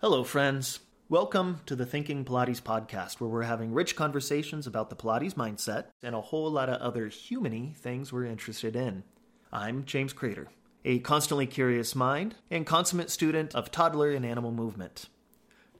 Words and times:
Hello, 0.00 0.22
friends. 0.22 0.78
Welcome 1.08 1.60
to 1.66 1.74
the 1.74 1.84
Thinking 1.84 2.24
Pilates 2.24 2.62
podcast, 2.62 3.14
where 3.14 3.28
we're 3.28 3.42
having 3.42 3.72
rich 3.72 3.96
conversations 3.96 4.64
about 4.64 4.90
the 4.90 4.96
Pilates 4.96 5.34
mindset 5.34 5.86
and 6.04 6.14
a 6.14 6.20
whole 6.20 6.48
lot 6.52 6.68
of 6.68 6.80
other 6.80 7.08
humany 7.08 7.76
things 7.76 8.12
we're 8.12 8.24
interested 8.24 8.76
in. 8.76 9.02
I'm 9.52 9.84
James 9.84 10.12
Crater, 10.12 10.46
a 10.84 11.00
constantly 11.00 11.48
curious 11.48 11.96
mind 11.96 12.36
and 12.48 12.64
consummate 12.64 13.10
student 13.10 13.56
of 13.56 13.72
toddler 13.72 14.12
and 14.12 14.24
animal 14.24 14.52
movement. 14.52 15.08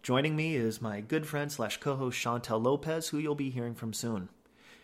Joining 0.03 0.35
me 0.35 0.57
is 0.57 0.83
my 0.83 1.01
good 1.01 1.25
friend 1.25 1.53
slash 1.53 1.77
co-host 1.77 2.19
Chantel 2.19 2.61
Lopez, 2.61 3.11
who 3.11 3.19
you'll 3.19 3.37
be 3.37 3.51
hearing 3.51 3.77
from 3.77 3.93
soon. 3.93 4.31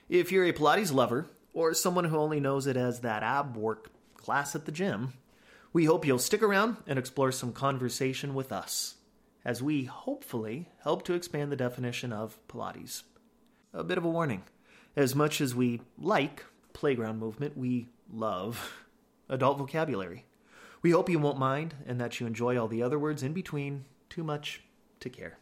If 0.08 0.30
you're 0.30 0.46
a 0.46 0.52
Pilates 0.52 0.94
lover 0.94 1.26
or 1.52 1.74
someone 1.74 2.04
who 2.04 2.18
only 2.18 2.38
knows 2.38 2.68
it 2.68 2.76
as 2.76 3.00
that 3.00 3.24
ab 3.24 3.56
work 3.56 3.90
class 4.16 4.54
at 4.54 4.64
the 4.64 4.70
gym, 4.70 5.14
we 5.72 5.86
hope 5.86 6.06
you'll 6.06 6.20
stick 6.20 6.40
around 6.40 6.76
and 6.86 7.00
explore 7.00 7.32
some 7.32 7.52
conversation 7.52 8.34
with 8.34 8.52
us 8.52 8.94
as 9.44 9.62
we 9.62 9.84
hopefully 9.84 10.68
help 10.82 11.04
to 11.04 11.14
expand 11.14 11.52
the 11.52 11.56
definition 11.56 12.12
of 12.12 12.38
Pilates. 12.48 13.02
A 13.72 13.84
bit 13.84 13.98
of 13.98 14.04
a 14.04 14.10
warning 14.10 14.42
as 14.96 15.14
much 15.14 15.40
as 15.40 15.54
we 15.54 15.80
like 15.98 16.44
playground 16.72 17.18
movement, 17.18 17.56
we 17.56 17.88
love 18.12 18.84
adult 19.28 19.58
vocabulary. 19.58 20.24
We 20.82 20.90
hope 20.90 21.08
you 21.08 21.18
won't 21.18 21.38
mind 21.38 21.74
and 21.86 22.00
that 22.00 22.20
you 22.20 22.26
enjoy 22.26 22.58
all 22.58 22.68
the 22.68 22.82
other 22.82 22.98
words 22.98 23.22
in 23.22 23.32
between, 23.32 23.86
too 24.10 24.22
much 24.22 24.62
to 25.00 25.08
care. 25.08 25.38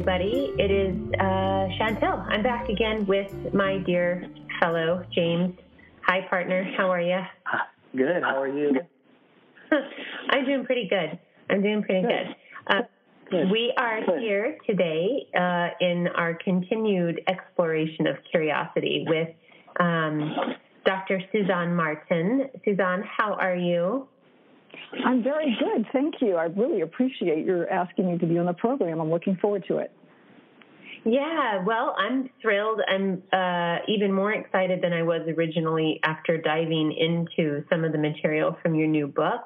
Everybody. 0.00 0.54
It 0.56 0.70
is 0.70 0.96
uh, 1.20 1.68
Chantel. 1.78 2.26
I'm 2.30 2.42
back 2.42 2.70
again 2.70 3.04
with 3.04 3.30
my 3.52 3.76
dear 3.84 4.30
fellow 4.58 5.04
James. 5.14 5.54
Hi, 6.06 6.26
partner. 6.30 6.64
How 6.74 6.90
are 6.90 7.02
you? 7.02 7.18
Good. 7.96 8.22
How 8.22 8.40
are 8.40 8.48
you? 8.48 8.80
I'm 10.30 10.46
doing 10.46 10.64
pretty 10.64 10.88
good. 10.88 11.18
I'm 11.50 11.60
doing 11.60 11.82
pretty 11.82 12.00
good. 12.00 12.34
Uh, 12.66 12.82
Good. 13.30 13.50
we 13.50 13.74
are 13.76 14.02
Good. 14.06 14.20
here 14.20 14.56
today 14.66 15.26
uh, 15.38 15.68
in 15.82 16.08
our 16.16 16.32
continued 16.32 17.20
exploration 17.28 18.06
of 18.06 18.16
curiosity 18.30 19.04
with 19.06 19.28
um, 19.80 20.34
Dr. 20.86 21.20
Suzanne 21.30 21.76
Martin. 21.76 22.48
Suzanne, 22.64 23.04
how 23.04 23.34
are 23.34 23.54
you? 23.56 24.08
I'm 25.04 25.22
very 25.22 25.56
good, 25.58 25.86
thank 25.92 26.14
you. 26.20 26.36
I 26.36 26.44
really 26.44 26.80
appreciate 26.80 27.44
your 27.44 27.70
asking 27.70 28.10
me 28.10 28.18
to 28.18 28.26
be 28.26 28.38
on 28.38 28.46
the 28.46 28.52
program. 28.52 29.00
I'm 29.00 29.10
looking 29.10 29.36
forward 29.36 29.64
to 29.68 29.78
it. 29.78 29.92
Yeah, 31.04 31.64
well, 31.64 31.94
I'm 31.98 32.28
thrilled. 32.42 32.80
I'm 32.86 33.22
uh, 33.32 33.78
even 33.88 34.12
more 34.12 34.32
excited 34.32 34.82
than 34.82 34.92
I 34.92 35.02
was 35.02 35.22
originally 35.36 35.98
after 36.04 36.36
diving 36.36 36.92
into 36.92 37.64
some 37.70 37.84
of 37.84 37.92
the 37.92 37.98
material 37.98 38.56
from 38.62 38.74
your 38.74 38.86
new 38.88 39.06
book. 39.06 39.40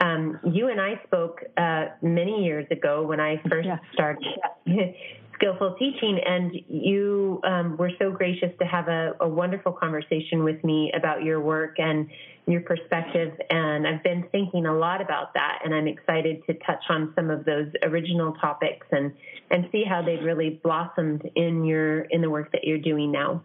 Um, 0.00 0.38
you 0.44 0.68
and 0.68 0.80
I 0.80 1.00
spoke 1.06 1.40
uh, 1.56 1.86
many 2.02 2.44
years 2.44 2.66
ago 2.70 3.04
when 3.04 3.20
I 3.20 3.40
first 3.48 3.66
Yeah. 3.66 3.78
started 3.92 4.24
skillful 5.34 5.74
teaching, 5.78 6.20
and 6.24 6.54
you 6.68 7.40
um, 7.44 7.76
were 7.76 7.90
so 7.98 8.12
gracious 8.12 8.50
to 8.60 8.64
have 8.64 8.86
a, 8.88 9.14
a 9.20 9.28
wonderful 9.28 9.72
conversation 9.72 10.44
with 10.44 10.62
me 10.62 10.92
about 10.96 11.24
your 11.24 11.40
work 11.40 11.74
and 11.78 12.08
your 12.46 12.60
perspective. 12.60 13.32
And 13.50 13.86
I've 13.86 14.02
been 14.02 14.26
thinking 14.30 14.66
a 14.66 14.76
lot 14.76 15.00
about 15.00 15.34
that, 15.34 15.60
and 15.64 15.74
I'm 15.74 15.86
excited 15.86 16.42
to 16.46 16.54
touch 16.66 16.84
on 16.88 17.12
some 17.16 17.30
of 17.30 17.44
those 17.44 17.68
original 17.82 18.32
topics 18.34 18.86
and 18.90 19.12
and 19.50 19.68
see 19.72 19.84
how 19.88 20.02
they've 20.02 20.22
really 20.22 20.60
blossomed 20.62 21.22
in 21.36 21.64
your 21.64 22.02
in 22.10 22.20
the 22.20 22.30
work 22.30 22.52
that 22.52 22.64
you're 22.64 22.78
doing 22.78 23.12
now. 23.12 23.42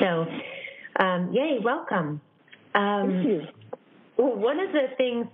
So, 0.00 0.26
um, 1.04 1.30
yay, 1.32 1.58
welcome. 1.62 2.20
Um, 2.74 3.10
Thank 3.10 3.26
you. 3.26 3.42
well, 4.16 4.36
one 4.36 4.58
of 4.58 4.72
the 4.72 4.86
things, 4.96 5.26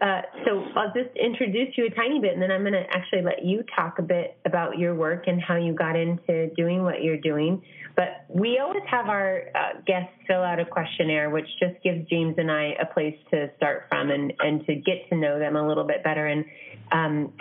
uh, 0.00 0.22
so 0.46 0.64
I'll 0.76 0.92
just 0.94 1.14
introduce 1.14 1.76
you 1.76 1.86
a 1.86 1.90
tiny 1.90 2.20
bit, 2.20 2.32
and 2.32 2.40
then 2.40 2.50
I'm 2.50 2.62
going 2.62 2.72
to 2.72 2.86
actually 2.90 3.22
let 3.22 3.44
you 3.44 3.62
talk 3.76 3.98
a 3.98 4.02
bit 4.02 4.38
about 4.46 4.78
your 4.78 4.94
work 4.94 5.24
and 5.26 5.40
how 5.42 5.56
you 5.56 5.74
got 5.74 5.94
into 5.94 6.48
doing 6.56 6.82
what 6.82 7.02
you're 7.02 7.20
doing. 7.20 7.62
But 7.96 8.24
we 8.28 8.58
always 8.58 8.82
have 8.90 9.06
our 9.06 9.42
uh, 9.54 9.80
guests 9.86 10.12
fill 10.26 10.42
out 10.42 10.58
a 10.58 10.64
questionnaire, 10.64 11.28
which 11.28 11.46
just 11.58 11.82
gives 11.82 12.08
James 12.08 12.36
and 12.38 12.50
I 12.50 12.72
a 12.80 12.86
place 12.86 13.16
to 13.30 13.50
start 13.58 13.84
from 13.90 14.10
and, 14.10 14.32
and 14.38 14.64
to 14.66 14.74
get 14.76 15.06
to 15.10 15.16
know 15.16 15.38
them 15.38 15.56
a 15.56 15.66
little 15.66 15.84
bit 15.84 16.02
better. 16.02 16.26
And 16.26 16.46
um, 16.92 17.32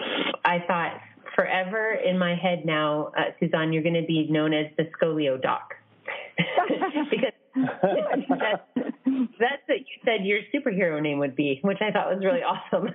I 0.43 0.59
thought 0.67 0.99
forever 1.35 1.93
in 1.93 2.19
my 2.19 2.35
head 2.35 2.65
now, 2.65 3.13
uh, 3.17 3.31
Suzanne, 3.39 3.71
you're 3.71 3.83
going 3.83 4.01
to 4.01 4.05
be 4.05 4.27
known 4.29 4.53
as 4.53 4.65
the 4.77 4.89
Scolio 4.99 5.41
Doc. 5.41 5.75
because 7.09 7.33
that's, 7.81 9.61
what 9.67 9.79
you 9.79 9.85
said 10.05 10.25
your 10.25 10.39
superhero 10.53 11.01
name 11.01 11.19
would 11.19 11.35
be, 11.35 11.59
which 11.63 11.79
I 11.81 11.91
thought 11.91 12.13
was 12.13 12.23
really 12.23 12.41
awesome. 12.41 12.89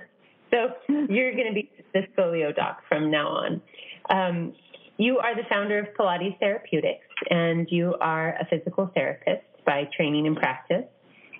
So 0.51 0.69
you're 0.87 1.33
going 1.33 1.47
to 1.47 1.53
be 1.53 1.69
the 1.93 2.01
Scolio 2.15 2.55
Doc 2.55 2.81
from 2.87 3.09
now 3.11 3.27
on. 3.27 3.61
Um, 4.09 4.53
you 4.97 5.17
are 5.17 5.35
the 5.35 5.43
founder 5.49 5.79
of 5.79 5.87
Pilates 5.97 6.39
Therapeutics, 6.39 7.05
and 7.29 7.67
you 7.69 7.95
are 7.99 8.37
a 8.39 8.45
physical 8.49 8.89
therapist 8.93 9.43
by 9.65 9.89
training 9.95 10.27
and 10.27 10.37
practice. 10.37 10.85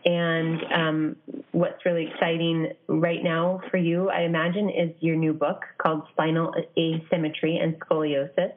And 0.03 0.59
um, 0.73 1.15
what's 1.51 1.83
really 1.85 2.09
exciting 2.13 2.73
right 2.87 3.23
now 3.23 3.61
for 3.71 3.77
you, 3.77 4.09
I 4.09 4.21
imagine, 4.21 4.69
is 4.69 4.91
your 4.99 5.15
new 5.15 5.33
book 5.33 5.63
called 5.79 6.03
Spinal 6.11 6.53
Asymmetry 6.77 7.57
and 7.57 7.79
Scoliosis 7.79 8.53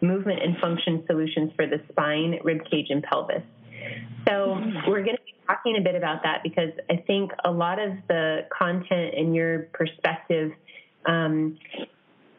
Movement 0.00 0.42
and 0.42 0.56
Function 0.58 1.04
Solutions 1.06 1.52
for 1.54 1.66
the 1.66 1.80
Spine, 1.90 2.38
Rib 2.42 2.60
Cage, 2.70 2.86
and 2.90 3.02
Pelvis. 3.02 3.42
So 4.26 4.60
we're 4.86 5.02
going 5.02 5.16
to 5.16 5.22
be 5.24 5.34
talking 5.46 5.76
a 5.78 5.82
bit 5.82 5.94
about 5.94 6.22
that 6.22 6.42
because 6.42 6.70
I 6.90 6.96
think 7.06 7.30
a 7.44 7.50
lot 7.50 7.78
of 7.78 7.92
the 8.08 8.46
content 8.56 9.14
and 9.16 9.34
your 9.34 9.68
perspective 9.72 10.52
um, 11.06 11.58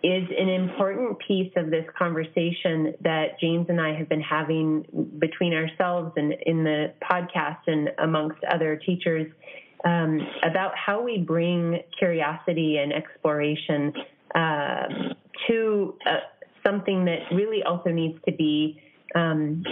is 0.01 0.23
an 0.37 0.47
important 0.47 1.17
piece 1.27 1.51
of 1.57 1.71
this 1.71 1.85
conversation 1.97 2.93
that 3.01 3.39
James 3.41 3.65
and 3.69 3.81
I 3.81 3.97
have 3.97 4.07
been 4.07 4.21
having 4.21 4.85
between 5.19 5.53
ourselves 5.53 6.13
and 6.15 6.33
in 6.45 6.63
the 6.63 6.93
podcast 7.01 7.59
and 7.67 7.89
amongst 7.97 8.41
other 8.45 8.77
teachers 8.77 9.27
um, 9.83 10.21
about 10.43 10.71
how 10.75 11.01
we 11.01 11.17
bring 11.17 11.79
curiosity 11.97 12.77
and 12.77 12.93
exploration 12.93 13.93
uh, 14.35 14.83
to 15.47 15.95
uh, 16.05 16.19
something 16.65 17.05
that 17.05 17.19
really 17.33 17.63
also 17.63 17.89
needs 17.89 18.17
to 18.25 18.31
be 18.31 18.81
um, 19.15 19.63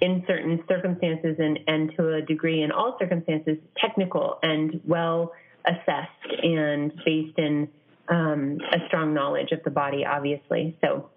in 0.00 0.24
certain 0.26 0.62
circumstances 0.68 1.36
and, 1.38 1.58
and 1.66 1.92
to 1.96 2.14
a 2.14 2.22
degree 2.22 2.62
in 2.62 2.72
all 2.72 2.96
circumstances 2.98 3.58
technical 3.76 4.38
and 4.42 4.80
well 4.86 5.32
assessed 5.66 6.42
and 6.42 6.92
based 7.04 7.38
in 7.38 7.68
um, 8.08 8.58
a 8.72 8.86
strong 8.88 9.14
knowledge 9.14 9.52
of 9.52 9.62
the 9.64 9.70
body, 9.70 10.04
obviously. 10.04 10.76
So, 10.80 11.08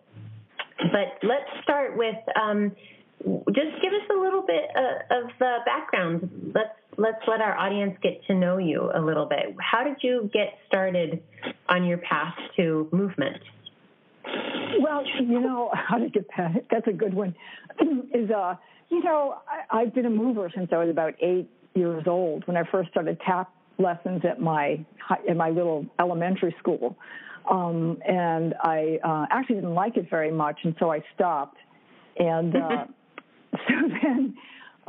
but 0.80 1.20
let's 1.28 1.50
start 1.64 1.98
with 1.98 2.16
um, 2.42 2.72
just 3.24 3.82
give 3.82 3.94
us 3.94 4.10
a 4.16 4.20
little 4.20 4.44
bit 4.44 4.64
uh, 4.76 5.24
of 5.24 5.30
uh, 5.42 5.66
background. 5.66 6.54
Let's 6.56 6.70
let's 6.98 7.22
let 7.28 7.42
our 7.42 7.58
audience 7.58 7.98
get 8.02 8.24
to 8.28 8.34
know 8.34 8.58
you 8.58 8.92
a 8.94 9.02
little 9.02 9.26
bit. 9.26 9.56
How 9.60 9.84
did 9.84 9.98
you 10.02 10.30
get 10.34 10.58
started 10.68 11.22
on 11.68 11.86
your 11.86 11.98
path 11.98 12.36
to 12.58 12.88
movement? 12.92 13.38
Well, 14.80 15.04
you 15.20 15.40
know, 15.40 15.72
how 15.74 15.98
to 15.98 16.10
get 16.10 16.26
that? 16.38 16.66
That's 16.72 16.88
a 16.88 16.94
good 16.94 17.14
one. 17.14 17.36
Is 18.14 18.30
uh, 18.32 18.56
you 18.90 19.04
know, 19.04 19.38
I, 19.48 19.82
I've 19.82 19.94
been 19.94 20.06
a 20.06 20.10
mover 20.10 20.52
since 20.56 20.70
I 20.72 20.78
was 20.78 20.90
about 20.90 21.14
eight 21.22 21.50
years 21.76 22.04
old 22.08 22.48
when 22.48 22.58
I 22.58 22.64
first 22.72 22.90
started 22.90 23.20
tap 23.26 23.52
lessons 23.78 24.24
at 24.28 24.42
my 24.42 24.84
at 25.30 25.38
my 25.38 25.50
little 25.50 25.86
elementary 26.00 26.56
school, 26.60 26.98
um, 27.50 27.98
and 28.08 28.56
I 28.62 29.00
uh, 29.04 29.26
actually 29.30 29.56
didn't 29.56 29.76
like 29.76 29.98
it 29.98 30.10
very 30.10 30.32
much, 30.32 30.60
and 30.64 30.76
so 30.80 30.92
I 30.92 31.04
stopped. 31.16 31.58
And 32.18 32.56
uh, 32.56 32.86
so 33.52 33.74
then. 34.02 34.36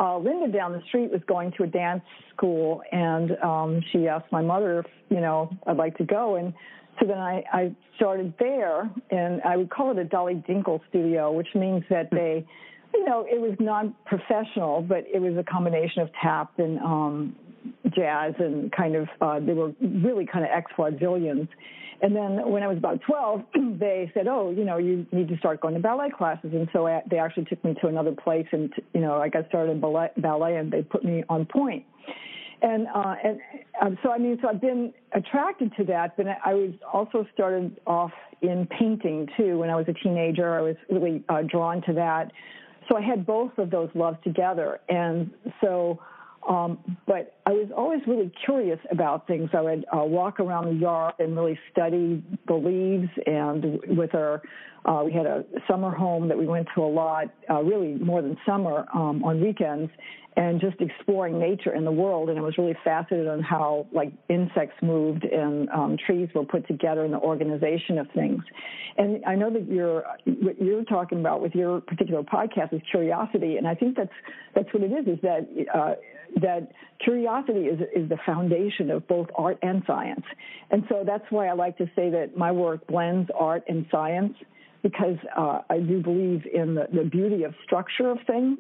Uh, 0.00 0.16
Linda 0.16 0.46
down 0.56 0.70
the 0.70 0.80
street 0.86 1.10
was 1.10 1.20
going 1.26 1.52
to 1.56 1.64
a 1.64 1.66
dance 1.66 2.04
school, 2.32 2.82
and 2.92 3.32
um, 3.42 3.80
she 3.90 4.06
asked 4.06 4.30
my 4.30 4.40
mother 4.40 4.78
if 4.78 4.86
you 5.08 5.20
know 5.20 5.50
I'd 5.66 5.76
like 5.76 5.96
to 5.98 6.04
go, 6.04 6.36
and 6.36 6.54
so 7.00 7.06
then 7.06 7.18
I, 7.18 7.44
I 7.52 7.76
started 7.96 8.34
there, 8.38 8.90
and 9.10 9.40
I 9.42 9.56
would 9.56 9.70
call 9.70 9.90
it 9.90 9.98
a 9.98 10.04
Dolly 10.04 10.42
Dinkle 10.48 10.80
studio, 10.88 11.32
which 11.32 11.48
means 11.54 11.84
that 11.90 12.10
they, 12.10 12.46
you 12.94 13.04
know, 13.04 13.26
it 13.28 13.40
was 13.40 13.56
non-professional, 13.60 14.82
but 14.82 15.04
it 15.12 15.20
was 15.20 15.36
a 15.36 15.44
combination 15.44 16.02
of 16.02 16.10
tap 16.22 16.58
and 16.58 16.78
um, 16.80 17.36
jazz, 17.94 18.34
and 18.38 18.72
kind 18.72 18.96
of 18.96 19.08
uh, 19.20 19.40
they 19.40 19.52
were 19.52 19.72
really 19.80 20.26
kind 20.26 20.44
of 20.44 20.50
ex-vaudevillians. 20.52 21.48
And 22.00 22.14
then 22.14 22.48
when 22.48 22.62
I 22.62 22.68
was 22.68 22.78
about 22.78 23.00
12, 23.02 23.42
they 23.78 24.10
said, 24.14 24.26
"Oh, 24.28 24.50
you 24.50 24.64
know, 24.64 24.78
you 24.78 25.06
need 25.12 25.28
to 25.28 25.36
start 25.38 25.60
going 25.60 25.74
to 25.74 25.80
ballet 25.80 26.10
classes." 26.10 26.50
And 26.52 26.68
so 26.72 26.86
I, 26.86 27.02
they 27.10 27.18
actually 27.18 27.44
took 27.46 27.62
me 27.64 27.74
to 27.80 27.88
another 27.88 28.12
place, 28.12 28.46
and 28.52 28.72
you 28.94 29.00
know, 29.00 29.20
I 29.20 29.28
got 29.28 29.48
started 29.48 29.72
in 29.72 29.80
ballet, 29.80 30.10
ballet, 30.16 30.56
and 30.56 30.72
they 30.72 30.82
put 30.82 31.04
me 31.04 31.24
on 31.28 31.46
pointe. 31.46 31.84
And 32.62 32.86
uh, 32.94 33.14
and 33.22 33.40
um, 33.80 33.98
so 34.02 34.10
I 34.10 34.18
mean, 34.18 34.38
so 34.42 34.48
I've 34.48 34.60
been 34.60 34.92
attracted 35.12 35.72
to 35.76 35.84
that, 35.84 36.16
but 36.16 36.26
I 36.44 36.54
was 36.54 36.72
also 36.92 37.26
started 37.32 37.80
off 37.86 38.12
in 38.42 38.66
painting 38.66 39.28
too. 39.36 39.58
When 39.58 39.70
I 39.70 39.76
was 39.76 39.86
a 39.88 39.94
teenager, 39.94 40.58
I 40.58 40.62
was 40.62 40.76
really 40.90 41.22
uh, 41.28 41.42
drawn 41.42 41.82
to 41.82 41.92
that. 41.94 42.32
So 42.88 42.96
I 42.96 43.02
had 43.02 43.26
both 43.26 43.58
of 43.58 43.70
those 43.70 43.90
loves 43.94 44.18
together, 44.24 44.80
and 44.88 45.30
so 45.60 46.00
um, 46.48 46.78
but 47.06 47.36
I 47.46 47.50
was 47.50 47.68
always 47.76 48.00
really 48.06 48.32
curious 48.44 48.78
about 48.90 49.26
things. 49.26 49.50
I 49.52 49.60
would 49.60 49.84
uh, 49.92 50.04
walk 50.04 50.40
around 50.40 50.66
the 50.66 50.80
yard 50.80 51.14
and 51.18 51.36
really 51.36 51.58
study 51.70 52.24
the 52.46 52.54
leaves. 52.54 53.10
And 53.26 53.98
with 53.98 54.14
our, 54.14 54.42
uh, 54.88 55.02
we 55.04 55.12
had 55.12 55.26
a 55.26 55.44
summer 55.70 55.90
home 55.90 56.28
that 56.28 56.38
we 56.38 56.46
went 56.46 56.66
to 56.74 56.82
a 56.82 56.88
lot, 56.88 57.26
uh, 57.50 57.62
really 57.62 57.94
more 57.94 58.22
than 58.22 58.36
summer 58.46 58.86
um, 58.94 59.22
on 59.22 59.40
weekends 59.40 59.90
and 60.36 60.60
just 60.60 60.80
exploring 60.80 61.38
nature 61.38 61.74
in 61.74 61.84
the 61.84 61.90
world. 61.90 62.30
And 62.30 62.38
I 62.38 62.42
was 62.42 62.56
really 62.56 62.76
fascinated 62.84 63.28
on 63.28 63.42
how 63.42 63.86
like 63.92 64.12
insects 64.28 64.76
moved 64.80 65.24
and 65.24 65.68
um, 65.70 65.96
trees 66.06 66.28
were 66.34 66.44
put 66.44 66.66
together 66.68 67.04
in 67.04 67.10
the 67.10 67.18
organization 67.18 67.98
of 67.98 68.06
things. 68.14 68.42
And 68.96 69.22
I 69.26 69.34
know 69.34 69.50
that 69.50 69.68
you're 69.68 70.04
what 70.24 70.60
you're 70.60 70.84
talking 70.84 71.20
about 71.20 71.42
with 71.42 71.54
your 71.54 71.80
particular 71.80 72.22
podcast 72.22 72.72
is 72.72 72.80
curiosity, 72.90 73.56
and 73.56 73.66
I 73.66 73.74
think 73.74 73.96
that's 73.96 74.12
that's 74.54 74.72
what 74.72 74.82
it 74.84 74.92
is. 74.92 75.06
Is 75.06 75.18
that 75.22 75.48
uh, 75.74 75.94
that 76.40 76.72
curiosity 77.04 77.66
is 77.66 77.80
is 77.94 78.08
the 78.08 78.18
foundation 78.24 78.90
of 78.90 79.06
both 79.06 79.28
art 79.34 79.58
and 79.62 79.82
science. 79.86 80.24
And 80.70 80.84
so 80.88 81.02
that's 81.04 81.24
why 81.30 81.48
I 81.48 81.52
like 81.52 81.76
to 81.78 81.86
say 81.94 82.10
that 82.10 82.36
my 82.36 82.52
work 82.52 82.86
blends 82.86 83.30
art 83.38 83.64
and 83.68 83.86
science 83.90 84.34
because 84.82 85.16
uh, 85.36 85.60
I 85.68 85.78
do 85.78 86.00
believe 86.00 86.42
in 86.52 86.74
the, 86.74 86.86
the 86.92 87.04
beauty 87.04 87.44
of 87.44 87.54
structure 87.64 88.10
of 88.10 88.18
things 88.26 88.58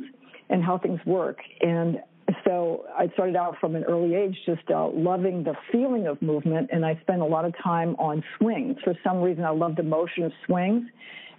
and 0.50 0.64
how 0.64 0.78
things 0.78 1.00
work. 1.06 1.38
And 1.60 1.98
so 2.44 2.84
I 2.96 3.08
started 3.14 3.36
out 3.36 3.56
from 3.60 3.74
an 3.76 3.84
early 3.84 4.14
age 4.14 4.36
just 4.44 4.62
uh, 4.70 4.88
loving 4.88 5.44
the 5.44 5.54
feeling 5.72 6.06
of 6.06 6.20
movement, 6.20 6.70
and 6.72 6.84
I 6.84 6.98
spent 7.02 7.22
a 7.22 7.24
lot 7.24 7.44
of 7.44 7.54
time 7.62 7.94
on 7.96 8.22
swings. 8.38 8.76
For 8.84 8.94
some 9.04 9.20
reason, 9.20 9.44
I 9.44 9.50
loved 9.50 9.78
the 9.78 9.82
motion 9.82 10.24
of 10.24 10.32
swings, 10.46 10.84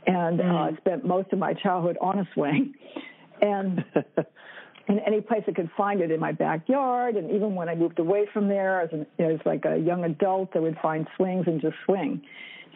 and 0.07 0.39
uh, 0.39 0.43
mm. 0.43 0.73
uh, 0.73 0.77
spent 0.77 1.05
most 1.05 1.31
of 1.31 1.39
my 1.39 1.53
childhood 1.53 1.97
on 2.01 2.19
a 2.19 2.27
swing. 2.33 2.73
And 3.41 3.85
in 4.87 4.99
any 5.05 5.21
place 5.21 5.43
I 5.47 5.51
could 5.51 5.69
find 5.77 6.01
it 6.01 6.11
in 6.11 6.19
my 6.19 6.31
backyard, 6.31 7.15
and 7.15 7.29
even 7.31 7.55
when 7.55 7.69
I 7.69 7.75
moved 7.75 7.99
away 7.99 8.27
from 8.33 8.47
there 8.47 8.81
as, 8.81 8.89
an, 8.91 9.05
as 9.19 9.39
like 9.45 9.65
a 9.65 9.77
young 9.77 10.03
adult, 10.03 10.49
I 10.55 10.59
would 10.59 10.77
find 10.81 11.07
swings 11.17 11.45
and 11.47 11.61
just 11.61 11.75
swing. 11.85 12.21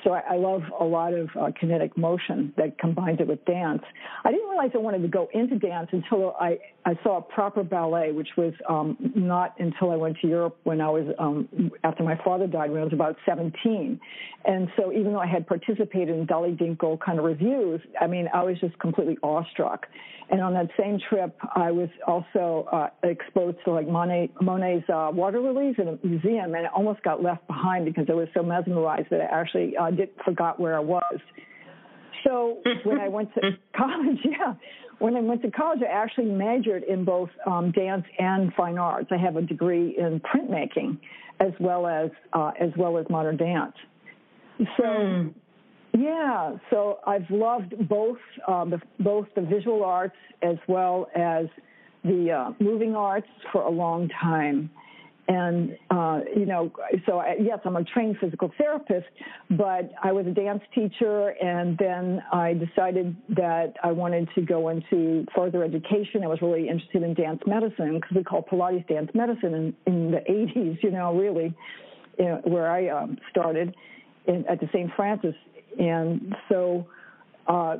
So 0.04 0.12
I, 0.12 0.22
I 0.32 0.38
love 0.38 0.62
a 0.80 0.84
lot 0.84 1.14
of 1.14 1.30
uh, 1.40 1.52
kinetic 1.58 1.98
motion 1.98 2.54
that 2.58 2.78
combines 2.78 3.20
it 3.20 3.28
with 3.28 3.44
dance. 3.46 3.82
I 4.26 4.32
didn't 4.32 4.50
realize 4.50 4.72
I 4.74 4.80
wanted 4.80 5.02
to 5.04 5.08
go 5.08 5.30
into 5.34 5.58
dance 5.58 5.90
until 5.92 6.36
I, 6.40 6.60
I 6.86 6.98
saw 7.04 7.18
a 7.18 7.22
proper 7.22 7.64
ballet, 7.64 8.12
which 8.12 8.30
was 8.38 8.54
um, 8.70 8.98
not 9.16 9.56
until 9.60 9.92
I 9.92 9.96
went 9.96 10.18
to 10.22 10.28
Europe 10.28 10.58
when 10.64 10.82
I 10.82 10.90
was, 10.90 11.14
um, 11.20 11.72
after 11.84 12.04
my 12.04 12.20
father 12.24 12.48
died, 12.48 12.72
when 12.72 12.82
I 12.82 12.84
was 12.84 12.94
about 12.94 13.16
17. 13.26 14.00
And 14.46 14.68
so 14.78 14.92
even 14.92 15.14
though 15.14 15.20
I 15.20 15.28
had 15.28 15.48
participated 15.48 16.10
in 16.10 16.26
Dolly 16.26 16.52
Dinkle 16.52 17.00
kind 17.00 17.20
of 17.20 17.26
revues, 17.26 17.82
I 18.00 18.08
mean, 18.08 18.28
I 18.34 18.44
was 18.44 18.60
just 18.60 18.78
completely 18.80 19.18
awestruck. 19.24 19.88
And 20.30 20.42
on 20.42 20.54
that 20.54 20.70
same 20.80 21.00
trip, 21.10 21.38
I 21.56 21.72
was 21.72 21.90
also 22.08 22.68
uh, 22.72 22.90
exposed 23.04 23.58
to 23.66 23.72
like 23.72 23.88
Monet, 23.88 24.32
Monet's 24.42 24.90
uh, 24.90 25.12
water 25.14 25.40
lilies 25.40 25.76
in 25.78 25.88
a 25.88 26.00
museum, 26.06 26.56
and 26.56 26.66
I 26.66 26.70
almost 26.70 27.04
got 27.04 27.22
left 27.22 27.46
behind 27.48 27.86
because 27.86 28.06
I 28.10 28.14
was 28.14 28.28
so 28.34 28.42
mesmerized 28.42 29.10
that 29.12 29.22
I 29.22 29.26
actually 29.26 29.76
uh, 29.78 29.92
did, 29.96 30.10
forgot 30.24 30.60
where 30.60 30.76
I 30.76 30.80
was. 30.80 31.20
So 32.24 32.60
when 32.84 33.00
I 33.00 33.08
went 33.08 33.34
to 33.36 33.42
college, 33.76 34.20
yeah, 34.24 34.54
when 35.00 35.16
I 35.16 35.22
went 35.22 35.42
to 35.42 35.52
college, 35.52 35.80
I 35.82 35.92
actually 35.92 36.32
majored 36.32 36.84
in 36.84 37.04
both 37.04 37.30
um, 37.46 37.72
dance 37.72 38.06
and 38.20 38.54
fine 38.54 38.78
arts. 38.78 39.10
I 39.12 39.18
have 39.18 39.36
a 39.36 39.42
degree 39.42 39.96
in 39.98 40.22
printmaking, 40.22 41.00
as 41.40 41.52
well 41.60 41.88
as 41.88 42.10
uh, 42.34 42.52
as 42.60 42.70
well 42.78 42.98
as 42.98 43.06
modern 43.10 43.38
dance. 43.38 43.76
So. 44.78 44.84
Mm. 44.84 45.34
Yeah, 45.96 46.58
so 46.72 46.98
I've 47.06 47.30
loved 47.30 47.88
both 47.88 48.18
um, 48.48 48.72
the, 48.72 48.82
both 49.00 49.28
the 49.36 49.42
visual 49.42 49.84
arts 49.86 50.16
as 50.42 50.56
well 50.68 51.08
as 51.16 51.46
the 52.04 52.32
uh, 52.32 52.54
moving 52.60 52.96
arts 52.96 53.28
for 53.52 53.62
a 53.62 53.70
long 53.70 54.10
time. 54.20 54.72
And, 55.28 55.78
uh, 55.90 56.20
you 56.36 56.46
know, 56.46 56.72
so 57.06 57.20
I, 57.20 57.36
yes, 57.40 57.60
I'm 57.64 57.78
a 57.78 57.84
trained 57.84 58.18
physical 58.20 58.52
therapist, 58.58 59.08
but 59.52 59.92
I 60.04 60.12
was 60.12 60.28
a 60.28 60.32
dance 60.32 60.62
teacher, 60.76 61.30
and 61.42 61.78
then 61.78 62.22
I 62.32 62.54
decided 62.54 63.16
that 63.30 63.76
I 63.82 63.94
wanted 63.94 64.28
to 64.36 64.42
go 64.42 64.68
into 64.68 65.26
further 65.34 65.64
education. 65.64 66.24
I 66.24 66.28
was 66.28 66.42
really 66.42 66.68
interested 66.68 67.04
in 67.04 67.14
dance 67.14 67.42
medicine 67.46 67.96
because 67.96 68.16
we 68.16 68.24
call 68.24 68.44
Pilates 68.44 68.86
dance 68.88 69.12
medicine 69.14 69.54
in, 69.54 69.76
in 69.86 70.12
the 70.12 70.18
80s, 70.30 70.84
you 70.84 70.92
know, 70.92 71.16
really, 71.16 71.56
you 72.20 72.26
know, 72.26 72.42
where 72.44 72.70
I 72.70 72.90
um, 72.90 73.18
started 73.32 73.74
in, 74.28 74.46
at 74.48 74.60
the 74.60 74.68
St. 74.74 74.92
Francis. 74.94 75.36
And 75.80 76.36
so 76.50 76.86
uh, 77.48 77.78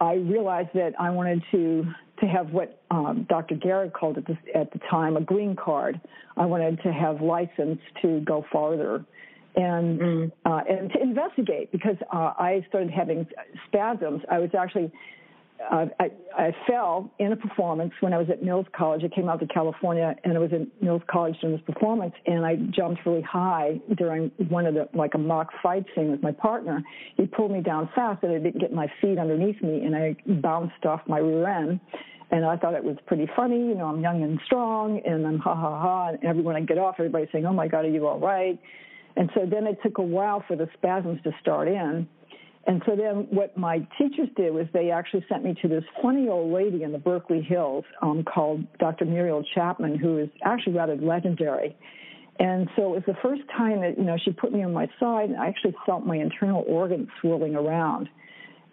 I 0.00 0.14
realized 0.14 0.70
that 0.74 0.92
I 0.98 1.10
wanted 1.10 1.42
to 1.52 1.84
to 2.20 2.26
have 2.26 2.50
what 2.50 2.82
um, 2.90 3.26
Dr. 3.28 3.54
Garrett 3.54 3.92
called 3.92 4.18
it 4.18 4.26
at 4.52 4.72
the 4.72 4.80
time 4.90 5.16
a 5.16 5.20
green 5.20 5.54
card. 5.54 6.00
I 6.36 6.46
wanted 6.46 6.82
to 6.82 6.92
have 6.92 7.20
license 7.20 7.78
to 8.02 8.20
go 8.20 8.44
farther 8.50 9.04
and 9.54 10.00
mm. 10.00 10.32
uh, 10.44 10.60
and 10.68 10.92
to 10.92 11.00
investigate 11.00 11.72
because 11.72 11.96
uh, 12.12 12.32
I 12.38 12.64
started 12.68 12.90
having 12.90 13.26
spasms. 13.66 14.22
I 14.30 14.38
was 14.38 14.50
actually 14.58 14.92
uh, 15.70 15.86
I, 15.98 16.10
I 16.36 16.52
fell 16.66 17.10
in 17.18 17.32
a 17.32 17.36
performance 17.36 17.92
when 18.00 18.12
I 18.12 18.18
was 18.18 18.28
at 18.30 18.42
Mills 18.42 18.66
College. 18.76 19.02
I 19.04 19.08
came 19.08 19.28
out 19.28 19.40
to 19.40 19.46
California 19.46 20.14
and 20.24 20.36
I 20.36 20.38
was 20.38 20.52
at 20.52 20.82
Mills 20.82 21.02
College 21.10 21.36
during 21.40 21.56
this 21.56 21.64
performance 21.66 22.14
and 22.26 22.46
I 22.46 22.56
jumped 22.56 23.04
really 23.04 23.22
high 23.22 23.80
during 23.96 24.30
one 24.48 24.66
of 24.66 24.74
the, 24.74 24.88
like 24.94 25.14
a 25.14 25.18
mock 25.18 25.48
fight 25.62 25.84
scene 25.94 26.10
with 26.10 26.22
my 26.22 26.32
partner. 26.32 26.82
He 27.16 27.26
pulled 27.26 27.50
me 27.50 27.60
down 27.60 27.90
fast 27.94 28.22
and 28.22 28.32
I 28.32 28.38
didn't 28.38 28.60
get 28.60 28.72
my 28.72 28.86
feet 29.00 29.18
underneath 29.18 29.60
me 29.62 29.84
and 29.84 29.96
I 29.96 30.16
bounced 30.26 30.84
off 30.86 31.00
my 31.06 31.18
rear 31.18 31.48
end. 31.48 31.80
And 32.30 32.44
I 32.44 32.56
thought 32.56 32.74
it 32.74 32.84
was 32.84 32.96
pretty 33.06 33.28
funny. 33.34 33.56
You 33.56 33.74
know, 33.74 33.86
I'm 33.86 34.02
young 34.02 34.22
and 34.22 34.38
strong 34.44 35.00
and 35.04 35.26
I'm 35.26 35.38
ha 35.38 35.54
ha 35.54 35.80
ha. 35.80 36.08
And 36.10 36.24
everyone 36.24 36.56
I 36.56 36.60
get 36.60 36.78
off, 36.78 36.96
everybody's 36.98 37.28
saying, 37.32 37.46
oh 37.46 37.54
my 37.54 37.66
God, 37.68 37.84
are 37.84 37.88
you 37.88 38.06
all 38.06 38.20
right? 38.20 38.60
And 39.16 39.30
so 39.34 39.46
then 39.50 39.66
it 39.66 39.78
took 39.82 39.98
a 39.98 40.02
while 40.02 40.44
for 40.46 40.54
the 40.54 40.68
spasms 40.74 41.20
to 41.24 41.32
start 41.40 41.68
in. 41.68 42.06
And 42.68 42.82
so 42.84 42.94
then 42.94 43.26
what 43.30 43.56
my 43.56 43.78
teachers 43.96 44.28
did 44.36 44.52
was 44.52 44.66
they 44.74 44.90
actually 44.90 45.24
sent 45.26 45.42
me 45.42 45.54
to 45.62 45.68
this 45.68 45.84
funny 46.02 46.28
old 46.28 46.52
lady 46.52 46.82
in 46.82 46.92
the 46.92 46.98
Berkeley 46.98 47.40
Hills 47.40 47.84
um, 48.02 48.22
called 48.22 48.62
Dr. 48.78 49.06
Muriel 49.06 49.42
Chapman, 49.54 49.98
who 49.98 50.18
is 50.18 50.28
actually 50.44 50.74
rather 50.74 50.94
legendary. 50.96 51.74
And 52.38 52.68
so 52.76 52.92
it 52.92 52.96
was 52.96 53.02
the 53.06 53.16
first 53.22 53.40
time 53.56 53.80
that, 53.80 53.96
you 53.96 54.04
know, 54.04 54.18
she 54.22 54.32
put 54.32 54.52
me 54.52 54.62
on 54.62 54.74
my 54.74 54.86
side 55.00 55.30
and 55.30 55.38
I 55.38 55.48
actually 55.48 55.74
felt 55.86 56.04
my 56.04 56.16
internal 56.16 56.62
organs 56.68 57.08
swirling 57.22 57.56
around. 57.56 58.10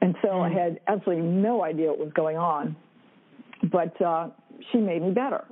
And 0.02 0.14
so 0.22 0.42
I 0.42 0.50
had 0.50 0.82
absolutely 0.88 1.24
no 1.24 1.64
idea 1.64 1.88
what 1.88 2.00
was 2.00 2.14
going 2.14 2.36
on. 2.36 2.76
But 3.72 4.00
uh, 4.02 4.28
she 4.72 4.78
made 4.80 5.04
me 5.04 5.12
better, 5.12 5.46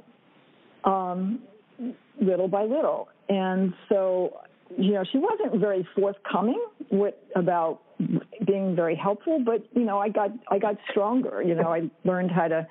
um, 0.84 1.40
little 2.22 2.50
by 2.50 2.64
little. 2.64 3.08
And 3.30 3.74
so, 3.88 4.42
you 4.78 4.92
know, 4.92 5.06
she 5.12 5.18
wasn't 5.18 5.62
very 5.62 5.88
forthcoming 5.96 6.64
with, 6.92 7.16
about 7.36 7.82
being 8.46 8.76
very 8.76 8.96
helpful. 8.96 9.40
But 9.44 9.66
you 9.74 9.84
know, 9.84 10.00
I 10.00 10.10
got 10.10 10.32
I 10.50 10.60
got 10.60 10.76
stronger. 10.90 11.42
You 11.42 11.56
know, 11.56 11.74
I 11.74 11.90
learned 12.04 12.32
how 12.32 12.48
to 12.48 12.68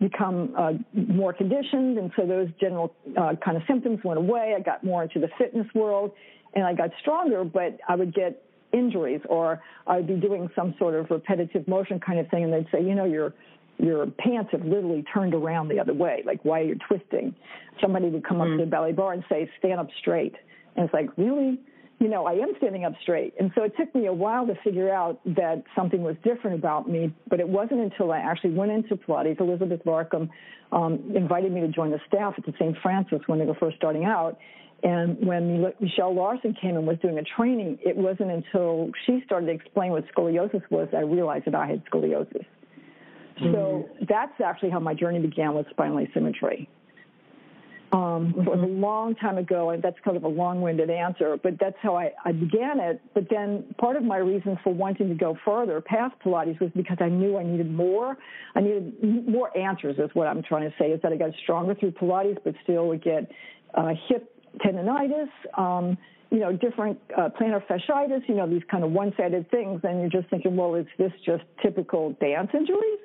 become 0.00 0.54
uh, 0.56 0.72
more 0.94 1.32
conditioned, 1.32 1.98
and 1.98 2.10
so 2.16 2.26
those 2.26 2.48
general 2.60 2.94
uh, 3.18 3.34
kind 3.44 3.56
of 3.56 3.62
symptoms 3.68 4.00
went 4.04 4.18
away. 4.18 4.54
I 4.56 4.60
got 4.60 4.82
more 4.82 5.02
into 5.02 5.20
the 5.20 5.28
fitness 5.38 5.66
world, 5.74 6.12
and 6.54 6.64
I 6.64 6.74
got 6.74 6.90
stronger. 7.00 7.44
But 7.44 7.78
I 7.88 7.96
would 7.96 8.14
get 8.14 8.42
injuries, 8.72 9.20
or 9.28 9.60
I'd 9.86 10.06
be 10.06 10.14
doing 10.14 10.48
some 10.54 10.74
sort 10.78 10.94
of 10.94 11.10
repetitive 11.10 11.66
motion 11.68 12.00
kind 12.00 12.18
of 12.18 12.28
thing, 12.28 12.44
and 12.44 12.52
they'd 12.52 12.68
say, 12.72 12.82
you 12.82 12.94
know, 12.94 13.04
your 13.04 13.34
your 13.78 14.06
pants 14.06 14.50
have 14.52 14.64
literally 14.64 15.04
turned 15.12 15.34
around 15.34 15.68
the 15.68 15.80
other 15.80 15.94
way. 15.94 16.22
Like, 16.24 16.44
why 16.44 16.60
are 16.60 16.64
you 16.64 16.78
twisting? 16.86 17.34
Somebody 17.80 18.08
would 18.08 18.26
come 18.26 18.38
mm-hmm. 18.38 18.52
up 18.52 18.58
to 18.58 18.64
the 18.64 18.70
ballet 18.70 18.92
barre 18.92 19.14
and 19.14 19.24
say, 19.28 19.50
stand 19.58 19.80
up 19.80 19.88
straight. 20.00 20.34
And 20.76 20.84
it's 20.84 20.94
like, 20.94 21.08
really? 21.16 21.58
You 22.00 22.08
know, 22.08 22.24
I 22.24 22.32
am 22.32 22.54
standing 22.56 22.86
up 22.86 22.94
straight. 23.02 23.34
And 23.38 23.52
so 23.54 23.62
it 23.62 23.74
took 23.78 23.94
me 23.94 24.06
a 24.06 24.12
while 24.12 24.46
to 24.46 24.54
figure 24.64 24.92
out 24.92 25.20
that 25.36 25.62
something 25.76 26.02
was 26.02 26.16
different 26.24 26.58
about 26.58 26.88
me, 26.88 27.14
but 27.28 27.40
it 27.40 27.48
wasn't 27.48 27.80
until 27.80 28.10
I 28.10 28.18
actually 28.18 28.54
went 28.54 28.72
into 28.72 28.96
Pilates. 28.96 29.38
Elizabeth 29.38 29.82
Larkham 29.84 30.30
um, 30.72 31.12
invited 31.14 31.52
me 31.52 31.60
to 31.60 31.68
join 31.68 31.90
the 31.90 32.00
staff 32.08 32.34
at 32.38 32.46
the 32.46 32.54
St. 32.58 32.74
Francis 32.82 33.20
when 33.26 33.38
they 33.38 33.44
were 33.44 33.54
first 33.54 33.76
starting 33.76 34.06
out. 34.06 34.38
And 34.82 35.26
when 35.26 35.74
Michelle 35.78 36.14
Larson 36.14 36.56
came 36.58 36.76
and 36.76 36.86
was 36.86 36.96
doing 37.02 37.18
a 37.18 37.22
training, 37.22 37.78
it 37.84 37.94
wasn't 37.94 38.30
until 38.30 38.90
she 39.04 39.22
started 39.26 39.46
to 39.46 39.52
explain 39.52 39.92
what 39.92 40.04
scoliosis 40.14 40.62
was 40.70 40.88
I 40.96 41.00
realized 41.00 41.44
that 41.44 41.54
I 41.54 41.66
had 41.66 41.84
scoliosis. 41.84 42.46
Mm-hmm. 43.38 43.52
So 43.52 43.88
that's 44.08 44.40
actually 44.42 44.70
how 44.70 44.80
my 44.80 44.94
journey 44.94 45.18
began 45.18 45.54
with 45.54 45.66
spinal 45.68 45.98
asymmetry. 45.98 46.66
Um, 47.92 48.32
mm-hmm. 48.32 48.40
It 48.42 48.46
was 48.46 48.60
a 48.62 48.66
long 48.66 49.16
time 49.16 49.36
ago, 49.38 49.70
and 49.70 49.82
that's 49.82 49.96
kind 50.04 50.16
of 50.16 50.22
a 50.22 50.28
long-winded 50.28 50.90
answer, 50.90 51.36
but 51.42 51.54
that's 51.58 51.76
how 51.82 51.96
I, 51.96 52.12
I 52.24 52.30
began 52.30 52.78
it. 52.78 53.00
But 53.14 53.24
then 53.28 53.74
part 53.78 53.96
of 53.96 54.04
my 54.04 54.18
reason 54.18 54.56
for 54.62 54.72
wanting 54.72 55.08
to 55.08 55.14
go 55.16 55.36
further 55.44 55.80
past 55.80 56.14
Pilates 56.24 56.60
was 56.60 56.70
because 56.76 56.98
I 57.00 57.08
knew 57.08 57.36
I 57.36 57.42
needed 57.42 57.70
more. 57.70 58.16
I 58.54 58.60
needed 58.60 59.28
more 59.28 59.56
answers, 59.58 59.96
is 59.98 60.10
what 60.14 60.28
I'm 60.28 60.42
trying 60.42 60.70
to 60.70 60.74
say, 60.78 60.90
is 60.90 61.02
that 61.02 61.12
I 61.12 61.16
got 61.16 61.30
stronger 61.42 61.74
through 61.74 61.92
Pilates, 61.92 62.38
but 62.44 62.54
still 62.62 62.86
would 62.88 63.02
get 63.02 63.30
uh, 63.74 63.88
hip 64.08 64.36
tendonitis, 64.64 65.28
um, 65.58 65.98
you 66.30 66.38
know, 66.38 66.52
different 66.52 66.96
uh, 67.18 67.28
plantar 67.28 67.60
fasciitis, 67.66 68.22
you 68.28 68.36
know, 68.36 68.48
these 68.48 68.62
kind 68.70 68.84
of 68.84 68.92
one-sided 68.92 69.50
things, 69.50 69.80
and 69.82 70.00
you're 70.00 70.10
just 70.10 70.30
thinking, 70.30 70.54
well, 70.54 70.76
is 70.76 70.86
this 70.96 71.12
just 71.26 71.42
typical 71.60 72.16
dance 72.20 72.50
injuries? 72.54 73.00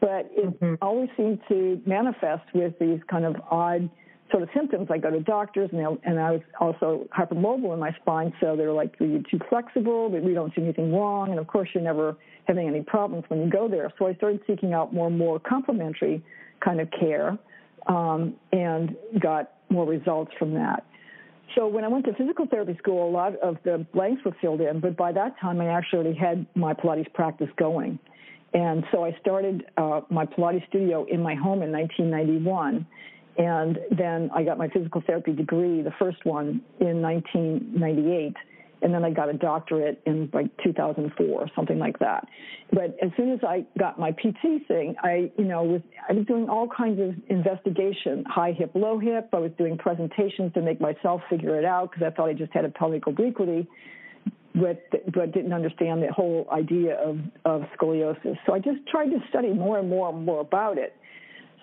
But 0.00 0.30
it 0.32 0.60
mm-hmm. 0.60 0.74
always 0.80 1.10
seemed 1.16 1.40
to 1.48 1.82
manifest 1.84 2.44
with 2.54 2.78
these 2.78 3.00
kind 3.10 3.26
of 3.26 3.36
odd 3.50 3.90
sort 4.34 4.42
of 4.42 4.48
symptoms. 4.52 4.88
I 4.90 4.98
go 4.98 5.10
to 5.10 5.20
doctors, 5.20 5.70
and, 5.72 5.98
and 6.02 6.18
I 6.18 6.32
was 6.32 6.40
also 6.58 7.06
hypermobile 7.16 7.72
in 7.72 7.78
my 7.78 7.92
spine, 8.00 8.32
so 8.40 8.56
they're 8.56 8.72
like, 8.72 9.00
"Are 9.00 9.06
you 9.06 9.22
too 9.30 9.38
flexible? 9.48 10.10
But 10.10 10.22
we 10.22 10.34
don't 10.34 10.52
see 10.56 10.62
anything 10.62 10.92
wrong." 10.92 11.30
And 11.30 11.38
of 11.38 11.46
course, 11.46 11.68
you're 11.72 11.84
never 11.84 12.16
having 12.48 12.66
any 12.66 12.82
problems 12.82 13.24
when 13.28 13.40
you 13.40 13.48
go 13.48 13.68
there. 13.68 13.92
So 13.96 14.08
I 14.08 14.14
started 14.14 14.40
seeking 14.44 14.72
out 14.72 14.92
more 14.92 15.06
and 15.06 15.16
more 15.16 15.38
complementary 15.38 16.20
kind 16.64 16.80
of 16.80 16.88
care, 16.90 17.38
um, 17.86 18.34
and 18.52 18.96
got 19.20 19.52
more 19.70 19.86
results 19.86 20.32
from 20.36 20.54
that. 20.54 20.84
So 21.54 21.68
when 21.68 21.84
I 21.84 21.88
went 21.88 22.04
to 22.06 22.14
physical 22.14 22.46
therapy 22.46 22.76
school, 22.78 23.08
a 23.08 23.12
lot 23.12 23.36
of 23.36 23.58
the 23.62 23.86
blanks 23.94 24.24
were 24.24 24.34
filled 24.40 24.60
in, 24.60 24.80
but 24.80 24.96
by 24.96 25.12
that 25.12 25.38
time 25.40 25.60
I 25.60 25.68
actually 25.68 26.14
had 26.14 26.44
my 26.56 26.74
Pilates 26.74 27.12
practice 27.12 27.48
going. 27.56 28.00
And 28.52 28.84
so 28.90 29.04
I 29.04 29.16
started 29.20 29.64
uh, 29.76 30.00
my 30.10 30.26
Pilates 30.26 30.66
studio 30.68 31.04
in 31.04 31.22
my 31.22 31.34
home 31.34 31.62
in 31.62 31.70
1991. 31.70 32.86
And 33.36 33.78
then 33.90 34.30
I 34.34 34.44
got 34.44 34.58
my 34.58 34.68
physical 34.68 35.02
therapy 35.06 35.32
degree, 35.32 35.82
the 35.82 35.94
first 35.98 36.24
one, 36.24 36.62
in 36.80 37.02
1998 37.02 38.36
and 38.84 38.92
then 38.92 39.02
I 39.02 39.10
got 39.10 39.30
a 39.30 39.32
doctorate 39.32 40.00
in 40.04 40.28
like 40.34 40.46
2004, 40.62 41.50
something 41.56 41.78
like 41.78 41.98
that. 42.00 42.28
But 42.70 42.96
as 43.02 43.10
soon 43.16 43.32
as 43.32 43.40
I 43.42 43.64
got 43.78 43.98
my 43.98 44.12
PT 44.12 44.68
thing, 44.68 44.94
I, 45.02 45.32
you 45.38 45.44
know, 45.44 45.62
was 45.62 45.80
I 46.08 46.12
was 46.12 46.26
doing 46.26 46.50
all 46.50 46.68
kinds 46.68 47.00
of 47.00 47.14
investigation, 47.28 48.24
high 48.28 48.52
hip, 48.52 48.72
low 48.74 48.98
hip. 48.98 49.30
I 49.32 49.38
was 49.38 49.52
doing 49.56 49.78
presentations 49.78 50.52
to 50.52 50.60
make 50.60 50.82
myself 50.82 51.22
figure 51.30 51.58
it 51.58 51.64
out 51.64 51.90
because 51.90 52.06
I 52.06 52.14
thought 52.14 52.28
I 52.28 52.34
just 52.34 52.52
had 52.52 52.66
a 52.66 52.68
pelvic 52.68 53.06
obliquity, 53.06 53.66
but 54.54 54.82
but 55.14 55.32
didn't 55.32 55.54
understand 55.54 56.02
the 56.02 56.12
whole 56.12 56.46
idea 56.52 56.96
of 56.96 57.20
of 57.46 57.62
scoliosis. 57.80 58.36
So 58.44 58.52
I 58.52 58.58
just 58.58 58.86
tried 58.86 59.06
to 59.06 59.18
study 59.30 59.48
more 59.48 59.78
and 59.78 59.88
more 59.88 60.10
and 60.10 60.26
more 60.26 60.40
about 60.40 60.76
it. 60.76 60.94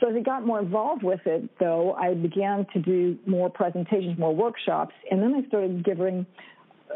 So 0.01 0.09
as 0.09 0.15
I 0.15 0.21
got 0.21 0.45
more 0.45 0.59
involved 0.59 1.03
with 1.03 1.21
it, 1.25 1.47
though, 1.59 1.93
I 1.93 2.15
began 2.15 2.65
to 2.73 2.79
do 2.79 3.17
more 3.27 3.51
presentations, 3.51 4.17
more 4.17 4.35
workshops, 4.35 4.95
and 5.11 5.21
then 5.21 5.35
I 5.35 5.47
started 5.47 5.85
giving 5.85 6.25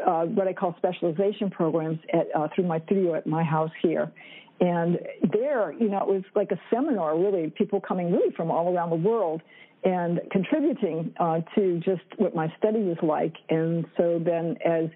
uh, 0.05 0.23
what 0.23 0.47
I 0.47 0.53
call 0.53 0.75
specialization 0.77 1.51
programs 1.51 1.99
at, 2.11 2.27
uh, 2.35 2.47
through 2.53 2.65
my 2.65 2.81
studio 2.81 3.13
at 3.13 3.27
my 3.27 3.43
house 3.43 3.71
here. 3.81 4.11
And 4.59 4.99
there, 5.31 5.71
you 5.73 5.89
know, 5.89 5.99
it 5.99 6.07
was 6.07 6.23
like 6.33 6.51
a 6.51 6.59
seminar, 6.73 7.17
really, 7.17 7.51
people 7.51 7.79
coming 7.79 8.11
really 8.11 8.33
from 8.35 8.49
all 8.49 8.73
around 8.73 8.89
the 8.89 8.95
world 8.95 9.41
and 9.83 10.19
contributing 10.31 11.13
uh, 11.19 11.41
to 11.53 11.79
just 11.85 12.01
what 12.17 12.33
my 12.33 12.51
study 12.57 12.79
was 12.79 12.97
like. 13.03 13.35
And 13.49 13.85
so 13.97 14.19
then, 14.23 14.57
as 14.65 14.89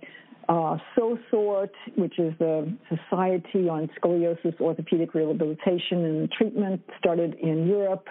uh, 0.49 0.77
SOSORT, 0.95 1.71
which 1.95 2.17
is 2.19 2.33
the 2.39 2.75
Society 2.89 3.69
on 3.69 3.89
Scoliosis 4.01 4.59
Orthopedic 4.59 5.13
Rehabilitation 5.13 6.03
and 6.03 6.31
Treatment, 6.31 6.81
started 6.97 7.35
in 7.35 7.67
Europe 7.67 8.07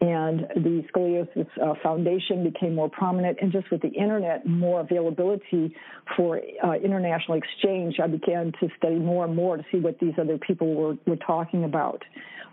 and 0.00 0.40
the 0.56 0.84
Scoliosis 0.92 1.46
uh, 1.62 1.74
Foundation 1.82 2.42
became 2.42 2.74
more 2.74 2.88
prominent. 2.88 3.38
And 3.40 3.52
just 3.52 3.70
with 3.70 3.80
the 3.80 3.88
internet, 3.88 4.44
more 4.46 4.80
availability 4.80 5.74
for 6.16 6.40
uh, 6.62 6.72
international 6.72 7.38
exchange, 7.38 7.96
I 8.02 8.06
began 8.06 8.52
to 8.60 8.68
study 8.76 8.96
more 8.96 9.24
and 9.24 9.36
more 9.36 9.56
to 9.56 9.64
see 9.70 9.78
what 9.78 9.98
these 10.00 10.14
other 10.20 10.36
people 10.36 10.74
were, 10.74 10.96
were 11.06 11.16
talking 11.16 11.64
about. 11.64 12.02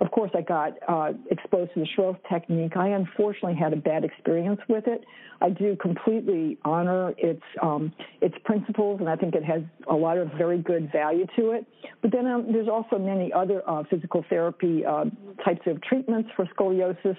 Of 0.01 0.10
course, 0.10 0.31
I 0.34 0.41
got 0.41 0.74
uh, 0.88 1.13
exposed 1.29 1.75
to 1.75 1.81
the 1.81 1.88
Schroth 1.96 2.17
technique. 2.27 2.75
I 2.75 2.88
unfortunately 2.88 3.55
had 3.55 3.72
a 3.72 3.75
bad 3.75 4.03
experience 4.03 4.60
with 4.67 4.88
it. 4.88 5.05
I 5.41 5.51
do 5.51 5.77
completely 5.79 6.58
honor 6.65 7.13
its 7.20 7.43
um, 7.62 7.93
its 8.20 8.34
principles, 8.43 9.00
and 9.00 9.08
I 9.08 9.15
think 9.15 9.36
it 9.36 9.43
has 9.43 9.62
a 9.88 9.93
lot 9.93 10.17
of 10.17 10.29
very 10.39 10.58
good 10.58 10.91
value 10.91 11.27
to 11.36 11.51
it. 11.51 11.67
But 12.01 12.12
then 12.12 12.25
um, 12.25 12.51
there's 12.51 12.67
also 12.67 12.98
many 12.98 13.31
other 13.31 13.62
uh, 13.70 13.84
physical 13.91 14.25
therapy 14.27 14.84
uh, 14.84 15.05
types 15.46 15.62
of 15.67 15.79
treatments 15.84 16.31
for 16.36 16.46
scoliosis. 16.48 17.17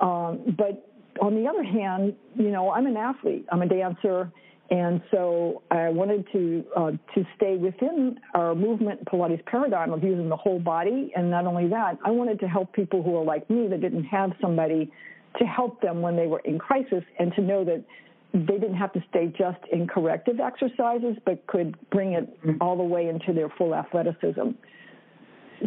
Um, 0.00 0.54
but 0.58 0.86
on 1.22 1.34
the 1.34 1.48
other 1.48 1.62
hand, 1.62 2.14
you 2.34 2.50
know, 2.50 2.70
I'm 2.70 2.84
an 2.84 2.98
athlete. 2.98 3.46
I'm 3.50 3.62
a 3.62 3.68
dancer. 3.68 4.30
And 4.72 5.02
so 5.10 5.60
I 5.70 5.90
wanted 5.90 6.26
to 6.32 6.64
uh, 6.74 6.90
to 7.14 7.26
stay 7.36 7.56
within 7.58 8.18
our 8.32 8.54
movement 8.54 9.04
Pilates 9.04 9.44
paradigm 9.44 9.92
of 9.92 10.02
using 10.02 10.30
the 10.30 10.36
whole 10.36 10.58
body, 10.58 11.12
and 11.14 11.30
not 11.30 11.44
only 11.44 11.68
that, 11.68 11.98
I 12.06 12.10
wanted 12.10 12.40
to 12.40 12.48
help 12.48 12.72
people 12.72 13.02
who 13.02 13.14
are 13.18 13.24
like 13.24 13.50
me 13.50 13.68
that 13.68 13.82
didn't 13.82 14.04
have 14.04 14.30
somebody 14.40 14.90
to 15.38 15.44
help 15.44 15.82
them 15.82 16.00
when 16.00 16.16
they 16.16 16.26
were 16.26 16.40
in 16.46 16.58
crisis, 16.58 17.04
and 17.18 17.34
to 17.34 17.42
know 17.42 17.64
that 17.64 17.84
they 18.32 18.58
didn't 18.58 18.76
have 18.76 18.94
to 18.94 19.04
stay 19.10 19.26
just 19.26 19.58
in 19.70 19.86
corrective 19.86 20.40
exercises, 20.40 21.18
but 21.26 21.46
could 21.48 21.76
bring 21.90 22.14
it 22.14 22.26
mm-hmm. 22.40 22.56
all 22.62 22.78
the 22.78 22.82
way 22.82 23.08
into 23.08 23.34
their 23.34 23.50
full 23.58 23.74
athleticism. 23.74 24.52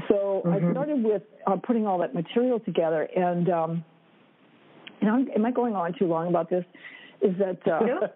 So 0.08 0.42
mm-hmm. 0.44 0.68
I 0.68 0.72
started 0.72 1.04
with 1.04 1.22
uh, 1.46 1.58
putting 1.58 1.86
all 1.86 2.00
that 2.00 2.16
material 2.16 2.60
together, 2.60 3.08
and 3.16 3.50
um, 3.52 3.86
you 5.00 5.08
know, 5.08 5.24
am 5.36 5.46
I 5.46 5.52
going 5.52 5.76
on 5.76 5.94
too 5.94 6.08
long 6.08 6.28
about 6.28 6.50
this? 6.50 6.66
Is 7.22 7.36
that 7.38 7.60
uh, 7.68 8.08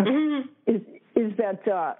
mm-hmm. 0.00 0.48
is 0.66 0.80
is 1.16 1.32
that 1.36 1.66
uh, 1.68 1.94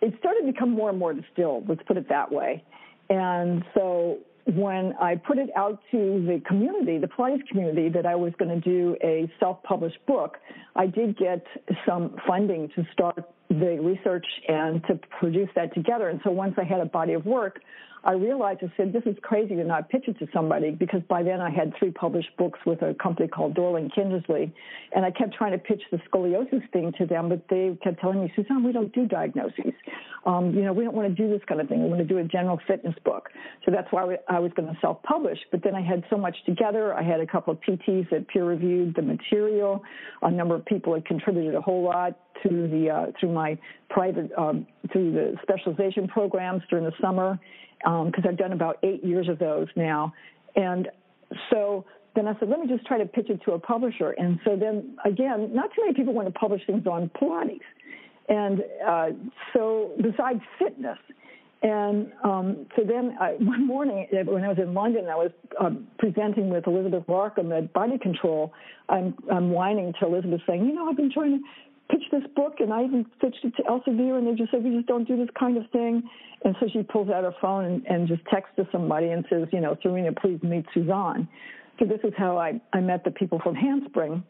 it 0.00 0.14
started 0.18 0.46
to 0.46 0.52
become 0.52 0.70
more 0.70 0.90
and 0.90 0.98
more 0.98 1.12
distilled. 1.12 1.68
Let's 1.68 1.82
put 1.86 1.96
it 1.96 2.08
that 2.08 2.30
way. 2.30 2.62
And 3.10 3.64
so 3.74 4.18
when 4.46 4.94
I 5.00 5.16
put 5.16 5.38
it 5.38 5.50
out 5.56 5.80
to 5.90 6.24
the 6.26 6.40
community, 6.46 6.98
the 6.98 7.06
Pilates 7.06 7.46
community, 7.48 7.88
that 7.90 8.06
I 8.06 8.14
was 8.14 8.32
going 8.38 8.48
to 8.50 8.60
do 8.60 8.96
a 9.02 9.30
self-published 9.40 10.06
book, 10.06 10.38
I 10.76 10.86
did 10.86 11.18
get 11.18 11.44
some 11.86 12.16
funding 12.26 12.70
to 12.76 12.86
start 12.92 13.28
the 13.50 13.78
research 13.82 14.26
and 14.46 14.82
to 14.84 14.98
produce 15.18 15.48
that 15.54 15.74
together. 15.74 16.08
And 16.08 16.20
so 16.24 16.30
once 16.30 16.54
I 16.58 16.64
had 16.64 16.80
a 16.80 16.86
body 16.86 17.14
of 17.14 17.26
work, 17.26 17.60
I 18.08 18.12
realized 18.12 18.60
I 18.62 18.72
said, 18.74 18.94
this 18.94 19.02
is 19.04 19.18
crazy 19.20 19.54
to 19.54 19.64
not 19.64 19.90
pitch 19.90 20.04
it 20.08 20.18
to 20.20 20.26
somebody 20.32 20.70
because 20.70 21.02
by 21.10 21.22
then 21.22 21.42
I 21.42 21.50
had 21.50 21.74
three 21.78 21.90
published 21.90 22.34
books 22.38 22.58
with 22.64 22.80
a 22.80 22.94
company 22.94 23.28
called 23.28 23.54
Dorling 23.54 23.90
Kindersley. 23.94 24.50
And 24.94 25.04
I 25.04 25.10
kept 25.10 25.34
trying 25.34 25.52
to 25.52 25.58
pitch 25.58 25.82
the 25.90 25.98
scoliosis 26.10 26.62
thing 26.72 26.90
to 26.96 27.04
them, 27.04 27.28
but 27.28 27.42
they 27.50 27.76
kept 27.84 28.00
telling 28.00 28.22
me, 28.22 28.32
Suzanne, 28.34 28.64
we 28.64 28.72
don't 28.72 28.94
do 28.94 29.06
diagnoses. 29.06 29.74
Um, 30.24 30.54
you 30.54 30.62
know, 30.62 30.72
we 30.72 30.84
don't 30.84 30.94
want 30.94 31.14
to 31.14 31.22
do 31.22 31.28
this 31.28 31.42
kind 31.46 31.60
of 31.60 31.68
thing. 31.68 31.82
We 31.82 31.88
want 31.90 32.00
to 32.00 32.06
do 32.06 32.16
a 32.16 32.24
general 32.24 32.58
fitness 32.66 32.94
book. 33.04 33.28
So 33.66 33.70
that's 33.70 33.88
why 33.90 34.16
I 34.26 34.38
was 34.38 34.52
going 34.56 34.72
to 34.72 34.80
self-publish. 34.80 35.40
But 35.50 35.62
then 35.62 35.74
I 35.74 35.82
had 35.82 36.02
so 36.08 36.16
much 36.16 36.36
together. 36.46 36.94
I 36.94 37.02
had 37.02 37.20
a 37.20 37.26
couple 37.26 37.52
of 37.52 37.60
PTs 37.60 38.08
that 38.08 38.26
peer-reviewed 38.28 38.94
the 38.96 39.02
material. 39.02 39.82
A 40.22 40.30
number 40.30 40.54
of 40.54 40.64
people 40.64 40.94
had 40.94 41.04
contributed 41.04 41.54
a 41.54 41.60
whole 41.60 41.82
lot 41.82 42.18
to 42.42 42.48
the 42.48 42.88
uh, 42.88 43.06
through 43.18 43.32
my 43.32 43.58
private 43.90 44.30
um, 44.38 44.64
through 44.92 45.12
the 45.12 45.34
specialization 45.42 46.06
programs 46.06 46.62
during 46.70 46.84
the 46.84 46.92
summer 47.02 47.38
because 47.80 48.24
um, 48.24 48.28
I've 48.28 48.36
done 48.36 48.52
about 48.52 48.78
eight 48.82 49.04
years 49.04 49.28
of 49.28 49.38
those 49.38 49.68
now. 49.76 50.12
And 50.56 50.88
so 51.50 51.84
then 52.14 52.26
I 52.26 52.38
said, 52.38 52.48
let 52.48 52.60
me 52.60 52.66
just 52.66 52.86
try 52.86 52.98
to 52.98 53.06
pitch 53.06 53.30
it 53.30 53.40
to 53.44 53.52
a 53.52 53.58
publisher. 53.58 54.10
And 54.10 54.40
so 54.44 54.56
then 54.56 54.96
again, 55.04 55.54
not 55.54 55.70
too 55.74 55.82
many 55.82 55.94
people 55.94 56.14
want 56.14 56.26
to 56.26 56.38
publish 56.38 56.62
things 56.66 56.86
on 56.86 57.10
Pilates. 57.10 57.60
And 58.28 58.62
uh, 58.86 59.08
so 59.52 59.92
besides 60.02 60.40
fitness, 60.58 60.98
and 61.60 62.12
um, 62.22 62.66
so 62.76 62.82
then 62.84 63.16
I, 63.20 63.32
one 63.40 63.66
morning 63.66 64.06
when 64.10 64.44
I 64.44 64.48
was 64.48 64.58
in 64.58 64.74
London, 64.74 65.06
I 65.06 65.16
was 65.16 65.30
uh, 65.60 65.70
presenting 65.98 66.50
with 66.50 66.66
Elizabeth 66.66 67.04
Larkham 67.08 67.56
at 67.56 67.72
Body 67.72 67.98
Control. 67.98 68.52
I'm, 68.88 69.14
I'm 69.32 69.50
whining 69.50 69.92
to 70.00 70.06
Elizabeth 70.06 70.40
saying, 70.46 70.66
you 70.66 70.74
know, 70.74 70.88
I've 70.88 70.96
been 70.96 71.12
trying 71.12 71.38
to 71.38 71.44
pitch 71.90 72.02
this 72.10 72.22
book, 72.36 72.54
and 72.60 72.72
I 72.72 72.84
even 72.84 73.06
pitched 73.20 73.44
it 73.44 73.54
to 73.56 73.62
Elsevier, 73.62 74.18
and 74.18 74.26
they 74.26 74.34
just 74.34 74.50
said, 74.50 74.62
we 74.62 74.74
just 74.74 74.86
don't 74.86 75.06
do 75.06 75.16
this 75.16 75.28
kind 75.38 75.56
of 75.56 75.64
thing. 75.70 76.02
And 76.44 76.54
so 76.60 76.68
she 76.72 76.82
pulls 76.82 77.10
out 77.10 77.24
her 77.24 77.34
phone 77.40 77.64
and, 77.64 77.86
and 77.86 78.08
just 78.08 78.22
texts 78.32 78.54
to 78.56 78.68
somebody 78.70 79.08
and 79.08 79.24
says, 79.28 79.48
you 79.52 79.60
know, 79.60 79.76
Serena, 79.82 80.12
please 80.12 80.38
meet 80.42 80.66
Suzanne. 80.72 81.28
So 81.78 81.84
this 81.84 82.00
is 82.04 82.12
how 82.16 82.38
I, 82.38 82.60
I 82.72 82.80
met 82.80 83.04
the 83.04 83.10
people 83.10 83.40
from 83.42 83.54
Handspring. 83.54 84.22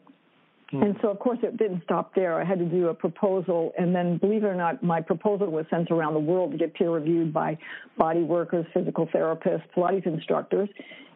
Hmm. 0.71 0.83
And 0.83 0.95
so, 1.01 1.09
of 1.09 1.19
course, 1.19 1.39
it 1.41 1.57
didn't 1.57 1.83
stop 1.83 2.13
there. 2.15 2.39
I 2.39 2.45
had 2.45 2.59
to 2.59 2.65
do 2.65 2.87
a 2.87 2.93
proposal, 2.93 3.73
and 3.77 3.95
then, 3.95 4.17
believe 4.17 4.43
it 4.43 4.47
or 4.47 4.55
not, 4.55 4.83
my 4.83 5.01
proposal 5.01 5.47
was 5.47 5.65
sent 5.69 5.91
around 5.91 6.13
the 6.13 6.19
world 6.19 6.51
to 6.51 6.57
get 6.57 6.73
peer 6.73 6.91
reviewed 6.91 7.33
by 7.33 7.57
body 7.97 8.21
workers, 8.21 8.65
physical 8.73 9.07
therapists, 9.07 9.63
Pilates 9.75 10.05
instructors. 10.05 10.69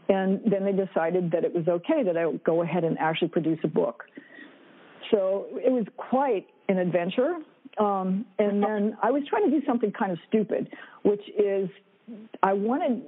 And 0.10 0.42
then 0.46 0.66
they 0.66 0.74
decided 0.74 1.32
that 1.32 1.46
it 1.46 1.54
was 1.54 1.68
okay 1.68 2.04
that 2.04 2.18
I 2.18 2.26
would 2.26 2.44
go 2.44 2.62
ahead 2.62 2.84
and 2.84 2.98
actually 3.00 3.30
produce 3.30 3.60
a 3.64 3.68
book. 3.68 4.04
So 5.12 5.46
it 5.54 5.72
was 5.72 5.86
quite 5.98 6.48
an 6.70 6.78
adventure. 6.78 7.36
Um, 7.80 8.26
and 8.38 8.62
then 8.62 8.98
I 9.02 9.12
was 9.12 9.24
trying 9.28 9.50
to 9.50 9.60
do 9.60 9.66
something 9.66 9.92
kind 9.92 10.12
of 10.12 10.20
stupid, 10.28 10.70
which 11.02 11.22
is 11.38 11.70
I 12.44 12.54
wanted 12.54 13.02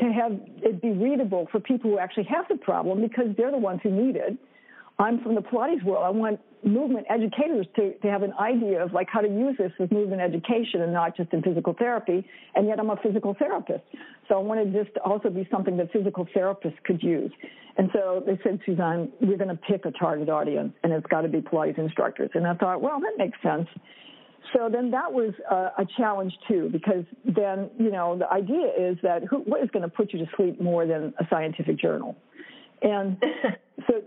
to 0.00 0.04
have 0.06 0.32
it 0.62 0.80
be 0.80 0.90
readable 0.90 1.48
for 1.50 1.60
people 1.60 1.90
who 1.90 1.98
actually 1.98 2.24
have 2.24 2.46
the 2.48 2.56
problem 2.56 3.02
because 3.02 3.26
they're 3.36 3.50
the 3.50 3.58
ones 3.58 3.80
who 3.82 3.90
need 3.90 4.16
it. 4.16 4.36
I'm 4.98 5.20
from 5.22 5.34
the 5.34 5.42
Pilates 5.42 5.82
world. 5.84 6.04
I 6.04 6.10
want 6.10 6.40
movement 6.64 7.06
educators 7.08 7.66
to, 7.76 7.94
to 7.98 8.08
have 8.08 8.22
an 8.22 8.32
idea 8.40 8.82
of 8.82 8.92
like 8.92 9.08
how 9.10 9.20
to 9.20 9.28
use 9.28 9.56
this 9.58 9.72
with 9.78 9.92
movement 9.92 10.20
education 10.20 10.82
and 10.82 10.92
not 10.92 11.16
just 11.16 11.32
in 11.32 11.42
physical 11.42 11.74
therapy. 11.78 12.26
And 12.54 12.66
yet 12.66 12.80
I'm 12.80 12.90
a 12.90 12.96
physical 12.96 13.34
therapist. 13.38 13.84
So 14.28 14.36
I 14.36 14.38
wanted 14.38 14.72
this 14.72 14.86
to 14.94 15.00
also 15.02 15.30
be 15.30 15.46
something 15.50 15.76
that 15.76 15.92
physical 15.92 16.26
therapists 16.34 16.82
could 16.84 17.02
use. 17.02 17.30
And 17.78 17.90
so 17.92 18.22
they 18.24 18.38
said, 18.42 18.60
Suzanne, 18.64 19.12
we're 19.20 19.36
going 19.36 19.48
to 19.48 19.56
pick 19.56 19.84
a 19.84 19.90
target 19.92 20.28
audience 20.28 20.72
and 20.82 20.92
it's 20.92 21.06
got 21.06 21.22
to 21.22 21.28
be 21.28 21.40
Pilates 21.40 21.78
instructors. 21.78 22.30
And 22.34 22.46
I 22.46 22.54
thought, 22.54 22.80
well, 22.80 23.00
that 23.00 23.12
makes 23.18 23.38
sense. 23.42 23.68
So 24.54 24.68
then 24.70 24.90
that 24.92 25.12
was 25.12 25.34
a, 25.50 25.82
a 25.82 25.86
challenge 25.96 26.32
too, 26.48 26.68
because 26.72 27.04
then, 27.24 27.70
you 27.78 27.90
know, 27.90 28.16
the 28.18 28.30
idea 28.30 28.68
is 28.78 28.96
that 29.02 29.24
who, 29.24 29.38
what 29.38 29.62
is 29.62 29.70
going 29.70 29.82
to 29.82 29.88
put 29.88 30.12
you 30.12 30.18
to 30.20 30.26
sleep 30.36 30.60
more 30.60 30.86
than 30.86 31.12
a 31.18 31.26
scientific 31.28 31.78
journal? 31.78 32.16
And 32.82 33.22
so 33.88 34.02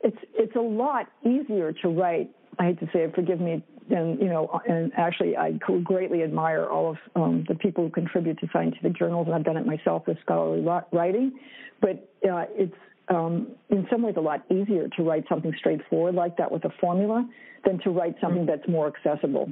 it's 0.00 0.18
it's 0.34 0.56
a 0.56 0.60
lot 0.60 1.06
easier 1.24 1.72
to 1.82 1.88
write. 1.88 2.30
I 2.58 2.66
hate 2.66 2.80
to 2.80 2.86
say 2.86 3.00
it, 3.00 3.14
forgive 3.14 3.40
me, 3.40 3.62
and 3.90 4.18
you 4.18 4.26
know, 4.26 4.60
and 4.68 4.92
actually, 4.96 5.36
I 5.36 5.52
greatly 5.52 6.22
admire 6.22 6.66
all 6.66 6.90
of 6.90 6.96
um, 7.16 7.44
the 7.48 7.54
people 7.54 7.84
who 7.84 7.90
contribute 7.90 8.38
to 8.40 8.48
scientific 8.52 8.96
journals, 8.96 9.26
and 9.26 9.34
I've 9.34 9.44
done 9.44 9.56
it 9.56 9.66
myself 9.66 10.06
with 10.06 10.18
scholarly 10.20 10.66
writing. 10.92 11.38
But 11.80 12.10
uh, 12.28 12.44
it's 12.50 12.74
um, 13.08 13.48
in 13.70 13.86
some 13.90 14.02
ways 14.02 14.14
a 14.16 14.20
lot 14.20 14.44
easier 14.50 14.88
to 14.96 15.02
write 15.02 15.24
something 15.28 15.52
straightforward 15.58 16.14
like 16.14 16.36
that 16.36 16.50
with 16.50 16.64
a 16.64 16.70
formula 16.80 17.28
than 17.64 17.78
to 17.80 17.90
write 17.90 18.16
something 18.20 18.42
mm-hmm. 18.42 18.50
that's 18.50 18.68
more 18.68 18.86
accessible. 18.86 19.50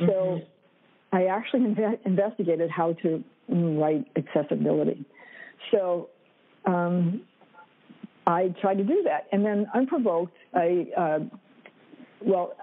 So 0.00 0.06
mm-hmm. 0.06 1.16
I 1.16 1.26
actually 1.26 1.60
inve- 1.60 1.98
investigated 2.04 2.70
how 2.70 2.94
to 3.02 3.22
write 3.48 4.06
accessibility. 4.16 5.04
So 5.70 6.08
um, 6.64 7.22
I 8.26 8.54
tried 8.60 8.78
to 8.78 8.84
do 8.84 9.02
that. 9.04 9.26
And 9.32 9.44
then 9.44 9.66
unprovoked, 9.74 10.36
I, 10.54 10.86
uh, 10.96 11.18
well, 12.20 12.54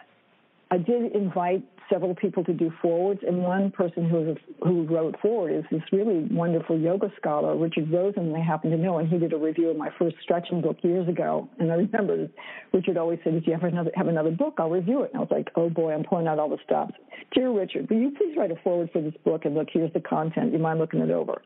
I 0.72 0.78
did 0.78 1.14
invite 1.14 1.64
several 1.92 2.16
people 2.16 2.44
to 2.46 2.54
do 2.54 2.72
forwards, 2.82 3.20
and 3.28 3.44
one 3.44 3.70
person 3.70 4.10
who 4.10 4.36
who 4.64 4.84
wrote 4.86 5.20
forward 5.20 5.52
is 5.54 5.66
this 5.70 5.82
really 5.92 6.28
wonderful 6.32 6.80
yoga 6.80 7.12
scholar, 7.20 7.58
Richard 7.58 7.92
Rosen, 7.92 8.34
I 8.34 8.40
happen 8.40 8.72
to 8.72 8.78
know, 8.78 9.00
and 9.00 9.10
he 9.10 9.18
did 9.18 9.34
a 9.34 9.38
review 9.38 9.70
of 9.70 9.78
my 9.78 9.90
first 10.00 10.16
stretching 10.24 10.62
book 10.62 10.78
years 10.82 11.08
ago. 11.10 11.50
And 11.60 11.70
I 11.72 11.76
remember 11.76 12.30
Richard 12.72 12.96
always 12.98 13.20
said, 13.24 13.34
"If 13.34 13.46
you 13.46 13.54
ever 13.54 13.70
have 13.70 14.08
another 14.08 14.32
book, 14.32 14.56
I'll 14.58 14.70
review 14.70 15.04
it." 15.04 15.12
And 15.12 15.18
I 15.18 15.20
was 15.20 15.32
like, 15.32 15.50
"Oh 15.56 15.70
boy, 15.70 15.94
I'm 15.94 16.04
pulling 16.04 16.28
out 16.28 16.40
all 16.40 16.50
the 16.50 16.60
stops." 16.64 16.96
Dear 17.34 17.52
Richard, 17.52 17.90
will 17.90 17.98
you 17.98 18.12
please 18.12 18.38
write 18.38 18.52
a 18.52 18.56
forward 18.58 18.90
for 18.92 19.02
this 19.02 19.16
book? 19.26 19.44
And 19.44 19.56
look, 19.56 19.68
here's 19.72 19.92
the 19.92 20.00
content. 20.00 20.54
You 20.54 20.60
mind 20.60 20.80
looking 20.80 21.02
it 21.02 21.12
over? 21.12 21.42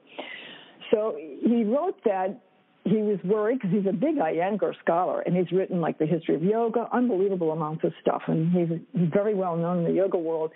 So 0.92 1.18
he 1.18 1.64
wrote 1.64 2.04
that 2.04 2.40
he 2.86 2.98
was 2.98 3.18
worried 3.24 3.60
because 3.60 3.76
he's 3.76 3.88
a 3.90 3.94
big 3.94 4.18
Iyengar 4.18 4.74
scholar 4.80 5.22
and 5.22 5.36
he's 5.36 5.52
written 5.52 5.82
like 5.82 5.98
the 5.98 6.06
history 6.06 6.36
of 6.36 6.44
yoga, 6.44 6.88
unbelievable 6.94 7.52
amounts 7.52 7.84
of 7.84 7.92
stuff, 8.00 8.22
and 8.28 8.52
he's 8.52 8.80
very 9.12 9.34
well 9.34 9.58
known 9.58 9.80
in 9.80 9.84
the 9.86 9.92
yoga 9.92 10.18
world. 10.18 10.52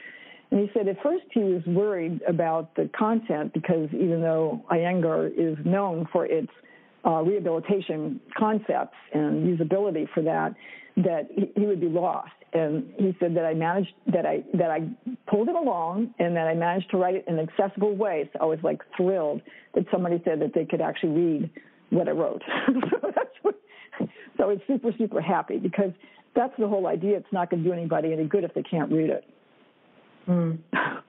And 0.51 0.59
he 0.59 0.69
said 0.73 0.87
at 0.87 1.01
first 1.01 1.25
he 1.31 1.41
was 1.41 1.63
worried 1.65 2.21
about 2.27 2.75
the 2.75 2.89
content 2.97 3.53
because 3.53 3.89
even 3.93 4.21
though 4.21 4.63
Iyengar 4.71 5.31
is 5.35 5.57
known 5.65 6.07
for 6.11 6.25
its 6.25 6.51
uh, 7.05 7.21
rehabilitation 7.23 8.19
concepts 8.37 8.97
and 9.13 9.57
usability 9.57 10.07
for 10.13 10.21
that, 10.21 10.53
that 10.97 11.29
he, 11.33 11.51
he 11.55 11.65
would 11.65 11.81
be 11.81 11.87
lost. 11.87 12.31
And 12.53 12.91
he 12.97 13.15
said 13.19 13.35
that 13.37 13.45
I 13.45 13.53
managed 13.53 13.93
that 14.07 14.25
I 14.25 14.43
that 14.55 14.71
I 14.71 14.89
pulled 15.27 15.49
it 15.49 15.55
along 15.55 16.15
and 16.17 16.35
that 16.35 16.47
I 16.47 16.55
managed 16.55 16.89
to 16.91 16.97
write 16.97 17.13
it 17.13 17.25
in 17.27 17.37
an 17.37 17.47
accessible 17.47 17.95
way. 17.95 18.27
So 18.33 18.39
I 18.41 18.45
was 18.45 18.57
like 18.63 18.81
thrilled 18.97 19.41
that 19.75 19.85
somebody 19.91 20.19
said 20.25 20.41
that 20.41 20.53
they 20.55 20.65
could 20.65 20.81
actually 20.81 21.11
read 21.11 21.49
what 21.89 22.07
I 22.07 22.11
wrote. 22.11 22.41
so 22.67 23.11
that's 23.15 23.35
what, 23.41 23.55
so 24.37 24.49
it's 24.49 24.61
super 24.67 24.91
super 24.97 25.21
happy 25.21 25.57
because 25.57 25.91
that's 26.35 26.53
the 26.59 26.67
whole 26.67 26.87
idea. 26.87 27.17
It's 27.17 27.33
not 27.33 27.49
going 27.49 27.63
to 27.63 27.69
do 27.69 27.73
anybody 27.73 28.13
any 28.13 28.25
good 28.25 28.43
if 28.43 28.53
they 28.53 28.63
can't 28.63 28.91
read 28.91 29.09
it. 29.09 29.23
Mm. 30.27 30.59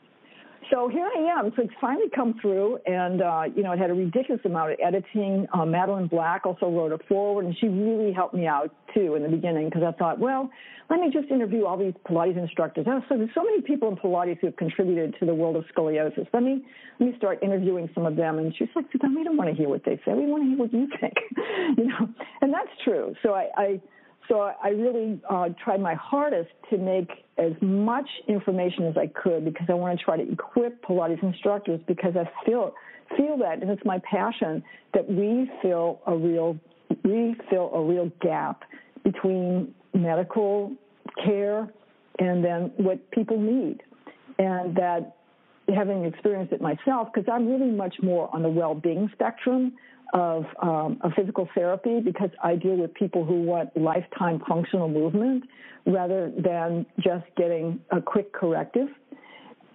So 0.70 0.88
here 0.88 1.04
I 1.04 1.38
am. 1.38 1.52
So 1.56 1.62
it's 1.62 1.72
finally 1.80 2.08
come 2.14 2.34
through, 2.40 2.78
and 2.86 3.20
uh, 3.20 3.42
you 3.56 3.62
know, 3.64 3.72
it 3.72 3.78
had 3.78 3.90
a 3.90 3.94
ridiculous 3.94 4.40
amount 4.44 4.72
of 4.72 4.78
editing. 4.84 5.46
Uh, 5.52 5.64
Madeline 5.64 6.06
Black 6.06 6.46
also 6.46 6.70
wrote 6.70 6.92
a 6.92 6.98
forward, 7.08 7.44
and 7.44 7.56
she 7.60 7.66
really 7.66 8.12
helped 8.12 8.34
me 8.34 8.46
out 8.46 8.72
too 8.94 9.16
in 9.16 9.22
the 9.24 9.28
beginning 9.28 9.68
because 9.68 9.82
I 9.82 9.90
thought, 9.98 10.20
well, 10.20 10.48
let 10.88 11.00
me 11.00 11.10
just 11.12 11.28
interview 11.28 11.66
all 11.66 11.76
these 11.76 11.94
Pilates 12.08 12.38
instructors. 12.38 12.86
Oh, 12.88 13.00
so 13.08 13.16
there's 13.16 13.30
so 13.34 13.42
many 13.42 13.62
people 13.62 13.88
in 13.88 13.96
Pilates 13.96 14.38
who 14.40 14.46
have 14.46 14.56
contributed 14.56 15.16
to 15.18 15.26
the 15.26 15.34
world 15.34 15.56
of 15.56 15.64
scoliosis. 15.74 16.28
Let 16.32 16.44
me 16.44 16.64
let 17.00 17.10
me 17.10 17.16
start 17.16 17.42
interviewing 17.42 17.90
some 17.92 18.06
of 18.06 18.14
them. 18.14 18.38
And 18.38 18.54
she's 18.56 18.68
like, 18.76 18.86
we 18.92 19.24
don't 19.24 19.36
want 19.36 19.50
to 19.50 19.56
hear 19.56 19.68
what 19.68 19.84
they 19.84 19.96
say. 20.04 20.12
We 20.14 20.26
want 20.26 20.44
to 20.44 20.48
hear 20.50 20.58
what 20.58 20.72
you 20.72 20.88
think, 21.00 21.14
you 21.78 21.86
know. 21.88 22.08
And 22.42 22.52
that's 22.54 22.70
true. 22.84 23.14
So 23.22 23.34
I. 23.34 23.48
I 23.56 23.80
so 24.30 24.52
I 24.62 24.68
really 24.68 25.20
uh, 25.28 25.48
tried 25.62 25.80
my 25.80 25.94
hardest 25.94 26.50
to 26.70 26.78
make 26.78 27.10
as 27.36 27.52
much 27.60 28.08
information 28.28 28.86
as 28.86 28.96
I 28.96 29.08
could 29.08 29.44
because 29.44 29.66
I 29.68 29.74
want 29.74 29.98
to 29.98 30.04
try 30.04 30.16
to 30.16 30.32
equip 30.32 30.84
Pilates 30.84 31.22
instructors 31.22 31.80
because 31.88 32.14
I 32.16 32.30
feel 32.46 32.72
feel 33.16 33.36
that, 33.38 33.60
and 33.60 33.68
it's 33.68 33.84
my 33.84 34.00
passion 34.08 34.62
that 34.94 35.10
we 35.10 35.50
fill 35.60 36.00
a 36.06 36.16
real 36.16 36.56
we 37.02 37.34
fill 37.50 37.72
a 37.74 37.82
real 37.82 38.10
gap 38.22 38.62
between 39.02 39.74
medical 39.94 40.72
care 41.24 41.68
and 42.20 42.44
then 42.44 42.70
what 42.76 43.10
people 43.10 43.40
need, 43.40 43.82
and 44.38 44.76
that 44.76 45.16
having 45.74 46.04
experienced 46.04 46.52
it 46.52 46.60
myself 46.60 47.08
because 47.12 47.28
I'm 47.32 47.48
really 47.48 47.70
much 47.70 47.96
more 48.00 48.32
on 48.34 48.42
the 48.42 48.48
well-being 48.48 49.08
spectrum 49.12 49.72
of, 50.12 50.44
um, 50.62 50.98
of 51.02 51.12
physical 51.14 51.48
therapy 51.54 52.00
because 52.00 52.30
I 52.42 52.56
deal 52.56 52.76
with 52.76 52.94
people 52.94 53.24
who 53.24 53.42
want 53.42 53.76
lifetime 53.76 54.42
functional 54.48 54.88
movement 54.88 55.44
rather 55.86 56.32
than 56.36 56.86
just 56.98 57.24
getting 57.36 57.80
a 57.90 58.00
quick 58.00 58.32
corrective. 58.32 58.88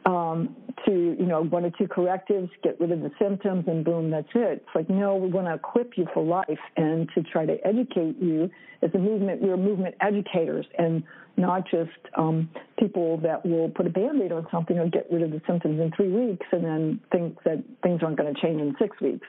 Um, 0.06 0.56
to 0.86 0.92
you 0.92 1.26
know 1.26 1.42
one 1.46 1.66
or 1.66 1.72
two 1.72 1.88
correctives, 1.88 2.52
get 2.62 2.80
rid 2.80 2.92
of 2.92 3.02
the 3.02 3.10
symptoms, 3.20 3.64
and 3.68 3.84
boom, 3.84 4.12
that's 4.12 4.28
it. 4.36 4.64
It's 4.64 4.76
like 4.76 4.88
no, 4.88 5.16
we 5.16 5.30
want 5.30 5.48
to 5.48 5.56
equip 5.56 5.98
you 5.98 6.06
for 6.14 6.24
life 6.24 6.60
and 6.78 7.10
to 7.16 7.24
try 7.24 7.48
to 7.48 7.58
educate 7.66 8.16
you 8.22 8.52
as 8.84 8.92
a 8.94 9.00
movement. 9.00 9.42
We're 9.42 9.58
movement 9.58 9.96
educators 10.02 10.68
and 10.78 11.02
not 11.38 11.64
just 11.70 11.90
um, 12.18 12.50
people 12.80 13.18
that 13.18 13.46
will 13.46 13.70
put 13.70 13.88
a 13.88 13.90
band-aid 13.90 14.32
on 14.32 14.48
something 14.52 14.78
or 14.78 14.88
get 14.88 15.08
rid 15.12 15.22
of 15.22 15.32
the 15.32 15.42
symptoms 15.48 15.80
in 15.82 15.92
three 15.96 16.12
weeks 16.12 16.46
and 16.52 16.64
then 16.64 17.00
think 17.12 17.44
that 17.44 17.64
things 17.84 18.02
aren't 18.04 18.18
going 18.18 18.34
to 18.34 18.40
change 18.40 18.62
in 18.62 18.76
six 18.80 19.00
weeks. 19.02 19.28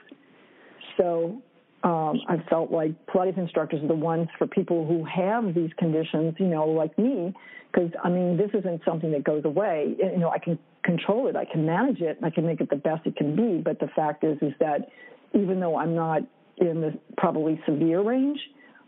So 0.97 1.41
um, 1.83 2.21
I 2.27 2.37
felt 2.49 2.71
like 2.71 2.91
Pilates 3.07 3.37
instructors 3.37 3.83
are 3.83 3.87
the 3.87 3.95
ones 3.95 4.27
for 4.37 4.47
people 4.47 4.85
who 4.85 5.05
have 5.05 5.53
these 5.53 5.69
conditions, 5.77 6.35
you 6.39 6.47
know, 6.47 6.65
like 6.65 6.97
me, 6.97 7.33
because 7.71 7.91
I 8.03 8.09
mean, 8.09 8.37
this 8.37 8.49
isn't 8.53 8.81
something 8.83 9.11
that 9.11 9.23
goes 9.23 9.45
away. 9.45 9.95
You 9.97 10.17
know, 10.17 10.29
I 10.29 10.39
can 10.39 10.57
control 10.83 11.27
it, 11.27 11.35
I 11.35 11.45
can 11.45 11.65
manage 11.65 12.01
it, 12.01 12.17
I 12.23 12.29
can 12.29 12.45
make 12.45 12.61
it 12.61 12.69
the 12.69 12.77
best 12.77 13.05
it 13.05 13.15
can 13.15 13.35
be. 13.35 13.61
But 13.61 13.79
the 13.79 13.89
fact 13.95 14.23
is, 14.23 14.37
is 14.41 14.53
that 14.59 14.89
even 15.33 15.59
though 15.59 15.77
I'm 15.77 15.93
not 15.93 16.21
in 16.57 16.81
the 16.81 16.97
probably 17.17 17.61
severe 17.67 18.01
range, 18.01 18.39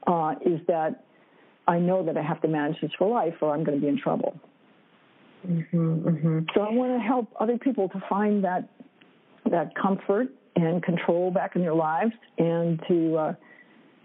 uh, 0.08 0.36
is 0.44 0.60
that 0.68 1.04
I 1.68 1.78
know 1.78 2.04
that 2.04 2.18
I 2.18 2.24
have 2.24 2.42
to 2.42 2.48
manage 2.48 2.82
this 2.82 2.92
for 2.98 3.08
life, 3.08 3.36
or 3.42 3.54
I'm 3.54 3.64
going 3.64 3.80
to 3.80 3.82
be 3.82 3.90
in 3.90 4.00
trouble. 4.00 4.40
Mm-hmm, 5.48 6.08
mm-hmm. 6.08 6.40
So 6.56 6.62
I 6.62 6.72
want 6.72 7.00
to 7.00 7.06
help 7.06 7.30
other 7.40 7.58
people 7.58 7.88
to 7.90 8.02
find 8.10 8.44
that 8.44 8.68
that 9.52 9.74
comfort 9.76 10.30
and 10.66 10.84
control 10.84 11.32
back 11.32 11.56
in 11.56 11.62
their 11.62 11.74
lives 11.74 12.14
and 12.38 12.82
to 12.88 13.18
uh, 13.18 13.34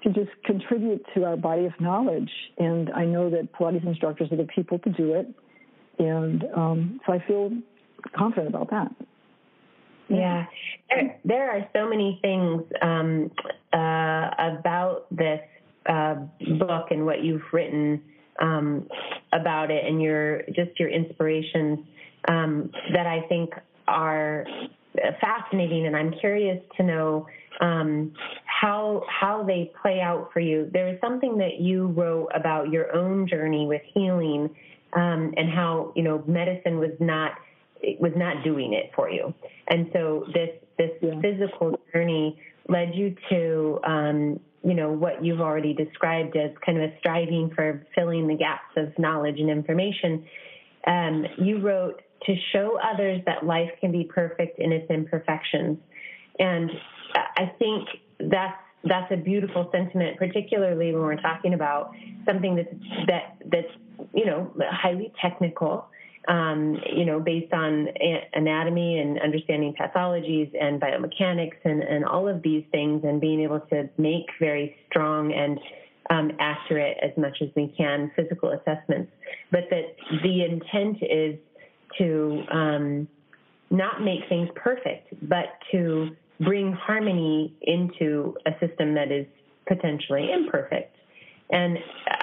to 0.03 0.11
just 0.11 0.31
contribute 0.45 1.05
to 1.15 1.25
our 1.25 1.37
body 1.37 1.65
of 1.65 1.73
knowledge. 1.81 2.31
And 2.59 2.91
I 2.91 3.07
know 3.07 3.31
that 3.31 3.53
Pilates 3.53 3.87
instructors 3.87 4.31
are 4.31 4.37
the 4.37 4.45
people 4.45 4.79
to 4.81 4.91
do 4.91 5.15
it, 5.15 5.27
and 5.99 6.45
um, 6.55 7.01
so 7.07 7.13
I 7.13 7.25
feel 7.27 7.53
confident 8.17 8.49
about 8.49 8.71
that. 8.71 8.95
Yeah, 10.09 10.45
there, 10.91 11.21
there 11.25 11.51
are 11.51 11.69
so 11.75 11.89
many 11.89 12.19
things 12.21 12.63
um, 12.83 13.31
uh, 13.73 14.31
about 14.39 15.07
this 15.11 15.41
uh, 15.87 16.17
book 16.59 16.89
and 16.91 17.07
what 17.07 17.25
you've 17.25 17.43
written 17.53 18.03
um, 18.41 18.87
about 19.33 19.71
it, 19.71 19.85
and 19.87 20.03
your 20.03 20.43
just 20.55 20.79
your 20.79 20.91
inspirations 20.91 21.79
um, 22.29 22.71
that 22.93 23.07
I 23.07 23.23
think 23.29 23.55
are 23.89 24.47
fascinating, 25.21 25.87
and 25.87 25.97
I'm 25.97 26.13
curious 26.21 26.63
to 26.77 26.83
know 26.83 27.27
um, 27.61 28.13
how 28.45 29.03
how 29.09 29.45
they 29.45 29.73
play 29.81 30.01
out 30.01 30.31
for 30.33 30.41
you. 30.41 30.71
There 30.73 30.89
is 30.89 31.01
something 31.01 31.39
that 31.39 31.61
you 31.61 31.89
wrote 31.89 32.29
about 32.35 32.71
your 32.71 32.95
own 32.95 33.29
journey 33.29 33.67
with 33.67 33.83
healing, 33.93 34.51
um, 34.95 35.33
and 35.37 35.51
how 35.51 35.93
you 35.95 36.03
know 36.03 36.23
medicine 36.27 36.79
was 36.79 36.93
not 37.01 37.33
was 38.01 38.13
not 38.17 38.45
doing 38.45 38.73
it 38.73 38.91
for 38.95 39.11
you, 39.11 39.35
and 39.69 39.91
so 39.93 40.27
this 40.33 40.51
this 40.79 40.91
yeah. 41.01 41.21
physical 41.21 41.79
journey 41.93 42.39
led 42.69 42.95
you 42.95 43.15
to 43.31 43.81
um, 43.87 44.41
you 44.65 44.75
know 44.75 44.91
what 44.91 45.25
you've 45.25 45.41
already 45.41 45.75
described 45.75 46.37
as 46.37 46.51
kind 46.65 46.79
of 46.79 46.91
a 46.91 46.99
striving 46.99 47.51
for 47.55 47.87
filling 47.95 48.27
the 48.27 48.37
gaps 48.37 48.73
of 48.77 48.99
knowledge 48.99 49.39
and 49.39 49.51
information. 49.51 50.25
Um, 50.87 51.25
you 51.39 51.61
wrote 51.61 52.03
to 52.27 52.35
show 52.53 52.79
others 52.83 53.21
that 53.27 53.45
life 53.45 53.71
can 53.81 53.93
be 53.93 54.05
perfect 54.05 54.59
in 54.59 54.73
its 54.73 54.91
imperfections. 54.91 55.79
And 56.39 56.71
I 57.15 57.53
think 57.59 57.89
that's 58.19 58.57
that's 58.87 59.11
a 59.13 59.17
beautiful 59.17 59.71
sentiment, 59.73 60.19
particularly 60.19 60.93
when 60.93 61.03
we're 61.03 61.21
talking 61.21 61.55
about 61.55 61.93
something 62.27 62.57
that's 62.57 62.75
that 63.07 63.37
that's 63.51 64.09
you 64.15 64.27
know 64.27 64.53
highly 64.71 65.13
technical. 65.21 65.87
Um, 66.27 66.79
you 66.91 67.05
know, 67.05 67.21
based 67.21 67.53
on 67.53 67.89
anatomy 68.33 68.99
and 68.99 69.21
understanding 69.21 69.75
pathologies 69.79 70.51
and 70.59 70.81
biomechanics 70.81 71.59
and, 71.65 71.83
and 71.83 72.03
all 72.07 72.27
of 72.27 72.43
these 72.43 72.65
things, 72.73 73.05
and 73.05 73.21
being 73.21 73.43
able 73.43 73.61
to 73.61 73.91
make 73.99 74.25
very 74.41 74.75
strong 74.89 75.35
and 75.35 75.61
um, 76.09 76.33
accurate 76.41 76.97
as 77.03 77.11
much 77.19 77.39
as 77.43 77.49
we 77.55 77.75
can 77.77 78.11
physical 78.17 78.53
assessments, 78.53 79.13
but 79.51 79.65
that 79.69 79.97
the 80.23 80.45
intent 80.45 80.99
is 81.03 81.39
to 81.99 82.43
um, 82.51 83.09
not 83.71 84.03
make 84.03 84.21
things 84.29 84.49
perfect, 84.55 85.15
but 85.29 85.47
to 85.73 86.11
bring 86.41 86.73
harmony 86.73 87.55
into 87.63 88.37
a 88.47 88.53
system 88.65 88.95
that 88.95 89.13
is 89.13 89.27
potentially 89.67 90.31
imperfect. 90.33 90.97
And 91.51 91.79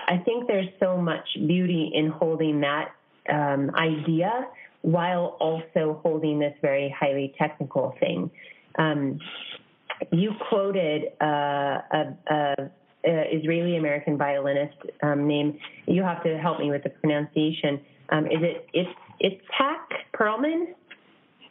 I 0.08 0.18
think 0.18 0.48
there's 0.48 0.68
so 0.80 0.98
much 0.98 1.28
beauty 1.36 1.92
in 1.94 2.08
holding 2.10 2.62
that 2.62 2.94
um, 3.32 3.72
idea 3.76 4.48
while 4.82 5.38
also 5.40 6.00
holding 6.04 6.40
this 6.40 6.54
very 6.62 6.94
highly 6.98 7.34
technical 7.38 7.96
thing. 8.00 8.32
Um, 8.78 9.20
you 10.12 10.32
quoted 10.50 11.04
uh, 11.22 11.26
a, 11.26 12.16
a, 12.30 12.56
Israeli 13.04 13.78
American 13.78 14.18
violinist 14.18 14.78
um, 15.04 15.28
named. 15.28 15.58
You 15.86 16.04
have 16.04 16.24
to 16.24 16.38
help 16.38 16.60
me 16.60 16.70
with 16.72 16.84
the 16.84 16.90
pronunciation. 16.90 17.82
Um, 18.12 18.26
is 18.26 18.40
it 18.42 18.68
it's 18.74 18.90
Itzhak 19.24 20.14
Perlman? 20.14 20.66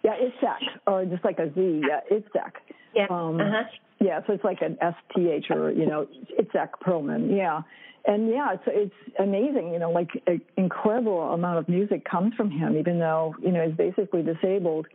Yeah, 0.03 0.13
Itzhak, 0.17 0.61
or 0.87 1.05
just 1.05 1.25
like 1.25 1.39
a 1.39 1.53
Z. 1.55 1.83
Yeah, 1.87 2.01
Itzhak. 2.11 2.53
Yeah. 2.95 3.07
Um, 3.11 3.41
uh-huh. 3.41 3.65
Yeah, 4.01 4.21
so 4.27 4.33
it's 4.33 4.45
like 4.45 4.63
an 4.63 4.79
STH 4.81 5.51
or, 5.51 5.71
you 5.71 5.87
know, 5.87 6.07
Itzhak 6.39 6.71
Perlman. 6.85 7.37
Yeah. 7.37 7.61
And 8.07 8.31
yeah, 8.31 8.55
it's, 8.55 8.63
it's 8.67 8.95
amazing, 9.19 9.73
you 9.75 9.79
know, 9.79 9.91
like 9.91 10.09
an 10.27 10.41
incredible 10.57 11.33
amount 11.33 11.59
of 11.59 11.69
music 11.69 12.05
comes 12.11 12.35
from 12.35 12.51
him, 12.51 12.79
even 12.79 12.99
though, 12.99 13.35
you 13.43 13.53
know, 13.53 13.67
he's 13.67 13.77
basically 13.77 14.23
disabled. 14.23 14.87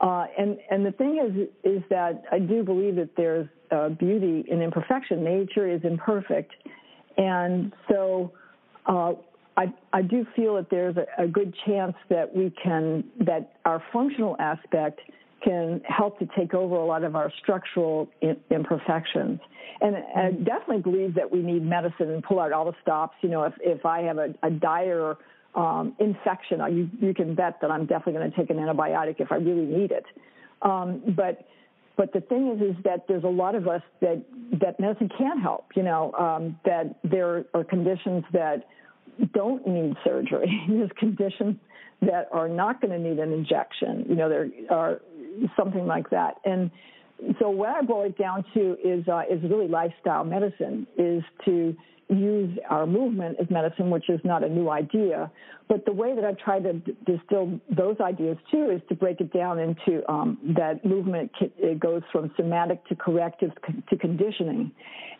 Uh, 0.00 0.26
and, 0.36 0.58
and 0.68 0.84
the 0.84 0.90
thing 0.90 1.20
is, 1.24 1.48
is 1.62 1.82
that 1.88 2.24
I 2.32 2.40
do 2.40 2.64
believe 2.64 2.96
that 2.96 3.10
there's 3.16 3.46
uh, 3.70 3.90
beauty 3.90 4.44
in 4.48 4.60
imperfection. 4.60 5.22
Nature 5.22 5.70
is 5.70 5.82
imperfect. 5.84 6.52
And 7.16 7.72
so, 7.88 8.32
uh, 8.86 9.12
I, 9.56 9.72
I 9.92 10.02
do 10.02 10.26
feel 10.34 10.56
that 10.56 10.70
there's 10.70 10.96
a, 10.96 11.24
a 11.24 11.26
good 11.26 11.54
chance 11.66 11.94
that 12.08 12.34
we 12.34 12.52
can, 12.62 13.04
that 13.20 13.56
our 13.64 13.82
functional 13.92 14.36
aspect 14.38 15.00
can 15.44 15.80
help 15.86 16.18
to 16.20 16.28
take 16.36 16.54
over 16.54 16.76
a 16.76 16.84
lot 16.84 17.04
of 17.04 17.16
our 17.16 17.30
structural 17.42 18.08
imperfections. 18.50 19.40
And 19.80 19.96
I 19.96 20.30
definitely 20.30 20.82
believe 20.82 21.14
that 21.14 21.30
we 21.30 21.40
need 21.40 21.64
medicine 21.64 22.10
and 22.10 22.22
pull 22.22 22.38
out 22.38 22.52
all 22.52 22.64
the 22.64 22.74
stops. 22.82 23.16
You 23.22 23.30
know, 23.30 23.42
if, 23.44 23.54
if 23.60 23.84
I 23.84 24.02
have 24.02 24.18
a, 24.18 24.34
a 24.42 24.50
dire 24.50 25.16
um, 25.54 25.96
infection, 25.98 26.60
uh, 26.60 26.66
you, 26.66 26.88
you 27.00 27.12
can 27.12 27.34
bet 27.34 27.60
that 27.60 27.70
I'm 27.70 27.86
definitely 27.86 28.14
going 28.14 28.30
to 28.30 28.36
take 28.36 28.50
an 28.50 28.56
antibiotic 28.56 29.16
if 29.18 29.32
I 29.32 29.36
really 29.36 29.66
need 29.66 29.90
it. 29.90 30.06
Um, 30.62 31.02
but 31.16 31.46
but 31.94 32.12
the 32.14 32.20
thing 32.22 32.48
is, 32.48 32.76
is 32.76 32.84
that 32.84 33.06
there's 33.06 33.24
a 33.24 33.28
lot 33.28 33.54
of 33.54 33.68
us 33.68 33.82
that 34.00 34.22
that 34.60 34.80
medicine 34.80 35.10
can't 35.18 35.42
help. 35.42 35.66
You 35.74 35.82
know, 35.82 36.12
um, 36.12 36.58
that 36.64 36.96
there 37.04 37.44
are 37.52 37.64
conditions 37.64 38.24
that 38.32 38.66
don't 39.34 39.66
need 39.66 39.96
surgery. 40.04 40.62
There's 40.68 40.90
conditions 40.98 41.56
that 42.02 42.28
are 42.32 42.48
not 42.48 42.80
going 42.80 42.90
to 42.90 42.98
need 42.98 43.18
an 43.18 43.32
injection. 43.32 44.06
You 44.08 44.16
know, 44.16 44.28
there 44.28 44.48
are 44.70 45.00
something 45.56 45.86
like 45.86 46.10
that. 46.10 46.36
And 46.44 46.70
so 47.38 47.48
what 47.48 47.70
I 47.70 47.82
boil 47.82 48.06
it 48.06 48.18
down 48.18 48.44
to 48.54 48.76
is 48.82 49.06
uh, 49.06 49.22
is 49.30 49.42
really 49.42 49.68
lifestyle 49.68 50.24
medicine. 50.24 50.86
Is 50.98 51.22
to 51.44 51.76
use 52.16 52.58
our 52.70 52.86
movement 52.86 53.36
as 53.40 53.50
medicine, 53.50 53.90
which 53.90 54.08
is 54.08 54.20
not 54.24 54.44
a 54.44 54.48
new 54.48 54.70
idea. 54.70 55.30
But 55.68 55.84
the 55.84 55.92
way 55.92 56.14
that 56.14 56.24
I've 56.24 56.38
tried 56.38 56.64
to 56.64 56.74
distill 57.06 57.60
those 57.70 57.96
ideas 58.00 58.36
too 58.50 58.70
is 58.70 58.80
to 58.88 58.94
break 58.94 59.20
it 59.20 59.32
down 59.32 59.58
into 59.58 60.08
um, 60.10 60.38
that 60.56 60.84
movement 60.84 61.30
it 61.40 61.80
goes 61.80 62.02
from 62.10 62.32
somatic 62.36 62.84
to 62.86 62.94
corrective 62.94 63.50
to 63.88 63.96
conditioning. 63.96 64.72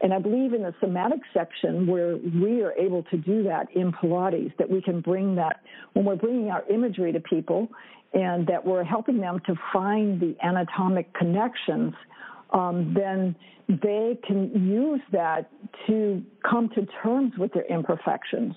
And 0.03 0.13
I 0.13 0.19
believe 0.19 0.53
in 0.53 0.63
the 0.63 0.75
somatic 0.81 1.21
section 1.33 1.87
where 1.87 2.17
we 2.17 2.63
are 2.63 2.73
able 2.73 3.05
to 3.05 3.17
do 3.17 3.45
that 3.45 3.69
in 3.75 3.93
Pilates, 3.93 4.57
that 4.59 4.69
we 4.69 4.83
can 4.83 5.01
bring 5.01 5.37
that 5.37 5.61
when 5.93 6.05
we're 6.05 6.17
bringing 6.17 6.51
our 6.51 6.65
imagery 6.69 7.13
to 7.13 7.21
people 7.21 7.69
and 8.13 8.47
that 8.47 8.65
we're 8.65 8.85
helping 8.85 9.19
them 9.19 9.41
to 9.47 9.55
find 9.73 10.21
the 10.21 10.37
anatomic 10.43 11.15
connections 11.15 11.95
um, 12.53 12.95
then 12.95 13.35
they 13.69 14.19
can 14.27 14.51
use 14.69 15.01
that 15.13 15.51
to 15.87 16.23
come 16.49 16.69
to 16.71 16.87
terms 17.03 17.33
with 17.39 17.53
their 17.53 17.65
imperfections. 17.67 18.55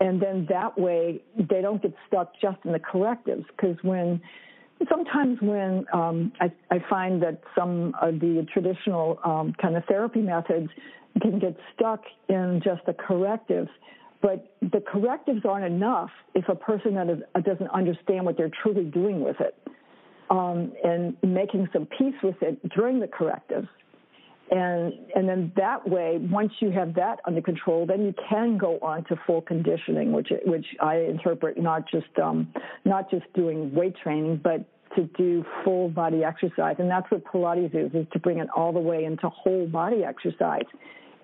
And 0.00 0.20
then 0.20 0.46
that 0.50 0.78
way 0.78 1.22
they 1.36 1.62
don't 1.62 1.80
get 1.80 1.94
stuck 2.06 2.32
just 2.40 2.58
in 2.64 2.72
the 2.72 2.78
correctives. 2.78 3.44
Because 3.56 3.76
when 3.82 4.20
sometimes 4.90 5.38
when 5.40 5.86
um, 5.92 6.32
I, 6.40 6.52
I, 6.70 6.78
find 6.90 7.22
that 7.22 7.40
some 7.56 7.94
of 8.02 8.18
the 8.20 8.46
traditional 8.52 9.18
um, 9.24 9.54
kind 9.60 9.76
of 9.76 9.84
therapy 9.84 10.20
methods 10.20 10.68
can 11.22 11.38
get 11.38 11.56
stuck 11.74 12.02
in 12.28 12.60
just 12.64 12.84
the 12.86 12.92
correctives, 12.92 13.68
but 14.20 14.52
the 14.60 14.80
correctives 14.80 15.42
aren't 15.48 15.64
enough 15.64 16.10
if 16.34 16.48
a 16.48 16.54
person 16.54 16.94
that 16.94 17.08
is, 17.08 17.18
doesn't 17.44 17.70
understand 17.70 18.24
what 18.24 18.36
they're 18.36 18.50
truly 18.62 18.84
doing 18.84 19.20
with 19.20 19.36
it 19.40 19.56
um, 20.30 20.72
and 20.82 21.16
making 21.22 21.68
some 21.72 21.86
peace 21.98 22.14
with 22.22 22.36
it 22.40 22.58
during 22.70 23.00
the 23.00 23.06
correctives. 23.06 23.68
And, 24.50 24.92
and 25.16 25.28
then 25.28 25.52
that 25.56 25.88
way, 25.88 26.18
once 26.20 26.52
you 26.60 26.70
have 26.70 26.94
that 26.94 27.18
under 27.26 27.40
control, 27.40 27.86
then 27.86 28.04
you 28.04 28.14
can 28.28 28.58
go 28.58 28.78
on 28.80 29.04
to 29.04 29.16
full 29.26 29.40
conditioning, 29.40 30.12
which, 30.12 30.28
which 30.44 30.66
I 30.80 30.96
interpret 30.96 31.58
not 31.58 31.90
just, 31.90 32.18
um, 32.22 32.52
not 32.84 33.10
just 33.10 33.24
doing 33.34 33.74
weight 33.74 33.96
training, 34.02 34.40
but 34.44 34.64
to 34.96 35.04
do 35.16 35.44
full 35.64 35.88
body 35.88 36.22
exercise. 36.24 36.76
And 36.78 36.90
that's 36.90 37.10
what 37.10 37.24
Pilates 37.24 37.74
is, 37.74 37.94
is 37.94 38.06
to 38.12 38.18
bring 38.18 38.38
it 38.38 38.48
all 38.54 38.72
the 38.72 38.80
way 38.80 39.04
into 39.04 39.28
whole 39.28 39.66
body 39.66 40.04
exercise. 40.04 40.66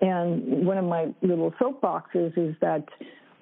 And 0.01 0.65
one 0.65 0.77
of 0.77 0.85
my 0.85 1.13
little 1.21 1.51
soapboxes 1.61 2.37
is 2.37 2.55
that, 2.59 2.83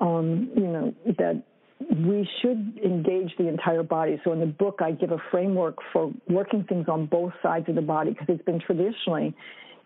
um, 0.02 0.50
you 0.56 0.68
know, 0.68 0.94
that 1.06 1.42
we 1.80 2.28
should 2.42 2.80
engage 2.84 3.32
the 3.38 3.48
entire 3.48 3.84
body. 3.84 4.20
So 4.24 4.34
in 4.34 4.40
the 4.40 4.46
book, 4.46 4.80
I 4.82 4.92
give 4.92 5.12
a 5.12 5.18
framework 5.32 5.78
for 5.94 6.12
working 6.28 6.66
things 6.66 6.88
on 6.90 7.06
both 7.06 7.34
sides 7.42 7.70
of 7.70 7.76
the 7.76 7.82
body 7.82 8.12
because 8.12 8.28
it's 8.30 8.44
been 8.44 8.60
traditionally 8.60 9.34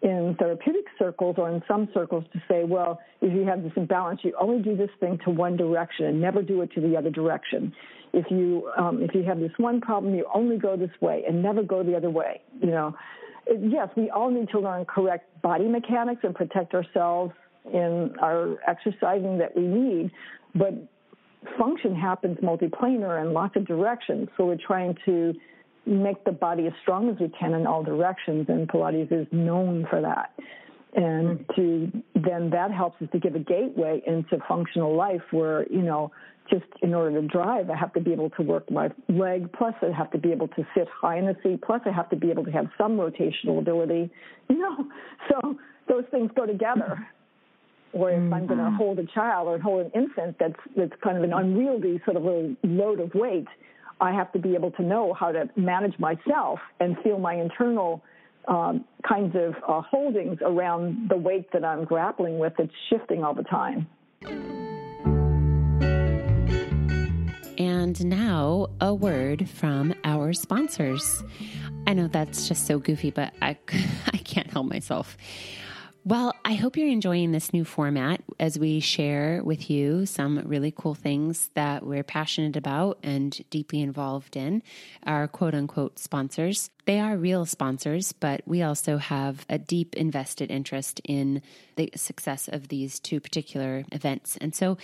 in 0.02 0.36
therapeutic 0.38 0.86
circles 1.00 1.36
or 1.38 1.50
in 1.50 1.64
some 1.68 1.88
circles 1.94 2.26
to 2.34 2.42
say, 2.50 2.64
well, 2.66 3.00
if 3.22 3.34
you 3.34 3.46
have 3.46 3.64
this 3.64 3.72
imbalance, 3.78 4.20
you 4.24 4.34
only 4.40 4.62
do 4.62 4.76
this 4.76 4.90
thing 5.00 5.18
to 5.24 5.32
one 5.32 5.56
direction 5.56 6.06
and 6.06 6.20
never 6.20 6.42
do 6.42 6.62
it 6.62 6.72
to 6.74 6.82
the 6.82 6.98
other 6.98 7.10
direction. 7.10 7.74
If 8.12 8.26
you 8.30 8.70
um, 8.78 9.02
if 9.02 9.16
you 9.16 9.24
have 9.24 9.40
this 9.40 9.52
one 9.58 9.80
problem, 9.82 10.14
you 10.14 10.28
only 10.34 10.58
go 10.58 10.76
this 10.76 10.92
way 11.00 11.24
and 11.28 11.42
never 11.42 11.64
go 11.64 11.84
the 11.84 11.96
other 11.96 12.10
way. 12.10 12.42
You 12.62 12.72
know, 12.72 12.96
yes, 13.48 13.88
we 13.96 14.10
all 14.10 14.30
need 14.30 14.50
to 14.50 14.60
learn 14.60 14.86
correct 14.86 15.42
body 15.42 15.68
mechanics 15.68 16.22
and 16.24 16.36
protect 16.36 16.74
ourselves 16.74 17.32
in 17.72 18.14
our 18.22 18.58
exercising 18.68 19.38
that 19.38 19.56
we 19.56 19.64
need, 19.64 20.12
but 20.54 20.74
function 21.58 21.96
happens 21.96 22.38
multiplanar 22.40 23.22
in 23.22 23.34
lots 23.34 23.56
of 23.56 23.66
directions. 23.66 24.30
So 24.38 24.46
we're 24.46 24.58
trying 24.58 24.98
to 25.06 25.34
make 25.86 26.24
the 26.24 26.32
body 26.32 26.68
as 26.68 26.74
strong 26.82 27.10
as 27.10 27.18
we 27.20 27.30
can 27.38 27.54
in 27.54 27.68
all 27.68 27.84
directions, 27.84 28.46
and 28.48 28.68
Pilates 28.68 29.12
is 29.12 29.28
known 29.32 29.86
for 29.90 30.02
that. 30.02 30.32
And 30.96 31.40
hmm. 31.40 31.54
to 31.56 32.04
then 32.16 32.50
that 32.52 32.72
helps 32.72 33.02
us 33.02 33.10
to 33.12 33.20
give 33.20 33.36
a 33.36 33.40
gateway 33.40 34.02
into 34.06 34.38
functional 34.48 34.96
life 34.96 35.22
where, 35.32 35.68
you 35.70 35.82
know, 35.82 36.12
just 36.50 36.66
in 36.82 36.94
order 36.94 37.22
to 37.22 37.28
drive, 37.28 37.70
I 37.70 37.76
have 37.76 37.94
to 37.94 38.02
be 38.02 38.12
able 38.12 38.30
to 38.32 38.42
work 38.44 38.70
my 38.70 38.90
leg, 39.08 39.52
plus 39.54 39.74
I 39.82 39.96
have 39.96 40.12
to 40.12 40.18
be 40.18 40.32
able 40.32 40.50
to 40.50 40.68
sit 40.76 40.88
high 40.90 41.18
in 41.18 41.26
the 41.26 41.36
seat, 41.42 41.62
plus 41.62 41.82
I 41.86 41.92
have 41.92 42.10
to 42.10 42.16
be 42.16 42.30
able 42.32 42.44
to 42.44 42.52
have 42.52 42.68
some 42.78 42.98
rotational 42.98 43.60
ability, 43.60 44.10
you 44.50 44.58
know. 44.60 44.88
So 45.30 45.58
those 45.88 46.04
things 46.12 46.32
go 46.36 46.46
together 46.46 47.08
or 47.94 48.12
if 48.12 48.20
mm-hmm. 48.20 48.34
I'm 48.34 48.48
going 48.48 48.60
to 48.60 48.72
hold 48.72 49.00
a 49.00 49.06
child 49.06 49.48
or 49.48 49.60
hold 49.60 49.86
an 49.86 49.92
infant 49.94 50.38
that's 50.40 50.60
that's 50.76 50.94
kind 51.04 51.18
of 51.18 51.24
an 51.24 51.32
unwieldy 51.32 52.02
sort 52.04 52.18
of 52.18 52.26
a 52.26 52.56
load 52.64 53.00
of 53.00 53.14
weight, 53.14 53.48
I 54.02 54.12
have 54.12 54.32
to 54.34 54.40
be 54.40 54.56
able 54.56 54.72
to 54.72 54.82
know 54.82 55.14
how 55.14 55.32
to 55.32 55.50
manage 55.56 55.98
myself 56.00 56.60
and 56.80 56.98
feel 57.04 57.20
my 57.20 57.36
internal 57.36 58.04
um, 58.48 58.84
kinds 59.08 59.36
of 59.36 59.54
uh, 59.68 59.82
holdings 59.82 60.40
around 60.42 61.10
the 61.10 61.18
weight 61.18 61.52
that 61.54 61.64
I'm 61.64 61.86
grappling 61.86 62.40
with 62.40 62.54
that's 62.58 62.72
shifting 62.90 63.24
all 63.24 63.34
the 63.34 63.44
time. 63.44 63.88
And 67.58 68.06
now, 68.06 68.68
a 68.82 68.94
word 68.94 69.48
from 69.48 69.94
our 70.04 70.34
sponsors. 70.34 71.24
I 71.86 71.94
know 71.94 72.08
that's 72.08 72.48
just 72.48 72.66
so 72.66 72.80
goofy, 72.80 73.12
but 73.12 73.34
I, 73.42 73.58
I 74.08 74.18
can't 74.18 74.50
help 74.50 74.66
myself. 74.66 75.16
Well, 76.06 76.36
I 76.44 76.56
hope 76.56 76.76
you're 76.76 76.90
enjoying 76.90 77.32
this 77.32 77.54
new 77.54 77.64
format 77.64 78.20
as 78.38 78.60
we 78.60 78.82
share 78.82 79.42
with 79.42 79.70
you 79.70 80.06
some 80.06 80.38
really 80.40 80.74
cool 80.76 80.96
things 80.96 81.50
that 81.54 81.86
we're 81.86 82.04
passionate 82.04 82.58
about 82.58 83.00
and 83.04 83.42
deeply 83.50 83.80
involved 83.80 84.36
in. 84.36 84.64
Our 85.06 85.30
quote 85.30 85.54
unquote 85.54 86.00
sponsors. 86.00 86.70
They 86.84 87.00
are 87.00 87.16
real 87.16 87.46
sponsors, 87.46 88.12
but 88.12 88.42
we 88.46 88.62
also 88.64 88.98
have 88.98 89.46
a 89.50 89.58
deep 89.58 89.96
invested 89.96 90.52
interest 90.52 91.00
in 91.06 91.42
the 91.78 91.90
success 91.96 92.50
of 92.50 92.68
these 92.68 93.00
two 93.00 93.22
particular 93.22 93.86
events. 93.94 94.36
And 94.42 94.54
so 94.54 94.78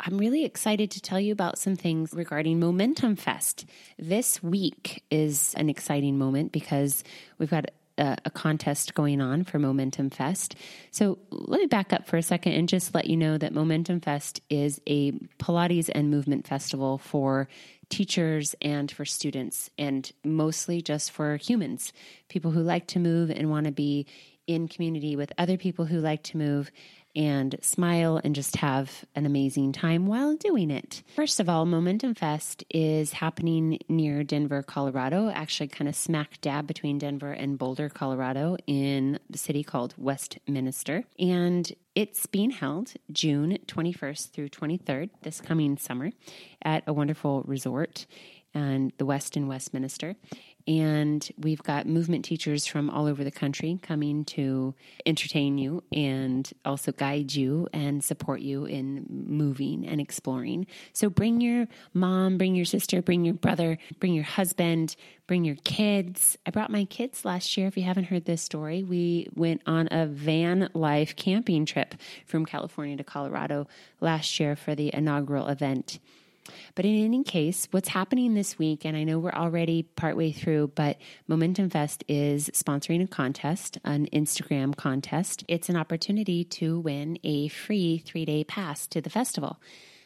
I'm 0.00 0.18
really 0.18 0.44
excited 0.44 0.90
to 0.90 1.00
tell 1.00 1.20
you 1.20 1.32
about 1.32 1.56
some 1.56 1.76
things 1.76 2.12
regarding 2.12 2.58
Momentum 2.58 3.14
Fest. 3.14 3.64
This 3.96 4.42
week 4.42 5.04
is 5.08 5.54
an 5.56 5.70
exciting 5.70 6.18
moment 6.18 6.50
because 6.50 7.04
we've 7.38 7.48
got 7.50 7.70
a, 7.98 8.16
a, 8.24 8.30
contest 8.30 8.94
going 8.94 9.20
on 9.20 9.44
for 9.44 9.58
Momentum 9.58 10.10
Fest. 10.10 10.56
So 10.90 11.18
let 11.30 11.60
me 11.60 11.66
back 11.66 11.92
up 11.92 12.06
for 12.06 12.16
a 12.16 12.22
second 12.22 12.52
and 12.52 12.68
just 12.68 12.94
let 12.94 13.06
you 13.06 13.16
know 13.16 13.38
that 13.38 13.52
Momentum 13.52 14.00
Fest 14.00 14.40
is 14.50 14.80
a 14.86 15.12
Pilates 15.38 15.90
and 15.94 16.10
movement 16.10 16.46
festival 16.46 16.98
for 16.98 17.48
teachers 17.88 18.54
and 18.62 18.90
for 18.90 19.04
students, 19.04 19.70
and 19.78 20.10
mostly 20.24 20.82
just 20.82 21.10
for 21.10 21.36
humans, 21.36 21.92
people 22.28 22.50
who 22.50 22.62
like 22.62 22.86
to 22.88 22.98
move 22.98 23.30
and 23.30 23.50
want 23.50 23.66
to 23.66 23.72
be 23.72 24.06
in 24.46 24.68
community 24.68 25.16
with 25.16 25.32
other 25.38 25.56
people 25.56 25.84
who 25.84 26.00
like 26.00 26.22
to 26.22 26.36
move 26.36 26.70
and 27.16 27.56
smile 27.60 28.20
and 28.22 28.34
just 28.34 28.56
have 28.56 29.04
an 29.14 29.26
amazing 29.26 29.72
time 29.72 30.06
while 30.06 30.36
doing 30.36 30.70
it. 30.70 31.02
First 31.14 31.40
of 31.40 31.48
all, 31.48 31.66
Momentum 31.66 32.14
Fest 32.14 32.64
is 32.70 33.12
happening 33.12 33.78
near 33.88 34.24
Denver, 34.24 34.62
Colorado, 34.62 35.30
actually, 35.30 35.68
kind 35.68 35.88
of 35.88 35.96
smack 35.96 36.40
dab 36.40 36.66
between 36.66 36.98
Denver 36.98 37.32
and 37.32 37.58
Boulder, 37.58 37.88
Colorado, 37.88 38.56
in 38.66 39.18
the 39.30 39.38
city 39.38 39.62
called 39.62 39.94
Westminster. 39.96 41.04
And 41.18 41.72
it's 41.94 42.26
being 42.26 42.50
held 42.50 42.94
June 43.12 43.58
21st 43.66 44.30
through 44.30 44.48
23rd 44.48 45.10
this 45.22 45.40
coming 45.40 45.78
summer 45.78 46.10
at 46.62 46.82
a 46.86 46.92
wonderful 46.92 47.42
resort 47.42 48.06
and 48.54 48.92
the 48.98 49.06
Westin 49.06 49.46
Westminster. 49.46 50.14
And 50.66 51.28
we've 51.36 51.62
got 51.62 51.86
movement 51.86 52.24
teachers 52.24 52.66
from 52.66 52.88
all 52.88 53.06
over 53.06 53.22
the 53.22 53.30
country 53.30 53.78
coming 53.82 54.24
to 54.26 54.74
entertain 55.04 55.58
you 55.58 55.84
and 55.92 56.50
also 56.64 56.90
guide 56.90 57.34
you 57.34 57.68
and 57.72 58.02
support 58.02 58.40
you 58.40 58.64
in 58.64 59.04
moving 59.08 59.86
and 59.86 60.00
exploring. 60.00 60.66
So 60.94 61.10
bring 61.10 61.42
your 61.42 61.68
mom, 61.92 62.38
bring 62.38 62.54
your 62.54 62.64
sister, 62.64 63.02
bring 63.02 63.24
your 63.26 63.34
brother, 63.34 63.76
bring 64.00 64.14
your 64.14 64.24
husband, 64.24 64.96
bring 65.26 65.44
your 65.44 65.56
kids. 65.64 66.38
I 66.46 66.50
brought 66.50 66.70
my 66.70 66.86
kids 66.86 67.26
last 67.26 67.56
year. 67.56 67.66
If 67.66 67.76
you 67.76 67.82
haven't 67.82 68.04
heard 68.04 68.24
this 68.24 68.42
story, 68.42 68.82
we 68.82 69.28
went 69.34 69.60
on 69.66 69.88
a 69.90 70.06
van 70.06 70.70
life 70.72 71.14
camping 71.14 71.66
trip 71.66 71.94
from 72.24 72.46
California 72.46 72.96
to 72.96 73.04
Colorado 73.04 73.66
last 74.00 74.40
year 74.40 74.56
for 74.56 74.74
the 74.74 74.94
inaugural 74.94 75.48
event. 75.48 75.98
But 76.74 76.84
in 76.84 77.04
any 77.04 77.24
case, 77.24 77.68
what's 77.70 77.88
happening 77.88 78.34
this 78.34 78.58
week, 78.58 78.84
and 78.84 78.96
I 78.96 79.04
know 79.04 79.18
we're 79.18 79.32
already 79.32 79.82
partway 79.82 80.32
through, 80.32 80.72
but 80.74 80.98
Momentum 81.26 81.70
Fest 81.70 82.04
is 82.08 82.48
sponsoring 82.50 83.02
a 83.02 83.06
contest, 83.06 83.78
an 83.84 84.08
Instagram 84.12 84.76
contest. 84.76 85.44
It's 85.48 85.68
an 85.68 85.76
opportunity 85.76 86.44
to 86.44 86.80
win 86.80 87.18
a 87.24 87.48
free 87.48 87.98
three 87.98 88.24
day 88.24 88.44
pass 88.44 88.86
to 88.88 89.00
the 89.00 89.10
festival. 89.10 89.60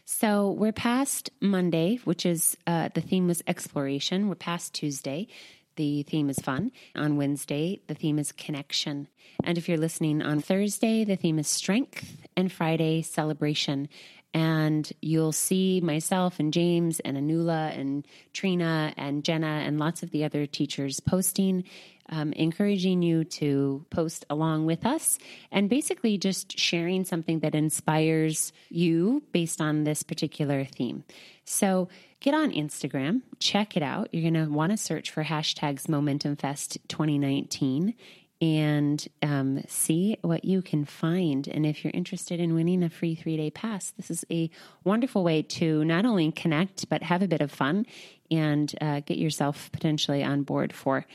So 0.04 0.52
we're 0.52 0.72
past 0.72 1.28
Monday, 1.40 2.00
which 2.04 2.24
is 2.24 2.56
uh, 2.66 2.88
the 2.94 3.02
theme 3.02 3.26
was 3.26 3.42
exploration. 3.46 4.28
We're 4.28 4.36
past 4.36 4.72
Tuesday. 4.72 5.28
The 5.76 6.02
theme 6.02 6.30
is 6.30 6.38
fun. 6.38 6.72
On 6.96 7.16
Wednesday, 7.16 7.82
the 7.86 7.94
theme 7.94 8.18
is 8.18 8.32
connection. 8.32 9.06
And 9.44 9.58
if 9.58 9.68
you're 9.68 9.78
listening 9.78 10.22
on 10.22 10.40
Thursday, 10.40 11.04
the 11.04 11.14
theme 11.14 11.38
is 11.38 11.46
strength. 11.46 12.26
And 12.36 12.50
Friday, 12.50 13.02
celebration 13.02 13.88
and 14.34 14.92
you'll 15.00 15.32
see 15.32 15.80
myself 15.80 16.38
and 16.38 16.52
James 16.52 17.00
and 17.00 17.16
Anula 17.16 17.76
and 17.78 18.06
Trina 18.32 18.92
and 18.96 19.24
Jenna 19.24 19.62
and 19.64 19.78
lots 19.78 20.02
of 20.02 20.10
the 20.10 20.24
other 20.24 20.46
teachers 20.46 21.00
posting, 21.00 21.64
um, 22.10 22.32
encouraging 22.34 23.02
you 23.02 23.24
to 23.24 23.84
post 23.90 24.26
along 24.28 24.66
with 24.66 24.84
us 24.84 25.18
and 25.50 25.70
basically 25.70 26.18
just 26.18 26.58
sharing 26.58 27.04
something 27.04 27.40
that 27.40 27.54
inspires 27.54 28.52
you 28.68 29.22
based 29.32 29.60
on 29.60 29.84
this 29.84 30.02
particular 30.02 30.64
theme. 30.64 31.04
So 31.44 31.88
get 32.20 32.34
on 32.34 32.52
Instagram, 32.52 33.22
check 33.38 33.76
it 33.76 33.82
out. 33.82 34.08
You're 34.12 34.30
going 34.30 34.46
to 34.46 34.52
want 34.52 34.72
to 34.72 34.76
search 34.76 35.10
for 35.10 35.24
hashtags 35.24 35.88
Momentum 35.88 36.36
Fest 36.36 36.78
2019 36.88 37.94
and 38.40 39.06
um, 39.22 39.62
see 39.66 40.16
what 40.22 40.44
you 40.44 40.62
can 40.62 40.84
find. 40.84 41.48
And 41.48 41.66
if 41.66 41.84
you're 41.84 41.92
interested 41.94 42.38
in 42.38 42.54
winning 42.54 42.82
a 42.82 42.90
free 42.90 43.14
three 43.14 43.36
day 43.36 43.50
pass, 43.50 43.92
this 43.96 44.10
is 44.10 44.24
a 44.30 44.50
wonderful 44.84 45.24
way 45.24 45.42
to 45.42 45.84
not 45.84 46.04
only 46.04 46.30
connect, 46.30 46.88
but 46.88 47.02
have 47.02 47.22
a 47.22 47.28
bit 47.28 47.40
of 47.40 47.50
fun 47.50 47.86
and 48.30 48.72
uh, 48.80 49.00
get 49.00 49.18
yourself 49.18 49.70
potentially 49.72 50.22
on 50.22 50.42
board 50.42 50.72
for 50.72 51.06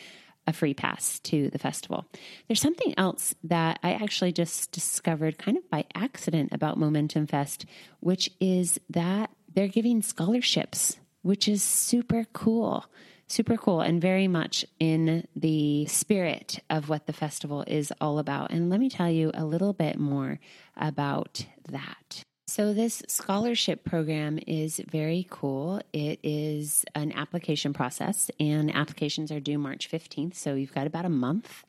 a 0.45 0.53
free 0.53 0.73
pass 0.73 1.19
to 1.19 1.49
the 1.51 1.59
festival. 1.59 2.05
There's 2.47 2.59
something 2.59 2.93
else 2.97 3.33
that 3.45 3.79
I 3.81 3.93
actually 3.93 4.33
just 4.33 4.71
discovered 4.71 5.37
kind 5.37 5.57
of 5.57 5.69
by 5.69 5.85
accident 5.95 6.49
about 6.51 6.77
Momentum 6.77 7.27
Fest, 7.27 7.65
which 8.01 8.29
is 8.41 8.79
that 8.89 9.29
they're 9.53 9.69
giving 9.69 10.01
scholarships, 10.01 10.97
which 11.21 11.47
is 11.47 11.63
super 11.63 12.25
cool 12.33 12.85
super 13.27 13.57
cool 13.57 13.81
and 13.81 14.01
very 14.01 14.27
much 14.27 14.65
in 14.79 15.27
the 15.35 15.85
spirit 15.85 16.59
of 16.69 16.89
what 16.89 17.07
the 17.07 17.13
festival 17.13 17.63
is 17.67 17.91
all 17.99 18.19
about. 18.19 18.51
And 18.51 18.69
let 18.69 18.79
me 18.79 18.89
tell 18.89 19.09
you 19.09 19.31
a 19.33 19.45
little 19.45 19.73
bit 19.73 19.97
more 19.97 20.39
about 20.77 21.45
that. 21.69 22.23
So, 22.45 22.73
this 22.73 23.01
scholarship 23.07 23.83
program 23.83 24.37
is 24.45 24.79
very 24.91 25.25
cool. 25.29 25.81
It 25.91 26.19
is 26.21 26.85
an 26.93 27.11
application 27.13 27.73
process, 27.73 28.29
and 28.39 28.75
applications 28.75 29.31
are 29.31 29.39
due 29.39 29.57
March 29.57 29.89
15th. 29.89 30.35
So, 30.35 30.53
you've 30.53 30.73
got 30.73 30.85
about 30.85 31.05
a 31.05 31.09
month 31.09 31.63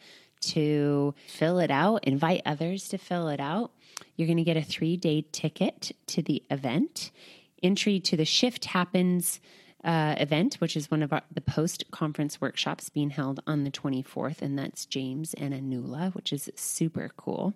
to 0.48 1.14
fill 1.26 1.58
it 1.58 1.70
out, 1.70 2.04
invite 2.04 2.42
others 2.44 2.88
to 2.88 2.98
fill 2.98 3.28
it 3.28 3.40
out. 3.40 3.70
You're 4.16 4.26
going 4.26 4.36
to 4.36 4.44
get 4.44 4.56
a 4.56 4.62
three 4.62 4.96
day 4.96 5.24
ticket 5.32 5.92
to 6.08 6.22
the 6.22 6.42
event. 6.50 7.10
Entry 7.62 7.98
to 8.00 8.16
the 8.16 8.24
shift 8.24 8.66
happens 8.66 9.40
uh, 9.84 10.14
event, 10.18 10.54
which 10.56 10.76
is 10.76 10.90
one 10.90 11.02
of 11.02 11.12
our, 11.12 11.22
the 11.30 11.40
post 11.40 11.84
conference 11.90 12.40
workshops 12.40 12.88
being 12.88 13.10
held 13.10 13.40
on 13.46 13.64
the 13.64 13.70
24th, 13.70 14.40
and 14.40 14.58
that's 14.58 14.86
James 14.86 15.34
and 15.34 15.52
Anula, 15.52 16.14
which 16.14 16.32
is 16.32 16.50
super 16.56 17.10
cool. 17.16 17.52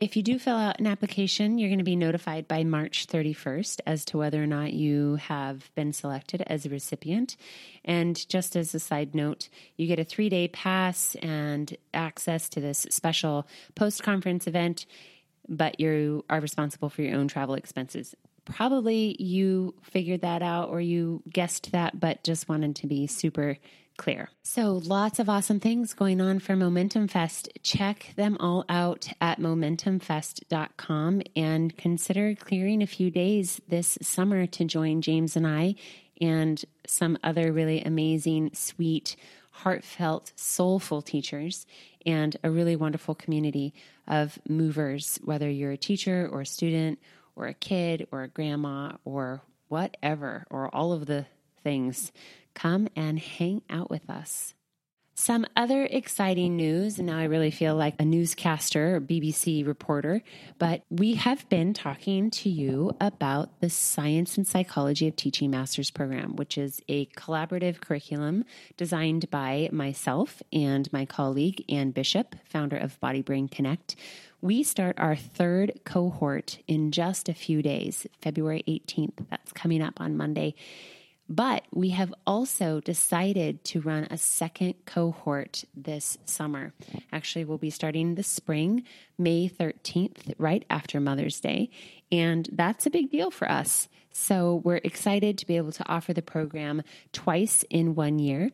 If 0.00 0.16
you 0.16 0.22
do 0.22 0.38
fill 0.38 0.56
out 0.56 0.78
an 0.78 0.86
application, 0.86 1.58
you're 1.58 1.68
going 1.68 1.78
to 1.78 1.84
be 1.84 1.96
notified 1.96 2.46
by 2.46 2.62
March 2.62 3.06
31st 3.08 3.80
as 3.86 4.04
to 4.06 4.18
whether 4.18 4.42
or 4.42 4.46
not 4.46 4.72
you 4.72 5.16
have 5.16 5.74
been 5.74 5.92
selected 5.92 6.42
as 6.46 6.64
a 6.64 6.70
recipient. 6.70 7.36
And 7.84 8.28
just 8.28 8.54
as 8.54 8.74
a 8.74 8.80
side 8.80 9.14
note, 9.14 9.48
you 9.76 9.88
get 9.88 9.98
a 9.98 10.04
three 10.04 10.28
day 10.28 10.48
pass 10.48 11.16
and 11.16 11.76
access 11.92 12.48
to 12.50 12.60
this 12.60 12.86
special 12.90 13.46
post 13.74 14.02
conference 14.02 14.46
event 14.46 14.86
but 15.48 15.80
you 15.80 16.24
are 16.30 16.40
responsible 16.40 16.88
for 16.88 17.02
your 17.02 17.16
own 17.16 17.26
travel 17.26 17.56
expenses 17.56 18.14
probably 18.44 19.16
you 19.22 19.74
figured 19.82 20.22
that 20.22 20.42
out 20.42 20.68
or 20.68 20.80
you 20.80 21.22
guessed 21.30 21.72
that, 21.72 21.98
but 21.98 22.24
just 22.24 22.48
wanted 22.48 22.76
to 22.76 22.86
be 22.86 23.06
super 23.06 23.58
clear. 23.96 24.30
So, 24.42 24.72
lots 24.72 25.18
of 25.18 25.28
awesome 25.28 25.60
things 25.60 25.94
going 25.94 26.20
on 26.20 26.38
for 26.38 26.56
Momentum 26.56 27.08
Fest. 27.08 27.48
Check 27.62 28.12
them 28.16 28.36
all 28.40 28.64
out 28.68 29.08
at 29.20 29.38
momentumfest.com 29.38 31.22
and 31.36 31.76
consider 31.76 32.34
clearing 32.34 32.82
a 32.82 32.86
few 32.86 33.10
days 33.10 33.60
this 33.68 33.98
summer 34.02 34.46
to 34.46 34.64
join 34.64 35.02
James 35.02 35.36
and 35.36 35.46
I 35.46 35.74
and 36.20 36.64
some 36.86 37.18
other 37.22 37.52
really 37.52 37.82
amazing, 37.82 38.50
sweet, 38.54 39.16
heartfelt, 39.50 40.32
soulful 40.36 41.02
teachers 41.02 41.66
and 42.06 42.36
a 42.42 42.50
really 42.50 42.76
wonderful 42.76 43.14
community 43.14 43.74
of 44.08 44.38
movers, 44.48 45.20
whether 45.22 45.48
you're 45.48 45.72
a 45.72 45.76
teacher 45.76 46.28
or 46.30 46.40
a 46.40 46.46
student 46.46 46.98
or 47.36 47.46
a 47.46 47.54
kid 47.54 48.06
or 48.10 48.22
a 48.22 48.28
grandma 48.28 48.92
or 49.04 49.42
whatever, 49.68 50.46
or 50.50 50.74
all 50.74 50.92
of 50.92 51.06
the 51.06 51.26
things, 51.62 52.12
come 52.54 52.88
and 52.94 53.18
hang 53.18 53.62
out 53.70 53.90
with 53.90 54.08
us. 54.10 54.54
Some 55.14 55.46
other 55.54 55.84
exciting 55.84 56.56
news, 56.56 56.98
and 56.98 57.06
now 57.06 57.18
I 57.18 57.24
really 57.24 57.50
feel 57.50 57.76
like 57.76 57.94
a 57.98 58.04
newscaster 58.04 58.96
or 58.96 59.00
BBC 59.00 59.64
reporter, 59.64 60.22
but 60.58 60.82
we 60.90 61.14
have 61.14 61.46
been 61.50 61.74
talking 61.74 62.30
to 62.30 62.48
you 62.48 62.96
about 62.98 63.60
the 63.60 63.68
Science 63.68 64.38
and 64.38 64.46
Psychology 64.46 65.06
of 65.06 65.14
Teaching 65.14 65.50
Master's 65.50 65.90
Program, 65.90 66.34
which 66.36 66.56
is 66.56 66.80
a 66.88 67.06
collaborative 67.06 67.80
curriculum 67.80 68.46
designed 68.78 69.30
by 69.30 69.68
myself 69.70 70.42
and 70.50 70.90
my 70.94 71.04
colleague, 71.04 71.62
Ann 71.68 71.90
Bishop, 71.90 72.34
founder 72.44 72.78
of 72.78 72.98
Body 72.98 73.20
Brain 73.20 73.48
Connect. 73.48 73.94
We 74.42 74.64
start 74.64 74.98
our 74.98 75.14
third 75.14 75.82
cohort 75.84 76.58
in 76.66 76.90
just 76.90 77.28
a 77.28 77.34
few 77.34 77.62
days, 77.62 78.08
February 78.20 78.64
18th. 78.66 79.24
That's 79.30 79.52
coming 79.52 79.80
up 79.80 80.00
on 80.00 80.16
Monday. 80.16 80.56
But 81.28 81.62
we 81.72 81.90
have 81.90 82.12
also 82.26 82.80
decided 82.80 83.62
to 83.66 83.80
run 83.80 84.08
a 84.10 84.18
second 84.18 84.74
cohort 84.84 85.64
this 85.76 86.18
summer. 86.24 86.74
Actually, 87.12 87.44
we'll 87.44 87.56
be 87.56 87.70
starting 87.70 88.16
the 88.16 88.24
spring, 88.24 88.82
May 89.16 89.48
13th, 89.48 90.34
right 90.38 90.64
after 90.68 90.98
Mother's 90.98 91.38
Day. 91.38 91.70
And 92.10 92.48
that's 92.50 92.84
a 92.84 92.90
big 92.90 93.12
deal 93.12 93.30
for 93.30 93.48
us. 93.48 93.88
So 94.10 94.60
we're 94.64 94.80
excited 94.82 95.38
to 95.38 95.46
be 95.46 95.56
able 95.56 95.72
to 95.72 95.88
offer 95.88 96.12
the 96.12 96.20
program 96.20 96.82
twice 97.12 97.64
in 97.70 97.94
one 97.94 98.18
year. 98.18 98.50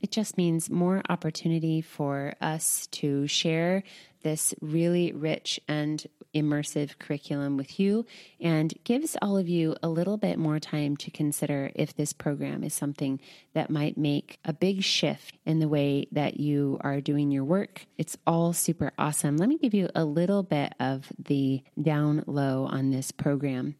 It 0.00 0.10
just 0.10 0.36
means 0.36 0.70
more 0.70 1.02
opportunity 1.08 1.80
for 1.80 2.34
us 2.40 2.86
to 2.92 3.26
share 3.26 3.82
this 4.22 4.54
really 4.60 5.12
rich 5.12 5.60
and 5.68 6.04
immersive 6.34 6.98
curriculum 6.98 7.56
with 7.56 7.80
you 7.80 8.04
and 8.40 8.74
gives 8.84 9.16
all 9.22 9.38
of 9.38 9.48
you 9.48 9.76
a 9.82 9.88
little 9.88 10.16
bit 10.16 10.38
more 10.38 10.58
time 10.58 10.96
to 10.96 11.10
consider 11.10 11.70
if 11.74 11.94
this 11.94 12.12
program 12.12 12.62
is 12.62 12.74
something 12.74 13.20
that 13.54 13.70
might 13.70 13.96
make 13.96 14.38
a 14.44 14.52
big 14.52 14.82
shift 14.82 15.38
in 15.46 15.60
the 15.60 15.68
way 15.68 16.06
that 16.12 16.38
you 16.38 16.76
are 16.82 17.00
doing 17.00 17.30
your 17.30 17.44
work. 17.44 17.86
It's 17.96 18.16
all 18.26 18.52
super 18.52 18.92
awesome. 18.98 19.36
Let 19.36 19.48
me 19.48 19.58
give 19.58 19.74
you 19.74 19.88
a 19.94 20.04
little 20.04 20.42
bit 20.42 20.74
of 20.78 21.10
the 21.18 21.62
down 21.80 22.24
low 22.26 22.66
on 22.66 22.90
this 22.90 23.12
program. 23.12 23.76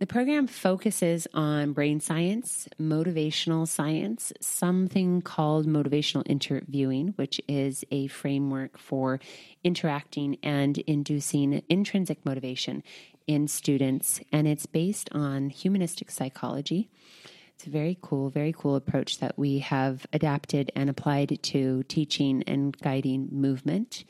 The 0.00 0.08
program 0.08 0.48
focuses 0.48 1.28
on 1.34 1.72
brain 1.72 2.00
science, 2.00 2.68
motivational 2.80 3.66
science, 3.68 4.32
something 4.40 5.22
called 5.22 5.68
motivational 5.68 6.24
interviewing, 6.26 7.14
which 7.14 7.40
is 7.46 7.84
a 7.92 8.08
framework 8.08 8.76
for 8.76 9.20
interacting 9.62 10.36
and 10.42 10.78
inducing 10.78 11.62
intrinsic 11.68 12.26
motivation 12.26 12.82
in 13.28 13.46
students. 13.46 14.20
And 14.32 14.48
it's 14.48 14.66
based 14.66 15.10
on 15.12 15.50
humanistic 15.50 16.10
psychology. 16.10 16.88
It's 17.54 17.68
a 17.68 17.70
very 17.70 17.96
cool, 18.02 18.30
very 18.30 18.52
cool 18.52 18.74
approach 18.74 19.20
that 19.20 19.38
we 19.38 19.60
have 19.60 20.06
adapted 20.12 20.72
and 20.74 20.90
applied 20.90 21.38
to 21.40 21.84
teaching 21.84 22.42
and 22.48 22.76
guiding 22.78 23.28
movement. 23.30 24.04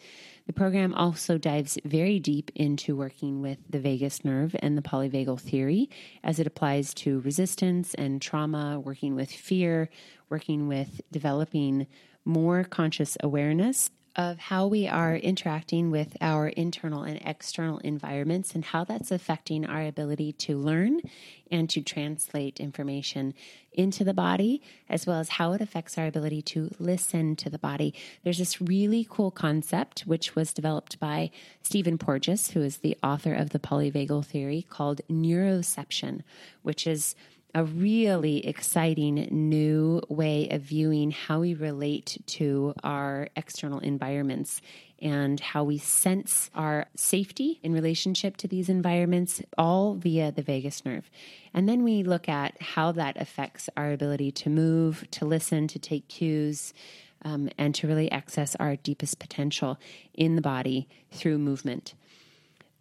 The 0.47 0.53
program 0.53 0.93
also 0.93 1.39
dives 1.39 1.79
very 1.85 2.21
deep 2.21 2.51
into 2.55 2.95
working 2.95 3.41
with 3.41 3.59
the 3.69 3.81
vagus 3.81 4.25
nerve 4.25 4.55
and 4.59 4.77
the 4.77 4.83
polyvagal 4.83 5.41
theory 5.41 5.89
as 6.23 6.39
it 6.39 6.47
applies 6.47 6.93
to 6.95 7.21
resistance 7.21 7.95
and 7.95 8.21
trauma, 8.21 8.79
working 8.79 9.15
with 9.15 9.31
fear, 9.31 9.89
working 10.29 10.69
with 10.69 11.01
developing 11.11 11.87
more 12.27 12.65
conscious 12.65 13.17
awareness 13.23 13.91
of 14.17 14.39
how 14.39 14.67
we 14.67 14.87
are 14.87 15.17
interacting 15.17 15.91
with 15.91 16.17
our 16.21 16.49
internal 16.49 17.03
and 17.03 17.21
external 17.25 17.79
environments 17.79 18.55
and 18.55 18.65
how 18.65 18.85
that's 18.85 19.11
affecting 19.11 19.67
our 19.67 19.83
ability 19.83 20.33
to 20.33 20.57
learn 20.57 21.01
and 21.51 21.69
to 21.71 21.81
translate 21.83 22.61
information 22.61 23.35
into 23.73 24.05
the 24.05 24.15
body, 24.15 24.63
as 24.89 25.07
well 25.07 25.19
as 25.19 25.31
how 25.31 25.53
it 25.53 25.61
affects 25.61 25.99
our 25.99 26.07
ability 26.07 26.41
to 26.41 26.71
listen 26.79 27.35
to 27.35 27.51
the 27.51 27.59
body. 27.59 27.93
There's 28.23 28.39
this 28.39 28.61
really 28.61 29.07
cool 29.09 29.31
concept, 29.33 30.01
which 30.03 30.37
was 30.37 30.53
developed 30.53 31.01
by 31.01 31.31
Stephen 31.63 31.99
Porges, 31.99 32.51
who 32.51 32.63
is 32.63 32.79
the 32.79 32.97
author 33.03 33.35
of 33.35 33.51
the 33.51 33.59
polyvagal 33.59 34.27
theory, 34.27 34.65
called 34.69 35.01
neuroception, 35.11 36.23
which 36.63 36.87
is 36.87 37.17
a 37.55 37.65
really 37.65 38.45
exciting 38.47 39.29
new 39.31 40.01
way 40.09 40.49
of 40.51 40.63
viewing 40.63 41.13
how 41.13 41.41
we 41.41 41.55
relate 41.55 42.21
to 42.27 42.75
our 42.83 43.29
external 43.37 43.79
environments 43.79 44.61
and 45.01 45.39
how 45.39 45.63
we 45.63 45.79
sense 45.79 46.51
our 46.55 46.87
safety 46.97 47.61
in 47.63 47.73
relationship 47.73 48.37
to 48.39 48.49
these 48.49 48.69
environments, 48.69 49.41
all 49.57 49.95
via 49.95 50.33
the 50.33 50.43
vagus 50.43 50.85
nerve. 50.85 51.09
And 51.53 51.69
then 51.69 51.85
we 51.85 52.03
look 52.03 52.29
at 52.29 52.61
how 52.61 52.91
that 52.93 53.21
affects 53.21 53.69
our 53.77 53.93
ability 53.93 54.33
to 54.33 54.51
move, 54.51 55.05
to 55.13 55.25
listen, 55.25 55.69
to 55.69 55.79
take 55.79 56.09
cues. 56.09 56.75
Um, 57.27 57.49
and 57.57 57.75
to 57.77 57.87
really 57.87 58.13
access 58.13 58.55
our 58.57 58.77
deepest 58.77 59.19
potential 59.19 59.79
in 60.13 60.37
the 60.37 60.43
body 60.43 60.87
through 61.11 61.39
movement. 61.39 61.95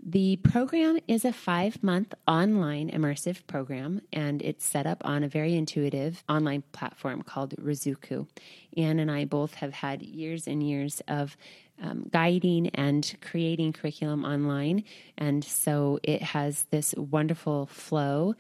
The 0.05 0.35
program 0.35 0.99
is 1.07 1.23
a 1.23 1.31
five 1.31 1.81
month 1.81 2.13
online 2.27 2.89
immersive 2.89 3.47
program, 3.47 4.01
and 4.11 4.41
it's 4.41 4.65
set 4.65 4.85
up 4.85 5.01
on 5.05 5.23
a 5.23 5.29
very 5.29 5.55
intuitive 5.55 6.25
online 6.27 6.63
platform 6.73 7.21
called 7.21 7.55
Ruzuku. 7.55 8.27
Anne 8.75 8.99
and 8.99 9.09
I 9.09 9.23
both 9.23 9.53
have 9.55 9.71
had 9.71 10.01
years 10.01 10.45
and 10.45 10.61
years 10.61 11.01
of 11.07 11.37
um, 11.81 12.09
guiding 12.11 12.67
and 12.73 13.15
creating 13.21 13.71
curriculum 13.71 14.25
online, 14.25 14.83
and 15.17 15.41
so 15.41 15.99
it 16.03 16.21
has 16.21 16.65
this 16.69 16.93
wonderful 16.97 17.67
flow. 17.67 18.35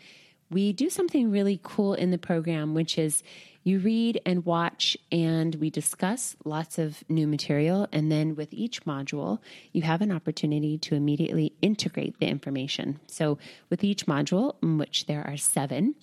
We 0.51 0.73
do 0.73 0.89
something 0.89 1.31
really 1.31 1.61
cool 1.63 1.93
in 1.93 2.11
the 2.11 2.17
program, 2.17 2.73
which 2.73 2.97
is 2.97 3.23
you 3.63 3.79
read 3.79 4.21
and 4.25 4.45
watch, 4.45 4.97
and 5.11 5.55
we 5.55 5.69
discuss 5.69 6.35
lots 6.43 6.77
of 6.77 7.03
new 7.09 7.27
material. 7.27 7.87
And 7.91 8.11
then 8.11 8.35
with 8.35 8.53
each 8.53 8.85
module, 8.85 9.39
you 9.71 9.83
have 9.83 10.01
an 10.01 10.11
opportunity 10.11 10.77
to 10.79 10.95
immediately 10.95 11.53
integrate 11.61 12.19
the 12.19 12.27
information. 12.27 12.99
So, 13.07 13.37
with 13.69 13.83
each 13.83 14.05
module, 14.05 14.55
in 14.61 14.77
which 14.77 15.05
there 15.05 15.25
are 15.25 15.37
seven, 15.37 15.95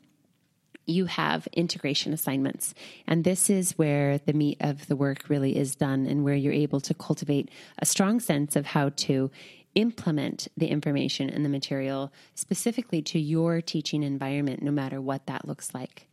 you 0.86 1.06
have 1.06 1.46
integration 1.52 2.12
assignments. 2.12 2.74
And 3.06 3.24
this 3.24 3.48
is 3.48 3.78
where 3.78 4.18
the 4.18 4.32
meat 4.32 4.58
of 4.60 4.86
the 4.88 4.96
work 4.96 5.28
really 5.28 5.56
is 5.56 5.76
done 5.76 6.06
and 6.06 6.24
where 6.24 6.34
you're 6.34 6.52
able 6.52 6.80
to 6.80 6.94
cultivate 6.94 7.50
a 7.78 7.86
strong 7.86 8.20
sense 8.20 8.56
of 8.56 8.66
how 8.66 8.88
to 8.88 9.30
implement 9.76 10.48
the 10.56 10.66
information 10.66 11.30
and 11.30 11.44
the 11.44 11.48
material 11.48 12.12
specifically 12.34 13.02
to 13.02 13.20
your 13.20 13.60
teaching 13.60 14.02
environment, 14.02 14.62
no 14.62 14.72
matter 14.72 15.00
what 15.00 15.26
that 15.26 15.46
looks 15.46 15.72
like. 15.74 16.09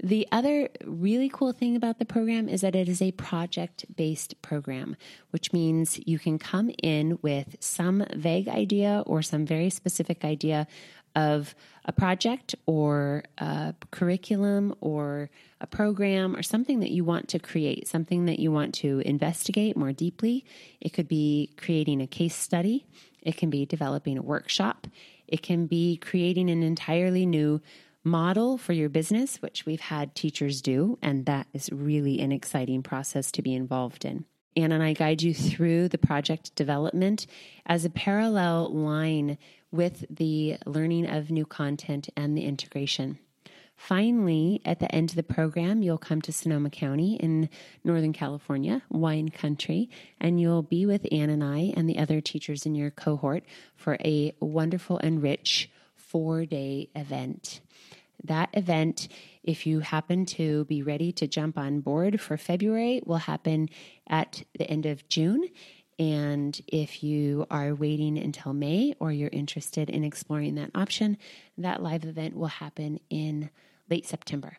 The 0.00 0.28
other 0.30 0.68
really 0.84 1.28
cool 1.28 1.52
thing 1.52 1.74
about 1.74 1.98
the 1.98 2.04
program 2.04 2.48
is 2.48 2.60
that 2.60 2.76
it 2.76 2.88
is 2.88 3.02
a 3.02 3.10
project 3.12 3.84
based 3.96 4.40
program, 4.42 4.96
which 5.30 5.52
means 5.52 5.98
you 6.06 6.20
can 6.20 6.38
come 6.38 6.70
in 6.82 7.18
with 7.20 7.56
some 7.58 8.04
vague 8.14 8.48
idea 8.48 9.02
or 9.06 9.22
some 9.22 9.44
very 9.44 9.70
specific 9.70 10.24
idea 10.24 10.68
of 11.16 11.54
a 11.84 11.92
project 11.92 12.54
or 12.66 13.24
a 13.38 13.74
curriculum 13.90 14.72
or 14.80 15.30
a 15.60 15.66
program 15.66 16.36
or 16.36 16.42
something 16.42 16.78
that 16.78 16.92
you 16.92 17.02
want 17.02 17.28
to 17.28 17.40
create, 17.40 17.88
something 17.88 18.26
that 18.26 18.38
you 18.38 18.52
want 18.52 18.74
to 18.74 19.00
investigate 19.00 19.76
more 19.76 19.92
deeply. 19.92 20.44
It 20.80 20.90
could 20.90 21.08
be 21.08 21.50
creating 21.56 22.00
a 22.00 22.06
case 22.06 22.36
study, 22.36 22.86
it 23.20 23.36
can 23.36 23.50
be 23.50 23.66
developing 23.66 24.16
a 24.16 24.22
workshop, 24.22 24.86
it 25.26 25.42
can 25.42 25.66
be 25.66 25.96
creating 25.96 26.50
an 26.50 26.62
entirely 26.62 27.26
new 27.26 27.60
model 28.08 28.58
for 28.58 28.72
your 28.72 28.88
business, 28.88 29.36
which 29.42 29.66
we've 29.66 29.80
had 29.80 30.14
teachers 30.14 30.62
do, 30.62 30.98
and 31.02 31.26
that 31.26 31.46
is 31.52 31.70
really 31.70 32.20
an 32.20 32.32
exciting 32.32 32.82
process 32.82 33.30
to 33.32 33.42
be 33.42 33.54
involved 33.54 34.04
in. 34.04 34.24
Anne 34.56 34.72
and 34.72 34.82
I 34.82 34.92
guide 34.92 35.22
you 35.22 35.32
through 35.34 35.88
the 35.88 35.98
project 35.98 36.54
development 36.56 37.26
as 37.66 37.84
a 37.84 37.90
parallel 37.90 38.72
line 38.72 39.38
with 39.70 40.04
the 40.10 40.56
learning 40.66 41.08
of 41.08 41.30
new 41.30 41.46
content 41.46 42.08
and 42.16 42.36
the 42.36 42.44
integration. 42.44 43.18
Finally, 43.76 44.60
at 44.64 44.80
the 44.80 44.92
end 44.92 45.10
of 45.10 45.16
the 45.16 45.22
program, 45.22 45.82
you'll 45.82 45.98
come 45.98 46.20
to 46.20 46.32
Sonoma 46.32 46.68
County 46.68 47.14
in 47.14 47.48
Northern 47.84 48.12
California, 48.12 48.82
wine 48.90 49.28
country, 49.28 49.88
and 50.20 50.40
you'll 50.40 50.64
be 50.64 50.84
with 50.84 51.06
Anne 51.12 51.30
and 51.30 51.44
I 51.44 51.72
and 51.76 51.88
the 51.88 51.98
other 51.98 52.20
teachers 52.20 52.66
in 52.66 52.74
your 52.74 52.90
cohort 52.90 53.44
for 53.76 53.96
a 54.04 54.32
wonderful 54.40 54.98
and 54.98 55.22
rich 55.22 55.70
four 55.94 56.44
day 56.44 56.88
event. 56.96 57.60
That 58.24 58.50
event, 58.52 59.08
if 59.42 59.66
you 59.66 59.80
happen 59.80 60.26
to 60.26 60.64
be 60.64 60.82
ready 60.82 61.12
to 61.12 61.26
jump 61.26 61.56
on 61.56 61.80
board 61.80 62.20
for 62.20 62.36
February, 62.36 63.00
will 63.04 63.16
happen 63.16 63.68
at 64.08 64.42
the 64.58 64.68
end 64.68 64.86
of 64.86 65.08
June. 65.08 65.48
And 65.98 66.60
if 66.68 67.02
you 67.02 67.46
are 67.50 67.74
waiting 67.74 68.18
until 68.18 68.52
May 68.52 68.94
or 69.00 69.10
you're 69.10 69.30
interested 69.32 69.90
in 69.90 70.04
exploring 70.04 70.54
that 70.54 70.70
option, 70.74 71.18
that 71.56 71.82
live 71.82 72.04
event 72.04 72.36
will 72.36 72.46
happen 72.46 73.00
in 73.10 73.50
late 73.90 74.06
September. 74.06 74.58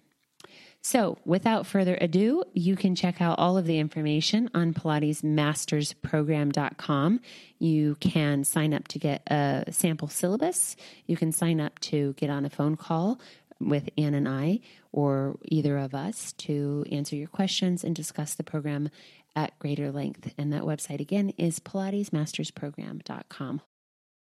So, 0.82 1.18
without 1.26 1.68
further 1.68 1.98
ado, 2.00 2.46
you 2.54 2.78
can 2.78 2.96
check 2.96 3.22
out 3.22 3.38
all 3.38 3.58
of 3.58 3.66
the 3.66 3.80
information 3.80 4.50
on 4.54 4.74
PilatesMastersProgram.com. 4.74 7.20
You 7.60 7.98
can 8.00 8.46
sign 8.46 8.74
up 8.74 8.88
to 8.88 8.98
get 8.98 9.22
a 9.28 9.66
sample 9.72 10.08
syllabus. 10.08 10.78
You 11.06 11.18
can 11.18 11.34
sign 11.34 11.60
up 11.60 11.80
to 11.80 12.14
get 12.14 12.30
on 12.30 12.46
a 12.46 12.50
phone 12.50 12.78
call 12.78 13.20
with 13.60 13.90
Anne 13.98 14.14
and 14.14 14.28
I, 14.28 14.60
or 14.92 15.38
either 15.44 15.78
of 15.78 15.94
us, 15.94 16.34
to 16.34 16.86
answer 16.92 17.16
your 17.16 17.28
questions 17.28 17.84
and 17.84 17.96
discuss 17.96 18.36
the 18.36 18.44
program 18.44 18.90
at 19.36 19.58
greater 19.60 19.92
length. 19.92 20.34
And 20.38 20.52
that 20.54 20.64
website 20.64 21.00
again 21.00 21.32
is 21.38 21.60
PilatesMastersProgram.com. 21.60 23.62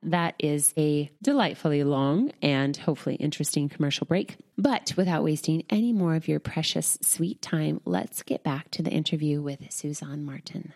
That 0.02 0.36
is 0.40 0.74
a 0.78 1.12
delightfully 1.22 1.84
long 1.84 2.32
and 2.42 2.76
hopefully 2.78 3.16
interesting 3.16 3.68
commercial 3.68 4.06
break. 4.06 4.38
But 4.58 4.94
without 4.96 5.24
wasting 5.24 5.64
any 5.70 5.92
more 5.92 6.16
of 6.16 6.28
your 6.28 6.40
precious 6.40 6.98
sweet 7.02 7.42
time, 7.42 7.82
let's 7.86 8.24
get 8.24 8.44
back 8.44 8.72
to 8.72 8.82
the 8.82 8.92
interview 8.92 9.42
with 9.42 9.72
Suzanne 9.72 10.24
Martin. 10.24 10.74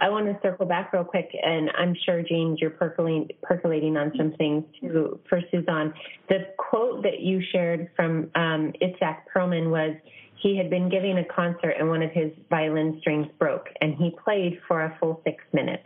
I 0.00 0.08
want 0.08 0.26
to 0.26 0.38
circle 0.42 0.66
back 0.66 0.92
real 0.92 1.04
quick, 1.04 1.30
and 1.42 1.70
I'm 1.76 1.94
sure 2.04 2.22
James, 2.22 2.60
you're 2.60 2.70
percolating 2.70 3.28
percolating 3.42 3.96
on 3.96 4.12
some 4.16 4.32
things 4.32 4.64
too 4.80 5.18
for 5.28 5.40
Suzanne. 5.50 5.94
The 6.28 6.48
quote 6.58 7.02
that 7.02 7.20
you 7.20 7.42
shared 7.52 7.90
from 7.96 8.30
um, 8.34 8.72
Itzhak 8.82 9.18
Perlman 9.34 9.70
was 9.70 9.96
he 10.42 10.56
had 10.56 10.68
been 10.68 10.88
giving 10.88 11.18
a 11.18 11.24
concert 11.24 11.74
and 11.78 11.88
one 11.88 12.02
of 12.02 12.10
his 12.12 12.30
violin 12.50 12.98
strings 13.00 13.26
broke, 13.38 13.68
and 13.80 13.94
he 13.94 14.14
played 14.22 14.60
for 14.68 14.82
a 14.82 14.96
full 15.00 15.20
six 15.24 15.42
minutes 15.52 15.84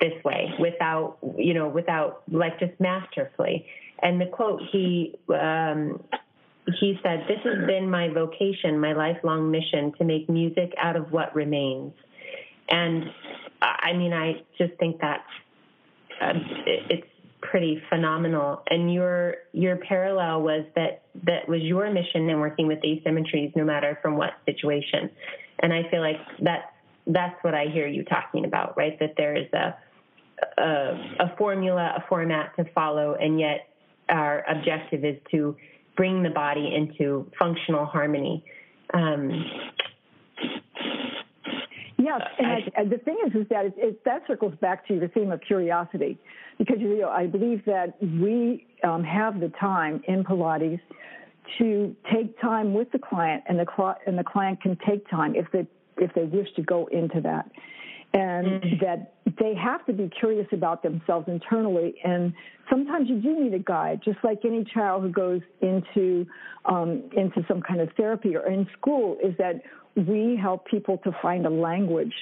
this 0.00 0.12
way 0.24 0.50
without 0.58 1.18
you 1.36 1.54
know 1.54 1.68
without 1.68 2.22
like 2.30 2.58
just 2.58 2.78
masterfully. 2.80 3.66
And 4.02 4.20
the 4.20 4.26
quote 4.26 4.62
he 4.72 5.14
um, 5.28 6.02
he 6.78 6.98
said, 7.02 7.24
"This 7.28 7.40
has 7.44 7.66
been 7.66 7.90
my 7.90 8.08
vocation, 8.08 8.80
my 8.80 8.92
lifelong 8.92 9.50
mission 9.50 9.92
to 9.98 10.04
make 10.04 10.28
music 10.28 10.72
out 10.78 10.96
of 10.96 11.12
what 11.12 11.34
remains." 11.34 11.92
And 12.70 13.04
I 13.62 13.92
mean, 13.92 14.12
I 14.12 14.42
just 14.58 14.74
think 14.78 15.00
that's 15.00 15.22
uh, 16.20 16.32
it's 16.66 17.06
pretty 17.40 17.82
phenomenal. 17.88 18.62
And 18.68 18.92
your 18.92 19.36
your 19.52 19.76
parallel 19.76 20.42
was 20.42 20.64
that 20.76 21.02
that 21.24 21.48
was 21.48 21.62
your 21.62 21.90
mission 21.90 22.28
in 22.28 22.38
working 22.40 22.66
with 22.66 22.78
asymmetries, 22.80 23.54
no 23.56 23.64
matter 23.64 23.98
from 24.02 24.16
what 24.16 24.30
situation. 24.46 25.10
And 25.60 25.72
I 25.72 25.88
feel 25.90 26.00
like 26.00 26.16
that's 26.40 26.66
that's 27.06 27.42
what 27.42 27.54
I 27.54 27.66
hear 27.66 27.86
you 27.86 28.04
talking 28.04 28.44
about, 28.44 28.76
right? 28.76 28.98
That 28.98 29.14
there 29.16 29.36
is 29.36 29.46
a 29.52 29.76
a, 30.58 30.64
a 31.20 31.36
formula, 31.36 31.94
a 31.96 32.04
format 32.08 32.56
to 32.56 32.64
follow, 32.72 33.14
and 33.14 33.38
yet 33.38 33.68
our 34.08 34.44
objective 34.48 35.04
is 35.04 35.16
to 35.30 35.56
bring 35.96 36.22
the 36.22 36.30
body 36.30 36.74
into 36.74 37.30
functional 37.38 37.84
harmony. 37.84 38.44
Um, 38.94 39.44
Yes, 42.02 42.22
and 42.38 42.46
I, 42.76 42.84
the 42.84 42.98
thing 42.98 43.18
is, 43.26 43.34
is 43.34 43.46
that 43.50 43.66
it, 43.66 43.74
it, 43.76 44.04
that 44.04 44.22
circles 44.26 44.54
back 44.60 44.86
to 44.88 44.98
the 44.98 45.08
theme 45.08 45.30
of 45.30 45.40
curiosity, 45.42 46.18
because 46.58 46.76
you 46.80 46.98
know 46.98 47.10
I 47.10 47.26
believe 47.26 47.64
that 47.66 48.00
we 48.00 48.66
um, 48.82 49.04
have 49.04 49.38
the 49.38 49.52
time 49.60 50.02
in 50.08 50.24
Pilates 50.24 50.80
to 51.58 51.94
take 52.12 52.40
time 52.40 52.72
with 52.72 52.90
the 52.92 52.98
client, 52.98 53.44
and 53.48 53.58
the 53.58 53.94
and 54.06 54.18
the 54.18 54.24
client 54.24 54.62
can 54.62 54.78
take 54.88 55.08
time 55.10 55.34
if 55.34 55.46
they 55.52 55.66
if 55.98 56.12
they 56.14 56.24
wish 56.24 56.48
to 56.56 56.62
go 56.62 56.88
into 56.90 57.20
that, 57.20 57.50
and 58.14 58.46
mm-hmm. 58.46 58.84
that 58.84 59.14
they 59.38 59.54
have 59.54 59.84
to 59.86 59.92
be 59.92 60.08
curious 60.18 60.46
about 60.52 60.82
themselves 60.82 61.28
internally. 61.28 61.94
And 62.02 62.32
sometimes 62.70 63.08
you 63.08 63.20
do 63.20 63.38
need 63.38 63.54
a 63.54 63.58
guide, 63.58 64.00
just 64.04 64.18
like 64.24 64.40
any 64.44 64.64
child 64.64 65.02
who 65.02 65.10
goes 65.10 65.42
into 65.60 66.26
um, 66.64 67.02
into 67.14 67.44
some 67.46 67.60
kind 67.60 67.80
of 67.80 67.90
therapy 67.96 68.36
or 68.36 68.46
in 68.50 68.66
school. 68.78 69.18
Is 69.22 69.34
that 69.38 69.62
we 70.06 70.38
help 70.40 70.66
people 70.66 70.98
to 70.98 71.12
find 71.22 71.46
a 71.46 71.50
language 71.50 72.14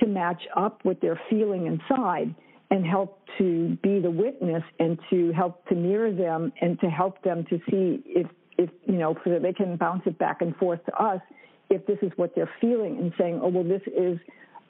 to 0.00 0.06
match 0.06 0.42
up 0.56 0.84
with 0.84 1.00
their 1.00 1.20
feeling 1.28 1.66
inside 1.66 2.34
and 2.70 2.86
help 2.86 3.18
to 3.38 3.76
be 3.82 4.00
the 4.00 4.10
witness 4.10 4.62
and 4.78 4.98
to 5.10 5.32
help 5.32 5.66
to 5.68 5.74
mirror 5.74 6.12
them 6.12 6.52
and 6.60 6.78
to 6.80 6.88
help 6.88 7.22
them 7.22 7.44
to 7.50 7.58
see 7.70 8.02
if, 8.06 8.26
if 8.58 8.70
you 8.86 8.96
know, 8.96 9.14
so 9.24 9.30
that 9.30 9.42
they 9.42 9.52
can 9.52 9.76
bounce 9.76 10.02
it 10.06 10.18
back 10.18 10.40
and 10.40 10.54
forth 10.56 10.84
to 10.86 10.94
us 10.94 11.20
if 11.68 11.84
this 11.86 11.98
is 12.02 12.12
what 12.16 12.34
they're 12.34 12.50
feeling 12.60 12.98
and 12.98 13.12
saying, 13.18 13.40
oh, 13.42 13.48
well, 13.48 13.64
this 13.64 13.82
is, 13.86 14.18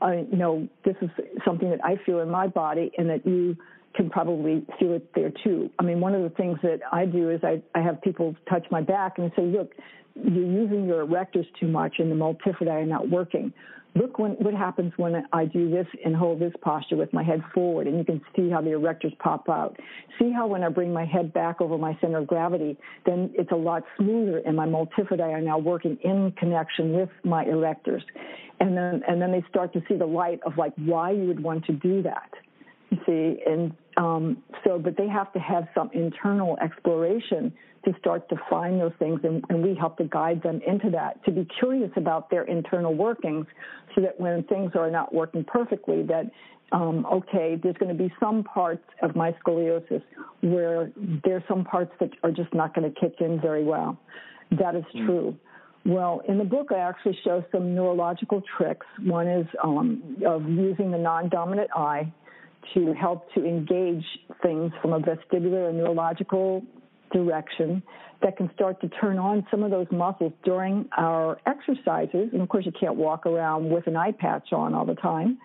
uh, 0.02 0.12
you 0.12 0.36
know, 0.36 0.68
this 0.84 0.96
is 1.02 1.10
something 1.44 1.70
that 1.70 1.84
I 1.84 1.96
feel 2.04 2.20
in 2.20 2.30
my 2.30 2.46
body 2.46 2.90
and 2.96 3.08
that 3.10 3.26
you 3.26 3.56
can 3.94 4.10
probably 4.10 4.64
feel 4.78 4.92
it 4.92 5.12
there 5.14 5.32
too. 5.44 5.70
I 5.78 5.82
mean, 5.82 6.00
one 6.00 6.14
of 6.14 6.22
the 6.22 6.30
things 6.30 6.58
that 6.62 6.80
I 6.92 7.06
do 7.06 7.30
is 7.30 7.40
I, 7.42 7.62
I 7.74 7.82
have 7.82 8.00
people 8.02 8.34
touch 8.48 8.66
my 8.70 8.80
back 8.80 9.18
and 9.18 9.32
say, 9.36 9.42
look, 9.42 9.72
you're 10.14 10.44
using 10.44 10.86
your 10.86 11.04
erectors 11.04 11.46
too 11.58 11.68
much 11.68 11.94
and 11.98 12.10
the 12.10 12.14
multifidi 12.14 12.70
are 12.70 12.86
not 12.86 13.08
working. 13.08 13.52
Look 13.96 14.20
when, 14.20 14.32
what 14.32 14.54
happens 14.54 14.92
when 14.96 15.26
I 15.32 15.46
do 15.46 15.68
this 15.68 15.86
and 16.04 16.14
hold 16.14 16.38
this 16.38 16.52
posture 16.60 16.96
with 16.96 17.12
my 17.12 17.24
head 17.24 17.42
forward, 17.52 17.88
and 17.88 17.98
you 17.98 18.04
can 18.04 18.20
see 18.36 18.48
how 18.48 18.60
the 18.60 18.70
erectors 18.70 19.18
pop 19.18 19.48
out. 19.48 19.76
See 20.16 20.30
how 20.30 20.46
when 20.46 20.62
I 20.62 20.68
bring 20.68 20.92
my 20.92 21.04
head 21.04 21.32
back 21.32 21.60
over 21.60 21.76
my 21.76 21.98
center 22.00 22.18
of 22.18 22.28
gravity, 22.28 22.76
then 23.04 23.32
it's 23.34 23.50
a 23.50 23.56
lot 23.56 23.82
smoother, 23.96 24.42
and 24.46 24.54
my 24.54 24.66
multifidi 24.66 25.22
are 25.22 25.40
now 25.40 25.58
working 25.58 25.98
in 26.04 26.32
connection 26.38 26.92
with 26.92 27.08
my 27.24 27.44
erectors. 27.44 28.02
And 28.60 28.76
then, 28.76 29.02
and 29.08 29.20
then 29.20 29.32
they 29.32 29.42
start 29.48 29.72
to 29.72 29.82
see 29.88 29.96
the 29.96 30.06
light 30.06 30.38
of 30.46 30.56
like 30.56 30.72
why 30.76 31.10
you 31.10 31.24
would 31.24 31.42
want 31.42 31.64
to 31.64 31.72
do 31.72 32.00
that. 32.02 32.30
You 32.90 32.98
see, 33.06 33.42
and 33.44 33.74
um, 34.00 34.38
so, 34.64 34.78
but 34.78 34.96
they 34.96 35.08
have 35.08 35.30
to 35.34 35.38
have 35.38 35.68
some 35.74 35.90
internal 35.92 36.58
exploration 36.62 37.52
to 37.84 37.94
start 37.98 38.26
to 38.30 38.36
find 38.48 38.80
those 38.80 38.92
things, 38.98 39.20
and, 39.24 39.44
and, 39.50 39.62
we 39.62 39.74
help 39.74 39.98
to 39.98 40.04
guide 40.04 40.42
them 40.42 40.60
into 40.66 40.90
that, 40.90 41.22
to 41.24 41.30
be 41.30 41.46
curious 41.58 41.90
about 41.96 42.30
their 42.30 42.44
internal 42.44 42.94
workings, 42.94 43.46
so 43.94 44.00
that 44.00 44.18
when 44.18 44.42
things 44.44 44.72
are 44.74 44.90
not 44.90 45.14
working 45.14 45.44
perfectly, 45.44 46.02
that 46.02 46.30
um, 46.72 47.04
okay, 47.12 47.58
there's 47.62 47.76
going 47.76 47.94
to 47.94 48.02
be 48.02 48.12
some 48.20 48.42
parts 48.44 48.84
of 49.02 49.16
my 49.16 49.34
scoliosis 49.44 50.02
where 50.40 50.90
there's 51.24 51.42
some 51.48 51.64
parts 51.64 51.92
that 52.00 52.10
are 52.22 52.30
just 52.30 52.54
not 52.54 52.74
going 52.74 52.90
to 52.90 53.00
kick 53.00 53.16
in 53.20 53.40
very 53.40 53.64
well. 53.64 53.98
That 54.52 54.76
is 54.76 54.84
mm. 54.94 55.04
true. 55.04 55.36
Well, 55.84 56.22
in 56.28 56.38
the 56.38 56.44
book, 56.44 56.68
I 56.70 56.78
actually 56.78 57.18
show 57.24 57.44
some 57.50 57.74
neurological 57.74 58.42
tricks. 58.56 58.86
One 59.02 59.26
is 59.26 59.46
um, 59.64 60.16
of 60.26 60.48
using 60.48 60.90
the 60.90 60.98
non-dominant 60.98 61.70
eye 61.74 62.12
to 62.74 62.92
help 62.92 63.32
to 63.34 63.44
engage 63.44 64.04
things 64.42 64.72
from 64.80 64.92
a 64.92 65.00
vestibular 65.00 65.68
and 65.68 65.78
neurological 65.78 66.62
direction 67.12 67.82
that 68.22 68.36
can 68.36 68.50
start 68.54 68.80
to 68.80 68.88
turn 68.88 69.18
on 69.18 69.46
some 69.50 69.62
of 69.62 69.70
those 69.70 69.86
muscles 69.90 70.32
during 70.44 70.88
our 70.96 71.38
exercises. 71.46 72.28
And 72.32 72.42
of 72.42 72.48
course, 72.48 72.66
you 72.66 72.72
can't 72.78 72.96
walk 72.96 73.26
around 73.26 73.70
with 73.70 73.86
an 73.86 73.96
eye 73.96 74.12
patch 74.12 74.52
on 74.52 74.74
all 74.74 74.84
the 74.84 74.94
time, 74.94 75.38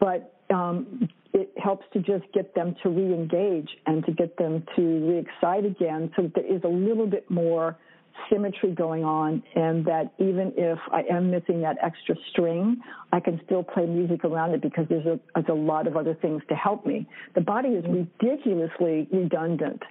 but 0.00 0.34
um, 0.50 1.08
it 1.32 1.52
helps 1.62 1.86
to 1.92 2.00
just 2.00 2.24
get 2.32 2.54
them 2.54 2.74
to 2.82 2.88
re-engage 2.88 3.68
and 3.86 4.04
to 4.06 4.12
get 4.12 4.36
them 4.36 4.64
to 4.76 4.82
re-excite 4.82 5.64
again 5.64 6.10
so 6.16 6.22
that 6.22 6.34
there 6.34 6.56
is 6.56 6.62
a 6.64 6.68
little 6.68 7.06
bit 7.06 7.30
more 7.30 7.76
symmetry 8.30 8.72
going 8.72 9.04
on 9.04 9.42
and 9.54 9.84
that 9.86 10.12
even 10.18 10.52
if 10.56 10.78
I 10.92 11.02
am 11.10 11.30
missing 11.30 11.60
that 11.62 11.76
extra 11.82 12.14
string, 12.30 12.80
I 13.12 13.20
can 13.20 13.40
still 13.44 13.62
play 13.62 13.86
music 13.86 14.24
around 14.24 14.54
it 14.54 14.62
because 14.62 14.86
there's 14.88 15.06
a, 15.06 15.18
there's 15.34 15.46
a 15.48 15.54
lot 15.54 15.86
of 15.86 15.96
other 15.96 16.14
things 16.14 16.42
to 16.48 16.54
help 16.54 16.86
me. 16.86 17.06
The 17.34 17.40
body 17.40 17.70
is 17.70 17.84
ridiculously 17.88 19.08
redundant. 19.12 19.82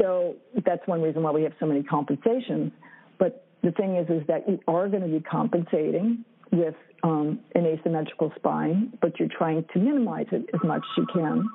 So 0.00 0.36
that's 0.64 0.86
one 0.86 1.02
reason 1.02 1.22
why 1.22 1.30
we 1.32 1.42
have 1.42 1.52
so 1.60 1.66
many 1.66 1.82
compensations. 1.82 2.72
But 3.18 3.46
the 3.62 3.72
thing 3.72 3.96
is, 3.96 4.08
is 4.08 4.26
that 4.28 4.48
you 4.48 4.60
are 4.68 4.88
going 4.88 5.02
to 5.02 5.08
be 5.08 5.20
compensating 5.20 6.24
with 6.50 6.74
um, 7.02 7.40
an 7.54 7.66
asymmetrical 7.66 8.32
spine, 8.36 8.92
but 9.00 9.18
you're 9.18 9.28
trying 9.36 9.64
to 9.72 9.78
minimize 9.78 10.26
it 10.32 10.48
as 10.54 10.60
much 10.64 10.82
as 10.92 10.98
you 10.98 11.06
can. 11.12 11.48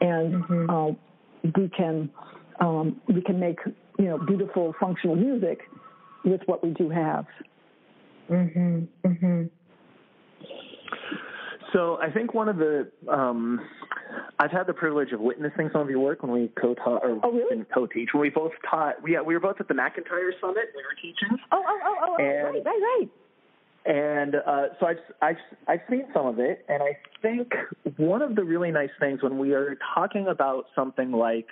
And 0.00 0.44
mm-hmm. 0.44 0.70
uh, 0.70 1.50
we 1.56 1.68
can 1.76 2.10
um, 2.60 3.00
we 3.08 3.20
can 3.22 3.38
make 3.38 3.58
you 3.98 4.06
know 4.06 4.18
beautiful 4.18 4.74
functional 4.80 5.16
music 5.16 5.60
with 6.24 6.40
what 6.46 6.64
we 6.64 6.70
do 6.70 6.88
have. 6.88 7.26
Mhm. 8.30 8.86
Mhm. 9.04 9.50
So 11.72 11.98
I 12.00 12.10
think 12.10 12.32
one 12.32 12.48
of 12.48 12.56
the 12.56 12.90
um, 13.08 13.60
I've 14.38 14.50
had 14.50 14.66
the 14.66 14.72
privilege 14.72 15.12
of 15.12 15.20
witnessing 15.20 15.68
some 15.72 15.82
of 15.82 15.90
your 15.90 16.00
work 16.00 16.22
when 16.22 16.32
we 16.32 16.50
co-taught 16.60 17.02
or 17.04 17.20
oh, 17.22 17.32
really? 17.32 17.64
co-teach 17.74 18.10
when 18.14 18.22
we 18.22 18.30
both 18.30 18.52
taught. 18.68 18.96
Yeah, 19.06 19.20
we 19.20 19.34
were 19.34 19.40
both 19.40 19.56
at 19.60 19.68
the 19.68 19.74
McIntyre 19.74 20.30
Summit. 20.40 20.72
We 20.74 20.82
were 20.82 20.96
teaching. 21.00 21.38
Oh 21.52 21.62
oh 21.66 21.80
oh 21.84 21.96
oh, 22.02 22.16
oh 22.18 22.22
and, 22.22 22.44
right 22.44 22.64
right 22.64 22.80
right. 22.80 23.08
And 23.84 24.34
uh, 24.34 24.74
so 24.80 24.86
I've, 24.86 24.96
I've 25.20 25.36
I've 25.66 25.80
seen 25.90 26.06
some 26.14 26.26
of 26.26 26.38
it, 26.38 26.64
and 26.68 26.82
I 26.82 26.96
think 27.20 27.52
one 27.96 28.22
of 28.22 28.36
the 28.36 28.44
really 28.44 28.70
nice 28.70 28.90
things 29.00 29.22
when 29.22 29.38
we 29.38 29.52
are 29.52 29.76
talking 29.94 30.26
about 30.28 30.66
something 30.74 31.12
like 31.12 31.46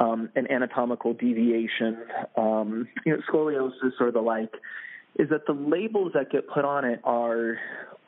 um, 0.00 0.30
an 0.34 0.50
anatomical 0.50 1.12
deviation, 1.12 1.98
um, 2.36 2.88
you 3.04 3.12
know, 3.12 3.22
scoliosis 3.30 3.92
or 4.00 4.10
the 4.10 4.20
like, 4.20 4.52
is 5.18 5.28
that 5.28 5.46
the 5.46 5.52
labels 5.52 6.12
that 6.14 6.30
get 6.30 6.48
put 6.48 6.64
on 6.64 6.84
it 6.84 7.00
are 7.04 7.58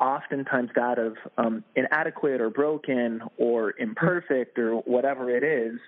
oftentimes 0.01 0.71
that 0.75 0.99
of 0.99 1.15
um, 1.39 1.63
inadequate 1.77 2.41
or 2.41 2.51
broken 2.51 3.21
or 3.37 3.75
imperfect 3.79 4.59
or 4.59 4.77
whatever 4.79 5.31
it 5.37 5.45
is. 5.45 5.79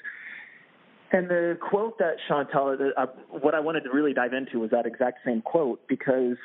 And 1.11 1.29
the 1.29 1.57
quote 1.61 1.99
that 1.99 2.17
Chantal, 2.29 2.77
uh, 2.97 3.07
what 3.31 3.55
I 3.55 3.61
wanted 3.61 3.83
to 3.85 3.91
really 3.91 4.13
dive 4.13 4.33
into 4.33 4.61
was 4.61 4.71
that 4.71 4.85
exact 4.85 5.21
same 5.25 5.43
quote 5.43 5.81
because 5.89 6.37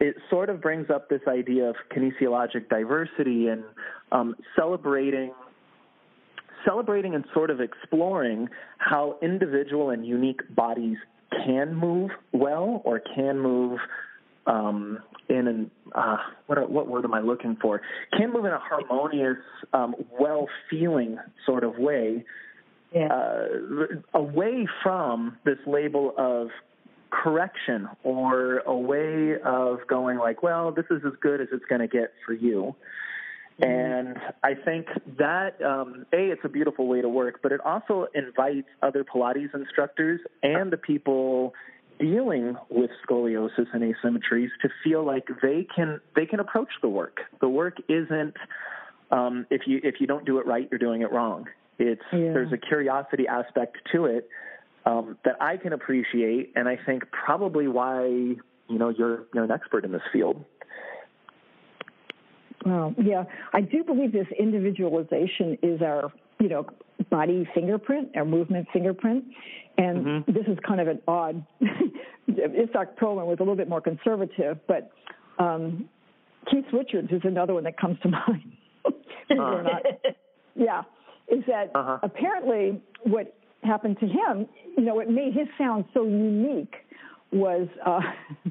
it 0.00 0.16
sort 0.30 0.48
of 0.48 0.60
brings 0.60 0.90
up 0.90 1.08
this 1.08 1.22
idea 1.26 1.68
of 1.68 1.76
kinesiologic 1.94 2.68
diversity 2.68 3.48
and 3.48 3.64
um, 4.12 4.36
celebrating 4.56 5.32
celebrating 6.64 7.14
and 7.14 7.24
sort 7.34 7.50
of 7.50 7.60
exploring 7.60 8.48
how 8.78 9.16
individual 9.22 9.90
and 9.90 10.06
unique 10.06 10.40
bodies 10.54 10.96
can 11.44 11.74
move 11.74 12.10
well 12.32 12.82
or 12.84 13.00
can 13.14 13.38
move 13.38 13.78
um, 14.46 14.98
in 15.28 15.46
an 15.46 15.70
uh, 15.94 16.16
what 16.46 16.70
what 16.70 16.88
word 16.88 17.04
am 17.04 17.12
I 17.12 17.20
looking 17.20 17.56
for? 17.60 17.82
Can 18.16 18.32
move 18.32 18.46
in 18.46 18.52
a 18.52 18.58
harmonious, 18.58 19.36
um, 19.72 19.94
well 20.18 20.48
feeling 20.70 21.18
sort 21.44 21.64
of 21.64 21.78
way, 21.78 22.24
yeah. 22.94 23.08
uh, 23.12 24.18
away 24.18 24.66
from 24.82 25.36
this 25.44 25.58
label 25.66 26.14
of 26.16 26.48
correction 27.10 27.88
or 28.04 28.58
a 28.60 28.74
way 28.74 29.34
of 29.44 29.78
going 29.88 30.18
like, 30.18 30.42
well, 30.42 30.72
this 30.72 30.86
is 30.90 31.02
as 31.06 31.12
good 31.20 31.40
as 31.40 31.48
it's 31.52 31.64
going 31.66 31.80
to 31.80 31.88
get 31.88 32.12
for 32.26 32.32
you. 32.32 32.74
And 33.60 34.16
I 34.44 34.54
think 34.54 34.86
that, 35.18 35.60
um, 35.62 36.06
A, 36.12 36.30
it's 36.30 36.42
a 36.44 36.48
beautiful 36.48 36.86
way 36.86 37.00
to 37.00 37.08
work, 37.08 37.40
but 37.42 37.50
it 37.50 37.60
also 37.64 38.06
invites 38.14 38.68
other 38.82 39.04
Pilates 39.04 39.52
instructors 39.52 40.20
and 40.42 40.70
the 40.72 40.76
people 40.76 41.54
dealing 41.98 42.56
with 42.70 42.90
scoliosis 43.06 43.66
and 43.72 43.82
asymmetries 43.82 44.50
to 44.62 44.68
feel 44.84 45.04
like 45.04 45.26
they 45.42 45.66
can 45.74 46.00
they 46.14 46.26
can 46.26 46.40
approach 46.40 46.68
the 46.82 46.88
work. 46.88 47.18
The 47.40 47.48
work 47.48 47.78
isn't 47.88 48.34
um, 49.10 49.46
if 49.50 49.62
you 49.66 49.80
if 49.82 49.96
you 50.00 50.06
don't 50.06 50.24
do 50.24 50.38
it 50.38 50.46
right, 50.46 50.68
you're 50.70 50.78
doing 50.78 51.02
it 51.02 51.10
wrong. 51.12 51.46
It's 51.78 52.02
yeah. 52.12 52.32
there's 52.32 52.52
a 52.52 52.58
curiosity 52.58 53.26
aspect 53.26 53.76
to 53.92 54.06
it 54.06 54.28
um, 54.86 55.18
that 55.24 55.40
I 55.40 55.56
can 55.56 55.72
appreciate, 55.72 56.52
and 56.56 56.68
I 56.68 56.78
think 56.84 57.04
probably 57.10 57.68
why 57.68 58.06
you 58.06 58.38
know 58.68 58.90
you're 58.90 59.24
you're 59.34 59.44
an 59.44 59.50
expert 59.50 59.84
in 59.84 59.92
this 59.92 60.02
field. 60.12 60.44
Well, 62.68 62.94
yeah, 63.02 63.24
I 63.52 63.60
do 63.60 63.82
believe 63.84 64.12
this 64.12 64.26
individualization 64.38 65.58
is 65.62 65.80
our, 65.80 66.12
you 66.40 66.48
know, 66.48 66.66
body 67.10 67.48
fingerprint, 67.54 68.10
our 68.16 68.24
movement 68.24 68.68
fingerprint. 68.72 69.24
And 69.78 70.04
mm-hmm. 70.04 70.32
this 70.32 70.46
is 70.46 70.58
kind 70.66 70.80
of 70.80 70.88
an 70.88 71.00
odd. 71.06 71.44
Itzhak 72.28 72.96
Perlman 73.00 73.26
was 73.26 73.36
a 73.38 73.42
little 73.42 73.56
bit 73.56 73.68
more 73.68 73.80
conservative, 73.80 74.58
but 74.66 74.90
um, 75.38 75.88
Keith 76.50 76.66
Richards 76.72 77.08
is 77.10 77.22
another 77.24 77.54
one 77.54 77.64
that 77.64 77.78
comes 77.78 77.98
to 78.00 78.08
mind. 78.28 78.52
uh-huh. 79.30 79.78
yeah, 80.54 80.82
is 81.28 81.44
that 81.46 81.70
uh-huh. 81.74 81.98
apparently 82.02 82.82
what 83.04 83.34
happened 83.62 83.98
to 84.00 84.06
him, 84.06 84.46
you 84.76 84.84
know, 84.84 84.94
what 84.94 85.08
made 85.08 85.32
his 85.32 85.46
sound 85.56 85.84
so 85.94 86.04
unique 86.04 86.74
was 87.32 87.68
uh, 87.84 88.00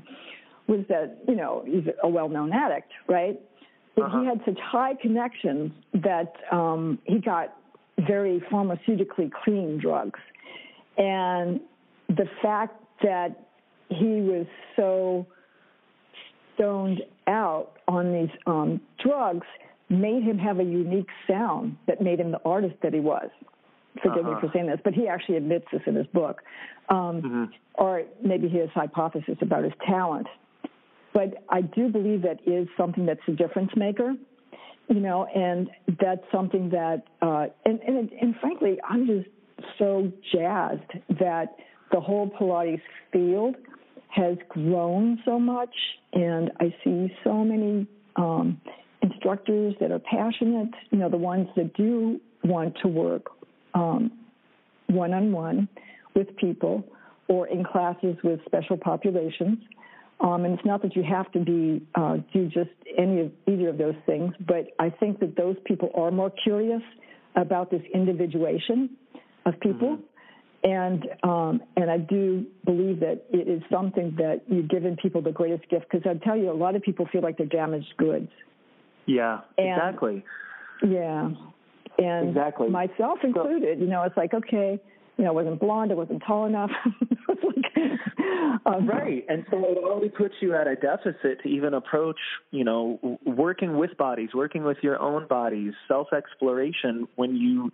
was 0.67 0.81
that 0.89 1.17
you 1.27 1.35
know 1.35 1.63
he's 1.65 1.83
a 2.03 2.07
well-known 2.07 2.51
addict, 2.53 2.91
right? 3.07 3.39
Uh-huh. 4.03 4.21
he 4.21 4.25
had 4.27 4.41
such 4.45 4.59
high 4.59 4.93
connections 4.95 5.71
that 5.93 6.33
um, 6.51 6.99
he 7.05 7.19
got 7.19 7.55
very 7.99 8.41
pharmaceutically 8.51 9.31
clean 9.43 9.79
drugs. 9.79 10.19
And 10.97 11.59
the 12.09 12.27
fact 12.41 12.81
that 13.03 13.47
he 13.89 14.21
was 14.21 14.45
so 14.75 15.25
stoned 16.55 17.01
out 17.27 17.73
on 17.87 18.11
these 18.13 18.29
um, 18.45 18.81
drugs 19.03 19.45
made 19.89 20.23
him 20.23 20.37
have 20.37 20.59
a 20.59 20.63
unique 20.63 21.09
sound 21.27 21.77
that 21.87 22.01
made 22.01 22.19
him 22.19 22.31
the 22.31 22.41
artist 22.43 22.75
that 22.83 22.93
he 22.93 22.99
was. 22.99 23.29
Forgive 24.03 24.25
uh-huh. 24.25 24.35
me 24.35 24.41
for 24.41 24.51
saying 24.53 24.67
this, 24.67 24.79
but 24.83 24.93
he 24.93 25.07
actually 25.07 25.37
admits 25.37 25.65
this 25.71 25.81
in 25.85 25.95
his 25.95 26.07
book. 26.07 26.41
Um, 26.89 26.97
mm-hmm. 27.21 27.43
Or 27.75 28.03
maybe 28.23 28.47
his 28.47 28.69
hypothesis 28.73 29.37
about 29.41 29.63
his 29.63 29.73
talent. 29.85 30.27
But 31.17 31.43
I 31.49 31.61
do 31.61 31.89
believe 31.89 32.21
that 32.21 32.41
is 32.45 32.67
something 32.77 33.07
that's 33.07 33.19
a 33.27 33.31
difference 33.31 33.71
maker, 33.75 34.13
you 34.87 34.99
know, 34.99 35.25
and 35.25 35.67
that's 35.99 36.21
something 36.31 36.69
that, 36.69 37.05
uh, 37.23 37.47
and, 37.65 37.79
and, 37.79 38.11
and 38.21 38.35
frankly, 38.39 38.77
I'm 38.87 39.07
just 39.07 39.27
so 39.79 40.11
jazzed 40.31 40.91
that 41.19 41.55
the 41.91 41.99
whole 41.99 42.29
Pilates 42.29 42.83
field 43.11 43.55
has 44.09 44.37
grown 44.49 45.19
so 45.25 45.39
much, 45.39 45.73
and 46.13 46.51
I 46.59 46.71
see 46.83 47.11
so 47.23 47.43
many 47.43 47.87
um, 48.15 48.61
instructors 49.01 49.73
that 49.79 49.89
are 49.89 49.97
passionate, 49.97 50.69
you 50.91 50.99
know, 50.99 51.09
the 51.09 51.17
ones 51.17 51.47
that 51.55 51.73
do 51.73 52.21
want 52.43 52.75
to 52.83 52.87
work 52.87 53.31
one 53.73 55.13
on 55.13 55.31
one 55.31 55.67
with 56.15 56.35
people 56.37 56.83
or 57.27 57.47
in 57.47 57.63
classes 57.63 58.15
with 58.23 58.39
special 58.45 58.77
populations 58.77 59.57
um, 60.19 60.45
and 60.45 60.57
it's 60.57 60.65
not 60.65 60.81
that 60.81 60.95
you 60.95 61.03
have 61.03 61.31
to 61.33 61.39
be 61.39 61.85
uh, 61.95 62.17
do 62.33 62.47
just 62.47 62.71
any 62.97 63.21
of 63.21 63.31
either 63.47 63.69
of 63.69 63.77
those 63.77 63.95
things, 64.05 64.33
but 64.47 64.69
I 64.79 64.89
think 64.89 65.19
that 65.19 65.35
those 65.35 65.55
people 65.65 65.91
are 65.93 66.09
more 66.09 66.31
curious 66.43 66.81
about 67.35 67.69
this 67.69 67.83
individuation 67.93 68.89
of 69.45 69.59
people, 69.59 69.97
mm-hmm. 69.97 70.69
and 70.69 71.05
um, 71.23 71.61
and 71.75 71.91
I 71.91 71.99
do 71.99 72.47
believe 72.65 72.99
that 73.01 73.25
it 73.29 73.47
is 73.47 73.61
something 73.71 74.15
that 74.17 74.41
you've 74.47 74.69
given 74.69 74.95
people 74.95 75.21
the 75.21 75.31
greatest 75.31 75.69
gift 75.69 75.85
because 75.91 76.07
I 76.09 76.17
tell 76.25 76.35
you, 76.35 76.51
a 76.51 76.53
lot 76.53 76.75
of 76.75 76.81
people 76.81 77.07
feel 77.11 77.21
like 77.21 77.37
they're 77.37 77.45
damaged 77.45 77.93
goods. 77.97 78.31
Yeah, 79.05 79.41
and, 79.57 79.67
exactly. 79.67 80.25
Yeah, 80.81 81.29
and 81.99 82.29
exactly. 82.29 82.69
myself 82.69 83.19
included. 83.23 83.77
So, 83.77 83.83
you 83.83 83.89
know, 83.89 84.01
it's 84.01 84.17
like 84.17 84.33
okay 84.33 84.81
you 85.17 85.23
know, 85.23 85.31
I 85.31 85.33
wasn't 85.33 85.59
blonde, 85.59 85.91
I 85.91 85.95
wasn't 85.95 86.21
tall 86.25 86.45
enough. 86.45 86.69
um, 88.65 88.87
right, 88.87 89.25
and 89.27 89.45
so 89.49 89.57
it 89.65 89.77
only 89.83 90.09
puts 90.09 90.35
you 90.41 90.53
at 90.55 90.67
a 90.67 90.75
deficit 90.75 91.41
to 91.43 91.49
even 91.49 91.73
approach, 91.73 92.19
you 92.51 92.63
know, 92.63 93.17
working 93.25 93.77
with 93.77 93.97
bodies, 93.97 94.29
working 94.33 94.63
with 94.63 94.77
your 94.83 94.99
own 94.99 95.27
bodies, 95.27 95.73
self 95.87 96.13
exploration. 96.13 97.07
When 97.15 97.35
you, 97.35 97.71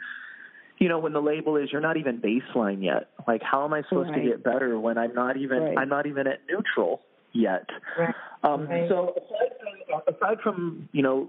you 0.80 0.88
know, 0.88 1.00
when 1.00 1.12
the 1.12 1.22
label 1.22 1.58
is 1.58 1.70
you're 1.72 1.82
not 1.82 1.98
even 1.98 2.22
baseline 2.22 2.82
yet. 2.82 3.10
Like, 3.28 3.42
how 3.44 3.66
am 3.66 3.74
I 3.74 3.82
supposed 3.90 4.12
right. 4.12 4.24
to 4.24 4.30
get 4.30 4.44
better 4.44 4.80
when 4.80 4.98
I'm 4.98 5.14
not 5.14 5.36
even 5.36 5.64
right. 5.64 5.78
I'm 5.78 5.90
not 5.90 6.08
even 6.08 6.28
at 6.28 6.40
neutral 6.50 7.02
yet? 7.34 7.68
Right. 8.00 8.16
Um, 8.44 8.68
so 8.90 9.14
aside 9.18 9.54
from, 9.60 10.16
aside 10.16 10.38
from 10.42 10.90
you 10.94 11.02
know 11.02 11.28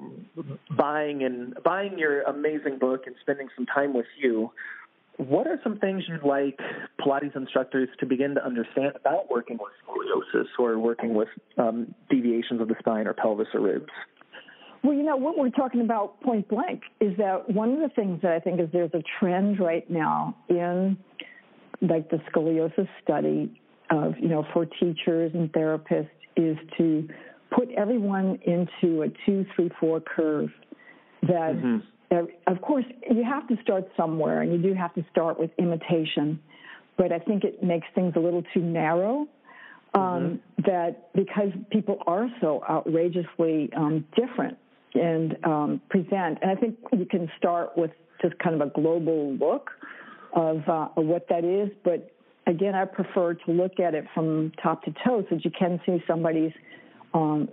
buying 0.77 1.25
and 1.25 1.55
buying 1.65 1.99
your 1.99 2.23
amazing 2.23 2.79
book 2.79 3.03
and 3.07 3.17
spending 3.21 3.49
some 3.57 3.67
time 3.67 3.95
with 3.95 4.07
you 4.21 4.53
what 5.17 5.47
are 5.47 5.61
some 5.63 5.79
things 5.79 6.03
you'd 6.09 6.25
like 6.25 6.59
Pilates 7.01 7.37
instructors 7.37 7.89
to 8.01 8.07
begin 8.07 8.35
to 8.35 8.45
understand 8.45 8.93
about 8.97 9.31
working 9.31 9.59
with 9.59 9.73
scoliosis 9.87 10.47
or 10.59 10.79
working 10.79 11.15
with 11.15 11.29
um, 11.57 11.95
deviations 12.11 12.61
of 12.61 12.69
the 12.69 12.75
spine 12.81 13.07
or 13.07 13.15
pelvis 13.15 13.49
or 13.55 13.61
ribs? 13.61 13.91
Well, 14.83 14.95
you 14.95 15.03
know, 15.03 15.17
what 15.17 15.39
we're 15.39 15.51
talking 15.51 15.81
about 15.81 16.21
point 16.21 16.49
blank 16.49 16.83
is 17.01 17.17
that 17.17 17.49
one 17.49 17.73
of 17.73 17.81
the 17.81 17.95
things 17.95 18.21
that 18.23 18.33
I 18.33 18.41
think 18.41 18.61
is 18.61 18.69
there's 18.73 18.91
a 18.93 19.03
trend 19.19 19.61
right 19.61 19.89
now 19.89 20.37
in 20.49 20.99
like 21.81 22.11
the 22.11 22.19
scoliosis 22.31 22.89
study 23.03 23.61
of, 23.91 24.15
you 24.19 24.29
know, 24.29 24.45
for 24.53 24.67
teachers 24.67 25.33
and 25.33 25.51
therapists 25.53 26.11
is 26.37 26.57
to 26.77 27.09
put 27.57 27.71
everyone 27.77 28.39
into 28.45 29.03
a 29.03 29.09
two, 29.25 29.47
three, 29.55 29.71
four 29.81 30.01
curve 30.01 30.51
that 31.23 31.55
mm-hmm 31.55 31.79
of 32.11 32.61
course, 32.61 32.85
you 33.11 33.25
have 33.25 33.47
to 33.49 33.57
start 33.63 33.89
somewhere, 33.97 34.43
and 34.43 34.53
you 34.53 34.59
do 34.59 34.75
have 34.75 34.95
to 34.95 35.05
start 35.11 35.39
with 35.39 35.51
imitation. 35.59 36.41
But 36.97 37.13
I 37.13 37.19
think 37.19 37.45
it 37.45 37.63
makes 37.63 37.87
things 37.95 38.13
a 38.17 38.21
little 38.21 38.43
too 38.55 38.61
narrow. 38.61 39.27
Um, 39.95 40.01
mm-hmm. 40.03 40.63
That 40.67 41.13
because 41.15 41.51
people 41.71 41.99
are 42.07 42.29
so 42.41 42.65
outrageously 42.69 43.71
um, 43.77 44.05
different 44.17 44.59
and 44.95 45.37
um, 45.45 45.81
present, 45.89 46.39
and 46.43 46.51
I 46.51 46.57
think 46.57 46.79
you 46.93 47.07
can 47.07 47.31
start 47.39 47.77
with 47.77 47.93
just 48.21 48.39
kind 48.39 48.61
of 48.61 48.69
a 48.69 48.71
global 48.73 49.35
look 49.35 49.71
of, 50.33 50.63
uh, 50.69 50.89
of 50.97 51.05
what 51.05 51.29
that 51.29 51.45
is. 51.45 51.71
But 51.85 52.11
again, 52.47 52.75
I 52.75 52.87
prefer 52.87 53.35
to 53.35 53.53
look 53.53 53.79
at 53.79 53.95
it 53.95 54.05
from 54.15 54.53
top 54.63 54.83
to 54.85 54.93
toe, 55.05 55.25
so 55.29 55.37
that 55.37 55.45
you 55.45 55.51
can 55.57 55.81
see 55.87 56.03
somebody's 56.07 56.53
um, 57.13 57.49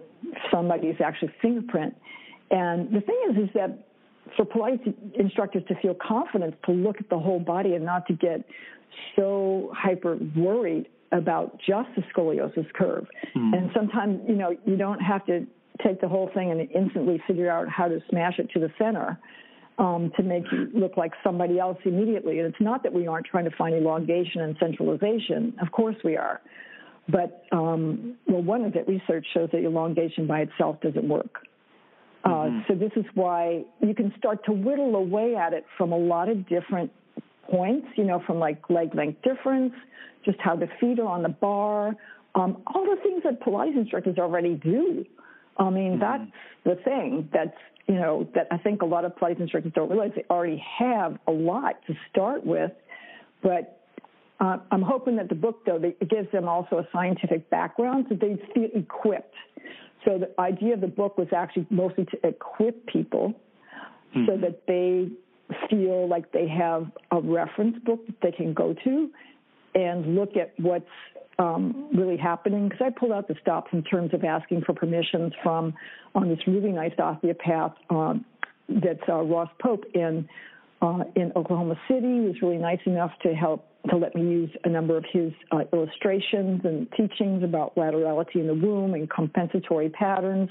somebody's 0.52 0.96
actual 1.04 1.30
fingerprint. 1.42 1.96
And 2.50 2.88
the 2.94 3.02
thing 3.02 3.20
is, 3.30 3.44
is 3.44 3.50
that 3.54 3.88
for 4.36 4.46
Pilates 4.46 4.94
instructors 5.16 5.64
to 5.68 5.76
feel 5.82 5.96
confident 5.96 6.56
to 6.66 6.72
look 6.72 6.98
at 7.00 7.10
the 7.10 7.20
whole 7.20 7.40
body 7.40 7.74
and 7.74 7.86
not 7.86 8.08
to 8.08 8.14
get 8.14 8.46
so 9.16 9.72
hyper 9.76 10.18
worried 10.36 10.88
about 11.12 11.60
just 11.60 11.90
the 11.96 12.04
scoliosis 12.14 12.72
curve. 12.74 13.06
Mm. 13.36 13.58
And 13.58 13.70
sometimes, 13.76 14.22
you 14.28 14.36
know, 14.36 14.56
you 14.66 14.78
don't 14.78 15.00
have 15.00 15.26
to 15.26 15.46
take 15.84 16.00
the 16.02 16.08
whole 16.08 16.30
thing 16.34 16.52
and 16.52 16.70
instantly 16.72 17.22
figure 17.28 17.50
out 17.50 17.68
how 17.70 17.88
to 17.88 18.00
smash 18.10 18.40
it 18.40 18.50
to 18.52 18.60
the 18.60 18.70
center 18.78 19.20
um, 19.78 20.12
to 20.16 20.24
make 20.24 20.44
you 20.52 20.70
look 20.74 20.96
like 20.96 21.12
somebody 21.24 21.60
else 21.60 21.78
immediately. 21.86 22.40
And 22.40 22.48
it's 22.48 22.62
not 22.62 22.84
that 22.84 22.94
we 22.94 23.08
aren't 23.08 23.26
trying 23.26 23.46
to 23.46 23.56
find 23.58 23.76
elongation 23.76 24.42
and 24.42 24.56
centralization. 24.60 25.54
Of 25.62 25.72
course 25.72 25.96
we 26.04 26.18
are. 26.18 26.42
But, 27.10 27.46
um, 27.52 28.16
well, 28.28 28.44
one 28.44 28.64
of 28.64 28.74
the 28.74 28.84
research 28.84 29.26
shows 29.34 29.50
that 29.52 29.64
elongation 29.64 30.28
by 30.28 30.42
itself 30.42 30.80
doesn't 30.82 31.08
work. 31.08 31.48
Uh, 32.24 32.30
mm-hmm. 32.30 32.60
so 32.68 32.76
this 32.76 32.92
is 32.96 33.06
why 33.16 33.64
you 33.82 33.96
can 33.96 34.14
start 34.18 34.44
to 34.46 34.52
whittle 34.52 34.96
away 34.96 35.36
at 35.36 35.54
it 35.54 35.66
from 35.78 35.92
a 35.92 35.98
lot 35.98 36.30
of 36.30 36.48
different 36.48 36.92
points, 37.50 37.88
you 37.96 38.04
know, 38.04 38.22
from 38.26 38.38
like 38.38 38.62
leg 38.70 38.94
length 38.94 39.22
difference, 39.24 39.74
just 40.24 40.38
how 40.40 40.56
the 40.56 40.68
feet 40.80 41.00
are 41.00 41.08
on 41.08 41.24
the 41.24 41.30
bar, 41.30 41.96
um, 42.36 42.62
all 42.68 42.84
the 42.84 43.02
things 43.02 43.24
that 43.24 43.42
Pilates 43.42 43.76
instructors 43.76 44.18
already 44.18 44.56
do. 44.56 45.06
I 45.58 45.70
mean, 45.70 46.00
mm-hmm. 46.00 46.00
that's 46.00 46.32
the 46.64 46.76
thing 46.84 47.30
that's, 47.34 47.58
you 47.88 47.96
know, 47.96 48.28
that 48.36 48.48
I 48.52 48.58
think 48.58 48.84
a 48.84 48.86
lot 48.86 49.04
of 49.04 49.16
Pilates 49.16 49.40
instructors 49.40 49.74
don't 49.74 49.90
realize 49.90 50.12
they 50.16 50.26
already 50.30 50.64
have 50.80 51.18
a 51.28 51.32
lot 51.32 51.76
to 51.88 51.94
start 52.10 52.46
with, 52.46 52.72
but 53.42 53.80
uh, 54.40 54.58
I'm 54.72 54.82
hoping 54.82 55.18
that 55.18 55.30
the 55.30 55.36
book, 55.36 55.66
though, 55.66 55.80
it 55.84 56.10
gives 56.10 56.32
them 56.32 56.48
also 56.48 56.78
a 56.78 56.88
scientific 56.92 57.50
background 57.50 58.08
so 58.10 58.16
they 58.16 58.42
feel 58.54 58.70
equipped 58.74 59.36
so 60.06 60.18
the 60.18 60.42
idea 60.42 60.74
of 60.74 60.82
the 60.82 60.88
book 60.88 61.18
was 61.18 61.28
actually 61.36 61.68
mostly 61.70 62.06
to 62.06 62.28
equip 62.28 62.88
people 62.88 63.34
mm-hmm. 64.16 64.26
so 64.26 64.38
that 64.38 64.66
they 64.68 65.10
feel 65.70 66.08
like 66.08 66.32
they 66.32 66.48
have 66.48 66.92
a 67.12 67.22
reference 67.22 67.78
book 67.84 68.06
that 68.08 68.16
they 68.22 68.32
can 68.32 68.54
go 68.54 68.74
to 68.84 69.10
and 69.76 70.16
look 70.16 70.36
at 70.36 70.54
what's 70.58 70.86
um, 71.40 71.90
really 71.94 72.18
happening. 72.18 72.70
Because 72.70 72.86
I 72.86 73.00
pulled 73.00 73.12
out 73.12 73.28
the 73.28 73.36
stops 73.42 73.70
in 73.74 73.84
terms 73.84 74.14
of 74.14 74.24
asking 74.24 74.62
for 74.66 74.74
permissions 74.74 75.34
from 75.44 75.74
on 76.16 76.30
this 76.30 76.40
really 76.48 76.72
nice 76.72 76.94
osteopath 76.98 77.74
um, 77.90 78.26
that's 78.70 79.02
uh, 79.08 79.22
Ross 79.22 79.50
Pope 79.62 79.86
in 79.94 80.28
uh, 80.82 81.04
in 81.16 81.32
Oklahoma 81.36 81.76
City. 81.88 82.20
Was 82.22 82.36
really 82.42 82.58
nice 82.58 82.80
enough 82.86 83.12
to 83.24 83.34
help 83.34 83.68
to 83.90 83.98
let 83.98 84.16
me 84.16 84.22
use 84.22 84.50
a 84.64 84.70
number 84.70 84.98
of 84.98 85.06
his 85.12 85.32
uh, 85.52 85.60
illustrations 85.74 86.62
and 86.64 86.88
teachings 86.92 87.44
about 87.44 87.76
laterality 87.76 88.36
in 88.36 88.48
the 88.48 88.54
womb 88.54 88.94
and 88.94 89.10
compensatory 89.10 89.90
patterns. 89.90 90.50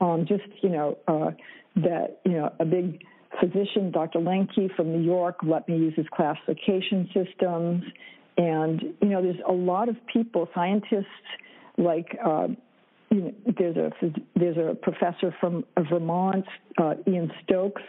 Um, 0.00 0.26
just 0.28 0.44
you 0.62 0.70
know 0.70 0.98
uh, 1.08 1.30
that 1.76 2.20
you 2.24 2.32
know 2.32 2.52
a 2.60 2.64
big 2.64 3.02
physician, 3.40 3.90
Dr. 3.90 4.20
Lenke 4.20 4.74
from 4.74 4.92
New 4.92 5.04
York, 5.04 5.36
let 5.42 5.68
me 5.68 5.76
use 5.76 5.94
his 5.96 6.06
classification 6.14 7.08
systems. 7.14 7.84
And 8.36 8.82
you 9.02 9.08
know, 9.08 9.22
there's 9.22 9.40
a 9.46 9.52
lot 9.52 9.88
of 9.88 9.96
people, 10.12 10.48
scientists 10.54 11.06
like. 11.76 12.16
You 13.10 13.20
know, 13.20 13.32
there's 13.58 13.76
a 13.76 13.90
there's 14.36 14.56
a 14.56 14.74
professor 14.74 15.34
from 15.40 15.64
Vermont, 15.90 16.44
uh, 16.76 16.94
Ian 17.06 17.32
Stokes, 17.42 17.82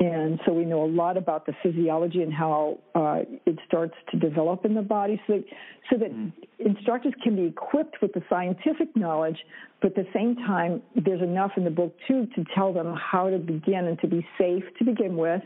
and 0.00 0.40
so 0.44 0.52
we 0.52 0.64
know 0.64 0.82
a 0.84 0.90
lot 0.90 1.16
about 1.16 1.46
the 1.46 1.52
physiology 1.62 2.22
and 2.22 2.32
how 2.32 2.78
uh, 2.94 3.20
it 3.46 3.58
starts 3.66 3.94
to 4.10 4.18
develop 4.18 4.64
in 4.64 4.74
the 4.74 4.82
body, 4.82 5.20
so 5.26 5.34
that, 5.34 5.44
so 5.90 5.98
that 5.98 6.12
mm. 6.12 6.32
instructors 6.58 7.12
can 7.22 7.36
be 7.36 7.44
equipped 7.44 7.96
with 8.02 8.12
the 8.12 8.22
scientific 8.28 8.96
knowledge, 8.96 9.36
but 9.80 9.96
at 9.96 10.06
the 10.06 10.06
same 10.12 10.34
time, 10.36 10.82
there's 10.96 11.22
enough 11.22 11.52
in 11.56 11.64
the 11.64 11.70
book 11.70 11.94
too 12.08 12.26
to 12.34 12.44
tell 12.54 12.72
them 12.72 12.96
how 12.96 13.30
to 13.30 13.38
begin 13.38 13.86
and 13.86 14.00
to 14.00 14.08
be 14.08 14.26
safe 14.38 14.64
to 14.78 14.84
begin 14.84 15.16
with, 15.16 15.42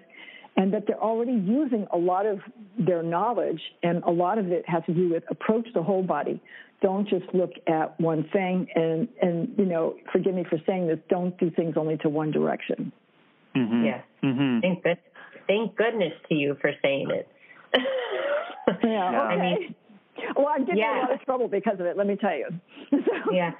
and 0.57 0.73
that 0.73 0.85
they're 0.87 1.03
already 1.03 1.33
using 1.33 1.87
a 1.93 1.99
lot 1.99 2.27
of 2.27 2.39
their 2.79 3.03
knowledge, 3.03 3.61
and 3.83 4.03
a 4.05 4.11
lot 4.11 4.39
of 4.39 4.51
it 4.51 4.69
has 4.69 4.83
to 4.87 4.95
do 4.95 5.11
with 5.11 5.23
approach 5.31 5.67
the 5.75 5.83
whole 5.83 6.03
body. 6.03 6.41
Don't 6.83 7.09
just 7.09 7.25
look 7.33 7.53
at 7.67 7.99
one 8.01 8.29
thing, 8.33 8.67
and 8.75 9.09
and 9.21 9.55
you 9.59 9.65
know, 9.65 9.97
forgive 10.13 10.35
me 10.35 10.45
for 10.49 10.59
saying 10.67 10.87
this. 10.87 10.99
Don't 11.09 11.37
do 11.39 11.51
things 11.51 11.75
only 11.77 11.97
to 11.99 12.09
one 12.09 12.31
direction. 12.31 12.93
Mm-hmm. 13.55 13.85
Yes. 13.85 14.05
Mm-hmm. 14.23 14.61
Thank, 14.61 14.83
good, 14.83 14.99
thank 15.47 15.77
goodness 15.77 16.13
to 16.29 16.35
you 16.35 16.57
for 16.61 16.73
saying 16.83 17.09
it. 17.11 17.29
yeah. 17.75 18.79
Okay. 18.79 18.85
I 18.85 19.37
mean, 19.37 19.75
well, 20.37 20.49
I'm 20.49 20.65
getting 20.65 20.79
yeah. 20.79 20.99
a 20.99 21.03
lot 21.03 21.13
of 21.15 21.21
trouble 21.23 21.49
because 21.49 21.81
of 21.81 21.87
it. 21.87 21.97
Let 21.97 22.07
me 22.07 22.17
tell 22.17 22.37
you. 22.37 22.49
so. 22.91 22.99
Yeah. 23.33 23.53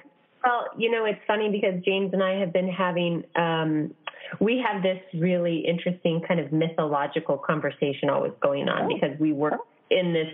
Well, 0.43 0.67
you 0.77 0.91
know, 0.91 1.05
it's 1.05 1.19
funny 1.27 1.49
because 1.51 1.83
James 1.83 2.11
and 2.13 2.23
I 2.23 2.39
have 2.39 2.53
been 2.53 2.69
having 2.69 3.23
um, 3.35 3.93
we 4.39 4.63
have 4.65 4.83
this 4.83 4.99
really 5.13 5.63
interesting 5.67 6.21
kind 6.27 6.39
of 6.39 6.51
mythological 6.51 7.37
conversation 7.37 8.09
always 8.09 8.33
going 8.41 8.67
on 8.67 8.85
oh. 8.85 8.93
because 8.93 9.17
we 9.19 9.33
work 9.33 9.59
in 9.89 10.13
this 10.13 10.27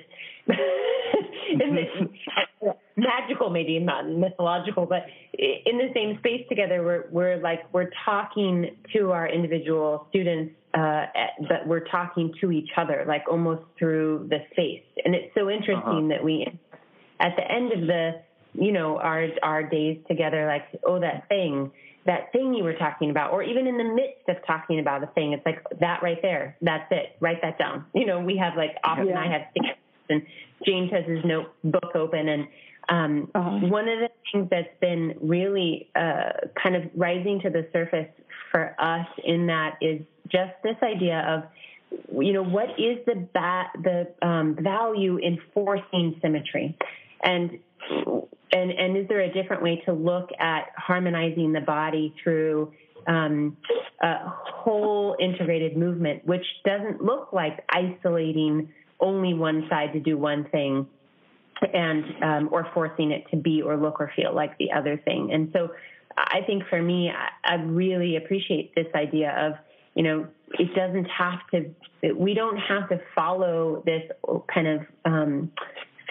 in 1.50 1.76
this 1.76 2.74
magical 2.98 3.50
maybe 3.50 3.80
not 3.80 4.10
mythological 4.10 4.86
but 4.86 5.06
in 5.34 5.78
the 5.78 5.89
same 5.94 6.18
space 6.20 6.46
together 6.50 6.84
we're 6.84 7.06
we're 7.12 7.38
like 7.38 7.72
we're 7.74 7.89
talking 8.06 8.76
to 8.94 9.12
our 9.12 9.28
individual 9.28 10.08
students 10.10 10.54
uh, 10.74 11.06
but 11.48 11.68
we're 11.68 11.86
talking 11.86 12.34
to 12.41 12.52
each 12.52 12.70
other 12.78 13.06
like 13.08 13.24
almost 13.30 13.62
through 13.78 14.28
the 14.30 14.39
space 14.52 14.84
and 15.06 15.14
it's 15.14 15.34
so 15.36 15.50
interesting 15.50 15.78
uh-huh. 15.84 16.08
that 16.08 16.24
we 16.24 16.48
at 17.20 17.36
the 17.36 17.52
end 17.52 17.72
of 17.72 17.82
the 17.88 18.22
you 18.54 18.72
know 18.72 18.98
our 18.98 19.28
our 19.41 19.64
days 19.64 19.98
together 20.08 20.46
like 20.46 20.64
oh 20.86 21.00
that 21.00 21.28
thing 21.30 21.72
that 22.06 22.32
thing 22.32 22.54
you 22.54 22.64
were 22.64 22.74
talking 22.74 23.10
about, 23.10 23.32
or 23.32 23.43
even 23.43 23.68
in 23.68 23.78
the 23.78 23.84
midst 23.84 24.28
of 24.28 24.38
talking 24.45 24.80
about 24.80 25.04
a 25.04 25.08
thing, 25.08 25.34
it's 25.34 25.45
like 25.45 25.64
that 25.80 26.04
right 26.04 26.22
there. 26.22 26.58
That's 26.62 26.86
it. 26.91 27.16
Write 27.20 27.41
that 27.41 27.58
down. 27.58 27.86
You 27.93 28.06
know, 28.06 28.20
we 28.20 28.36
have 28.38 28.58
like 28.58 28.76
often 28.84 29.08
yeah. 29.08 29.20
I 29.20 29.28
have 29.28 29.41
things 29.54 29.68
and 30.10 30.22
James 30.66 30.91
has 30.91 31.06
his 31.06 31.24
notebook 31.24 31.95
open 31.95 32.28
and 32.28 32.47
um, 32.89 33.32
uh-huh. 33.34 33.68
one 33.68 33.88
of 33.88 33.99
the 33.99 34.10
things 34.32 34.47
that's 34.49 34.68
been 34.82 35.16
really 35.22 35.89
uh, 35.95 36.32
kind 36.62 36.76
of 36.76 36.84
rising 36.95 37.39
to 37.41 37.49
the 37.49 37.68
surface 37.72 38.10
for 38.51 38.76
us 38.80 39.08
in 39.24 39.47
that 39.47 39.78
is 39.82 40.01
just 40.28 40.51
this 40.64 40.76
idea 40.84 41.20
of, 41.28 42.22
you 42.22 42.34
know, 42.34 42.43
what 42.43 42.72
is 42.72 42.97
the 43.06 43.28
ba- 43.34 43.72
the 43.82 44.28
um, 44.28 44.58
value 44.60 45.18
in 45.18 45.39
forcing 45.54 46.20
symmetry, 46.22 46.78
and 47.24 47.60
and 48.54 48.72
and 48.72 48.95
is 48.97 49.08
there 49.08 49.22
a 49.22 49.34
different 49.34 49.62
way 49.62 49.82
to 49.86 49.93
look 49.93 50.30
at 50.39 50.72
harmonizing 50.78 51.51
the 51.54 51.62
body 51.62 52.14
through 52.24 52.72
um, 53.08 53.58
a 54.01 54.16
whole 54.26 55.16
integrated 55.20 55.76
movement, 55.76 56.26
which 56.26 56.45
doesn't 56.64 57.04
look 57.04 57.34
like 57.34 57.64
isolating 57.70 58.70
only 58.99 59.34
one 59.34 59.66
side 59.70 59.91
to 59.93 59.99
do 59.99 60.18
one 60.18 60.45
thing 60.45 60.88
and 61.74 62.04
um, 62.24 62.49
or 62.51 62.68
forcing 62.74 63.12
it 63.12 63.26
to 63.32 63.38
be 63.38 63.62
or 63.62 63.76
look 63.78 63.99
or 63.99 64.12
feel 64.16 64.34
like 64.34 64.58
the 64.58 64.72
other 64.72 64.97
thing. 64.97 65.32
And 65.34 65.49
so 65.54 65.72
I 66.18 66.41
think 66.45 66.64
for 66.70 66.82
me, 66.82 67.10
I, 67.10 67.54
I 67.54 67.56
really 67.56 68.16
appreciate 68.18 68.74
this 68.76 68.88
idea 68.95 69.32
of 69.38 69.54
you 69.95 70.04
know 70.04 70.28
it 70.60 70.74
doesn't 70.76 71.06
have 71.06 71.39
to 71.51 72.14
we 72.14 72.34
don't 72.34 72.58
have 72.58 72.89
to 72.89 72.99
follow 73.16 73.84
this 73.86 74.04
kind 74.54 74.68
of 74.68 74.82
um, 75.06 75.51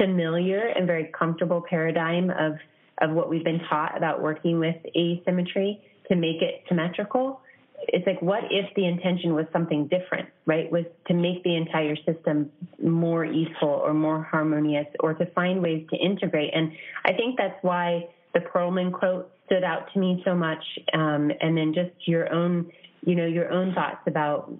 familiar 0.03 0.67
and 0.67 0.87
very 0.87 1.13
comfortable 1.17 1.63
paradigm 1.69 2.31
of 2.31 2.55
of 3.01 3.11
what 3.11 3.29
we've 3.29 3.45
been 3.45 3.61
taught 3.71 3.97
about 3.97 4.23
working 4.23 4.59
with 4.59 4.77
asymmetry 4.97 5.83
to 6.09 6.17
make 6.17 6.43
it 6.43 6.63
symmetrical. 6.69 7.41
It's 7.89 8.07
like, 8.07 8.21
what 8.23 8.45
if 8.51 8.73
the 8.77 8.87
intention 8.87 9.35
was 9.35 9.47
something 9.53 9.89
different, 9.89 10.29
right? 10.47 10.71
Was 10.71 10.85
to 11.09 11.15
make 11.15 11.43
the 11.43 11.57
entire 11.57 11.97
system 11.97 12.51
more 12.81 13.25
easeful 13.25 13.69
or 13.69 13.93
more 13.93 14.23
harmonious 14.23 14.87
or 15.01 15.15
to 15.15 15.27
find 15.33 15.61
ways 15.63 15.85
to 15.91 15.97
integrate. 15.97 16.51
And 16.55 16.73
I 17.05 17.13
think 17.13 17.39
that's 17.39 17.59
why 17.63 18.09
the 18.35 18.41
Perlman 18.41 18.93
quote 18.93 19.33
stood 19.47 19.65
out 19.65 19.93
to 19.95 19.99
me 19.99 20.23
so 20.25 20.35
much. 20.35 20.63
Um, 20.93 21.33
and 21.41 21.57
then 21.57 21.73
just 21.75 21.91
your 22.07 22.33
own, 22.33 22.71
you 23.05 23.17
know, 23.17 23.27
your 23.27 23.51
own 23.51 23.75
thoughts 23.75 24.03
about 24.07 24.53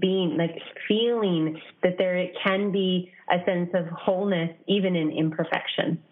being 0.00 0.36
like 0.36 0.56
feeling 0.88 1.60
that 1.82 1.96
there 1.98 2.26
can 2.42 2.72
be 2.72 3.12
a 3.30 3.44
sense 3.44 3.70
of 3.74 3.86
wholeness 3.86 4.50
even 4.66 4.96
in 4.96 5.10
imperfection. 5.10 6.02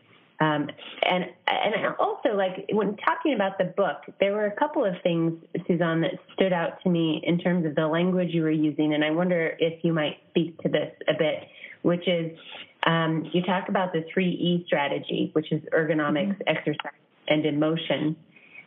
Um, 0.41 0.69
and 1.09 1.27
and 1.47 1.95
also 2.01 2.31
like 2.35 2.69
when 2.73 2.97
talking 2.97 3.35
about 3.35 3.59
the 3.59 3.65
book, 3.65 3.99
there 4.19 4.33
were 4.33 4.47
a 4.47 4.57
couple 4.57 4.85
of 4.85 4.95
things, 5.03 5.35
Suzanne, 5.69 6.01
that 6.01 6.15
stood 6.35 6.53
out 6.53 6.83
to 6.83 6.91
me 6.91 7.23
in 7.25 7.39
terms 7.39 7.65
of 7.65 7.77
the 7.77 7.87
language 7.87 8.31
you 8.33 8.43
were 8.43 8.51
using, 8.51 8.93
and 8.95 9.05
I 9.05 9.11
wonder 9.11 9.57
if 9.61 9.85
you 9.85 9.93
might 9.93 10.17
speak 10.31 10.59
to 10.63 10.69
this 10.69 10.93
a 11.09 11.13
bit, 11.17 11.45
which 11.83 12.09
is 12.09 12.37
um, 12.85 13.31
you 13.33 13.43
talk 13.43 13.69
about 13.69 13.93
the 13.93 14.05
three 14.13 14.31
E 14.31 14.65
strategy, 14.67 15.31
which 15.33 15.53
is 15.53 15.63
ergonomics, 15.73 16.39
mm-hmm. 16.39 16.57
exercise, 16.57 17.01
and 17.29 17.47
emotion, 17.47 18.17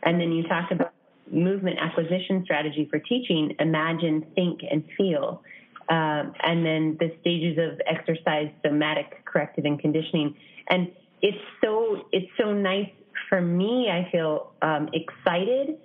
and 0.02 0.18
then 0.18 0.32
you 0.32 0.44
talk 0.48 0.70
about 0.70 0.94
movement 1.30 1.78
acquisition 1.80 2.42
strategy 2.44 2.86
for 2.90 2.98
teaching, 2.98 3.54
imagine, 3.58 4.26
think, 4.34 4.60
and 4.70 4.84
feel. 4.96 5.42
Um, 5.88 6.32
and 6.42 6.66
then 6.66 6.96
the 6.98 7.14
stages 7.20 7.58
of 7.58 7.80
exercise, 7.86 8.50
somatic, 8.64 9.24
corrective, 9.24 9.64
and 9.64 9.78
conditioning. 9.78 10.34
And 10.68 10.90
it's 11.22 11.38
so 11.62 12.06
it's 12.12 12.30
so 12.38 12.52
nice 12.52 12.90
for 13.28 13.40
me. 13.40 13.88
I 13.90 14.10
feel 14.10 14.52
um, 14.62 14.88
excited 14.92 15.78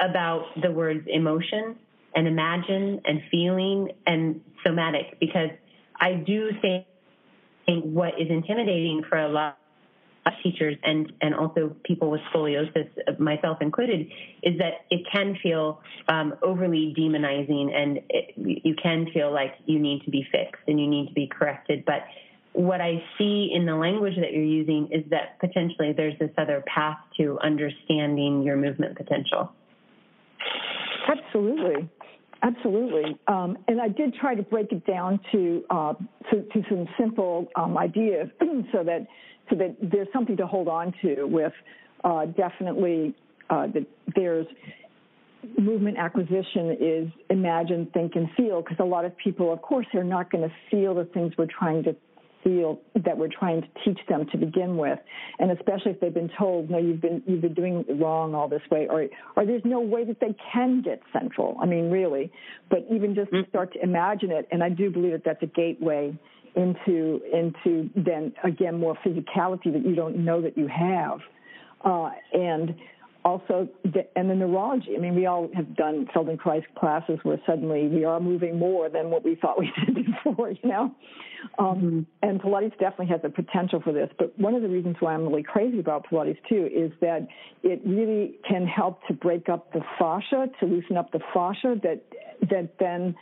about 0.00 0.46
the 0.62 0.70
words 0.70 1.06
emotion 1.06 1.76
and 2.14 2.26
imagine 2.26 3.00
and 3.04 3.22
feeling 3.30 3.90
and 4.06 4.40
somatic 4.64 5.18
because 5.20 5.50
I 6.00 6.14
do 6.14 6.50
think 6.62 6.86
what 7.66 8.20
is 8.20 8.28
intimidating 8.28 9.02
for 9.08 9.18
a 9.18 9.28
lot 9.28 9.58
teachers 10.42 10.76
and 10.82 11.12
and 11.20 11.34
also 11.34 11.74
people 11.84 12.10
with 12.10 12.20
scoliosis, 12.32 12.88
myself 13.18 13.58
included, 13.60 14.06
is 14.42 14.58
that 14.58 14.84
it 14.90 15.00
can 15.12 15.36
feel 15.42 15.80
um, 16.08 16.34
overly 16.42 16.94
demonizing, 16.96 17.74
and 17.74 17.98
it, 18.08 18.32
you 18.36 18.74
can 18.80 19.06
feel 19.12 19.32
like 19.32 19.54
you 19.66 19.78
need 19.78 20.02
to 20.04 20.10
be 20.10 20.26
fixed 20.30 20.62
and 20.66 20.78
you 20.80 20.88
need 20.88 21.08
to 21.08 21.14
be 21.14 21.26
corrected. 21.26 21.84
But 21.84 22.04
what 22.52 22.80
I 22.80 23.02
see 23.18 23.50
in 23.54 23.64
the 23.66 23.74
language 23.74 24.14
that 24.16 24.32
you're 24.32 24.44
using 24.44 24.88
is 24.92 25.04
that 25.10 25.38
potentially 25.40 25.92
there's 25.96 26.18
this 26.18 26.30
other 26.36 26.62
path 26.72 26.98
to 27.16 27.38
understanding 27.42 28.42
your 28.42 28.56
movement 28.56 28.96
potential. 28.96 29.50
Absolutely. 31.08 31.88
Absolutely, 32.44 33.16
um, 33.28 33.56
and 33.68 33.80
I 33.80 33.86
did 33.86 34.16
try 34.16 34.34
to 34.34 34.42
break 34.42 34.72
it 34.72 34.84
down 34.84 35.20
to 35.30 35.64
uh, 35.70 35.94
to, 36.32 36.42
to, 36.42 36.62
some 36.68 36.88
simple 36.98 37.46
um, 37.54 37.78
ideas, 37.78 38.28
so 38.72 38.82
that 38.82 39.06
so 39.50 39.56
that 39.56 39.76
there's 39.80 40.08
something 40.12 40.36
to 40.36 40.46
hold 40.46 40.68
on 40.68 40.92
to. 41.02 41.24
With 41.24 41.52
uh, 42.04 42.26
definitely 42.26 43.14
uh, 43.50 43.66
that 43.68 43.86
there's 44.14 44.46
movement 45.58 45.98
acquisition 45.98 46.76
is 46.80 47.08
imagine, 47.30 47.88
think, 47.92 48.12
and 48.14 48.28
feel. 48.36 48.62
Because 48.62 48.78
a 48.80 48.84
lot 48.84 49.04
of 49.04 49.16
people, 49.16 49.52
of 49.52 49.62
course, 49.62 49.86
they're 49.92 50.04
not 50.04 50.30
going 50.30 50.48
to 50.48 50.54
feel 50.70 50.94
the 50.94 51.04
things 51.04 51.32
we're 51.36 51.46
trying 51.46 51.82
to 51.84 51.96
feel 52.42 52.80
that 53.04 53.16
we're 53.16 53.28
trying 53.28 53.62
to 53.62 53.68
teach 53.84 53.98
them 54.08 54.26
to 54.32 54.38
begin 54.38 54.76
with, 54.76 54.98
and 55.38 55.50
especially 55.52 55.92
if 55.92 56.00
they've 56.00 56.14
been 56.14 56.30
told, 56.38 56.70
no, 56.70 56.78
you've 56.78 57.00
been 57.00 57.22
you've 57.26 57.40
been 57.40 57.54
doing 57.54 57.84
it 57.88 57.92
wrong 58.00 58.34
all 58.34 58.48
this 58.48 58.62
way, 58.70 58.86
or 58.88 59.06
or 59.36 59.46
there's 59.46 59.64
no 59.64 59.80
way 59.80 60.04
that 60.04 60.20
they 60.20 60.34
can 60.52 60.82
get 60.82 61.00
central. 61.12 61.56
I 61.60 61.66
mean, 61.66 61.90
really, 61.90 62.32
but 62.68 62.84
even 62.90 63.14
just 63.14 63.30
mm-hmm. 63.30 63.48
start 63.48 63.72
to 63.74 63.82
imagine 63.82 64.30
it, 64.30 64.48
and 64.50 64.62
I 64.62 64.68
do 64.68 64.90
believe 64.90 65.12
that 65.12 65.24
that's 65.24 65.42
a 65.42 65.46
gateway 65.46 66.16
into 66.54 67.20
into 67.32 67.90
then 67.96 68.32
again 68.44 68.78
more 68.78 68.96
physicality 69.04 69.72
that 69.72 69.84
you 69.84 69.94
don't 69.94 70.16
know 70.16 70.40
that 70.42 70.56
you 70.56 70.68
have, 70.68 71.20
uh, 71.84 72.10
and 72.32 72.74
also, 73.24 73.68
the, 73.84 74.06
and 74.16 74.28
the 74.28 74.34
neurology. 74.34 74.96
I 74.96 75.00
mean, 75.00 75.14
we 75.14 75.26
all 75.26 75.48
have 75.54 75.76
done 75.76 76.08
Feldenkrais 76.14 76.64
classes 76.76 77.18
where 77.22 77.40
suddenly 77.46 77.86
we 77.86 78.04
are 78.04 78.18
moving 78.18 78.58
more 78.58 78.88
than 78.88 79.10
what 79.10 79.24
we 79.24 79.36
thought 79.36 79.58
we 79.58 79.72
did 79.86 80.06
before, 80.06 80.50
you 80.50 80.68
know. 80.68 80.94
Um, 81.58 81.66
mm-hmm. 81.66 82.00
And 82.22 82.40
Pilates 82.40 82.78
definitely 82.78 83.06
has 83.06 83.20
a 83.24 83.28
potential 83.28 83.80
for 83.80 83.92
this. 83.92 84.08
But 84.18 84.36
one 84.38 84.54
of 84.54 84.62
the 84.62 84.68
reasons 84.68 84.96
why 85.00 85.14
I'm 85.14 85.26
really 85.26 85.42
crazy 85.42 85.78
about 85.78 86.06
Pilates 86.10 86.38
too 86.48 86.68
is 86.72 86.90
that 87.00 87.28
it 87.62 87.80
really 87.84 88.36
can 88.48 88.66
help 88.66 89.06
to 89.06 89.12
break 89.12 89.48
up 89.48 89.72
the 89.72 89.82
fascia, 89.98 90.46
to 90.58 90.66
loosen 90.66 90.96
up 90.96 91.12
the 91.12 91.20
fascia 91.32 91.76
that 91.82 92.02
that 92.50 92.74
then 92.80 93.14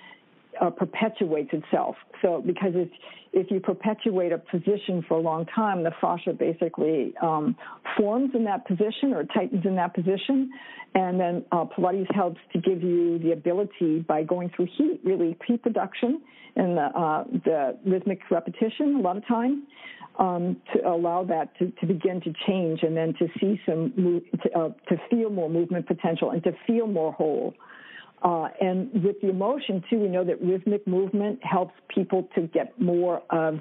uh, 0.61 0.71
perpetuates 0.71 1.51
itself. 1.53 1.97
So 2.23 2.43
because 2.45 2.73
it's, 2.75 2.95
if 3.33 3.51
you 3.51 3.61
perpetuate 3.61 4.33
a 4.33 4.39
position 4.39 5.05
for 5.07 5.17
a 5.17 5.21
long 5.21 5.47
time, 5.47 5.85
the 5.85 5.93
fascia 6.01 6.33
basically 6.33 7.15
um, 7.23 7.57
forms 7.97 8.31
in 8.35 8.45
that 8.45 8.67
position 8.67 9.13
or 9.15 9.25
tightens 9.25 9.65
in 9.65 9.77
that 9.77 9.95
position, 9.95 10.51
and 10.95 11.21
then 11.21 11.45
uh, 11.53 11.65
Pilates 11.65 12.13
helps 12.13 12.41
to 12.53 12.61
give 12.61 12.83
you 12.83 13.19
the 13.21 13.33
ability 13.33 14.01
by 14.01 14.25
going 14.25 14.51
through 14.55 14.67
heat, 14.77 15.01
really 15.05 15.37
heat 15.47 15.63
production 15.63 16.21
and 16.57 16.77
the, 16.77 16.83
uh, 16.83 17.25
the 17.45 17.79
rhythmic 17.87 18.21
repetition 18.31 18.97
a 18.97 19.01
lot 19.01 19.17
of 19.17 19.27
time. 19.27 19.65
Um, 20.19 20.57
to 20.75 20.87
allow 20.87 21.25
that 21.25 21.57
to, 21.59 21.71
to 21.81 21.87
begin 21.87 22.21
to 22.23 22.35
change 22.47 22.83
and 22.83 22.95
then 22.95 23.15
to 23.21 23.29
see 23.41 23.59
some 23.65 23.95
move, 23.97 24.23
to, 24.43 24.59
uh, 24.59 24.69
to 24.89 25.01
feel 25.09 25.31
more 25.31 25.49
movement 25.49 25.87
potential 25.87 26.33
and 26.33 26.43
to 26.45 26.53
feel 26.67 26.87
more 26.87 27.13
whole. 27.13 27.55
Uh, 28.23 28.49
and 28.61 28.93
with 29.03 29.21
the 29.23 29.31
emotion 29.31 29.83
too, 29.89 29.99
we 29.99 30.09
know 30.09 30.25
that 30.25 30.41
rhythmic 30.43 30.87
movement 30.87 31.39
helps 31.43 31.73
people 31.89 32.29
to 32.35 32.43
get 32.49 32.79
more 32.81 33.23
of 33.31 33.61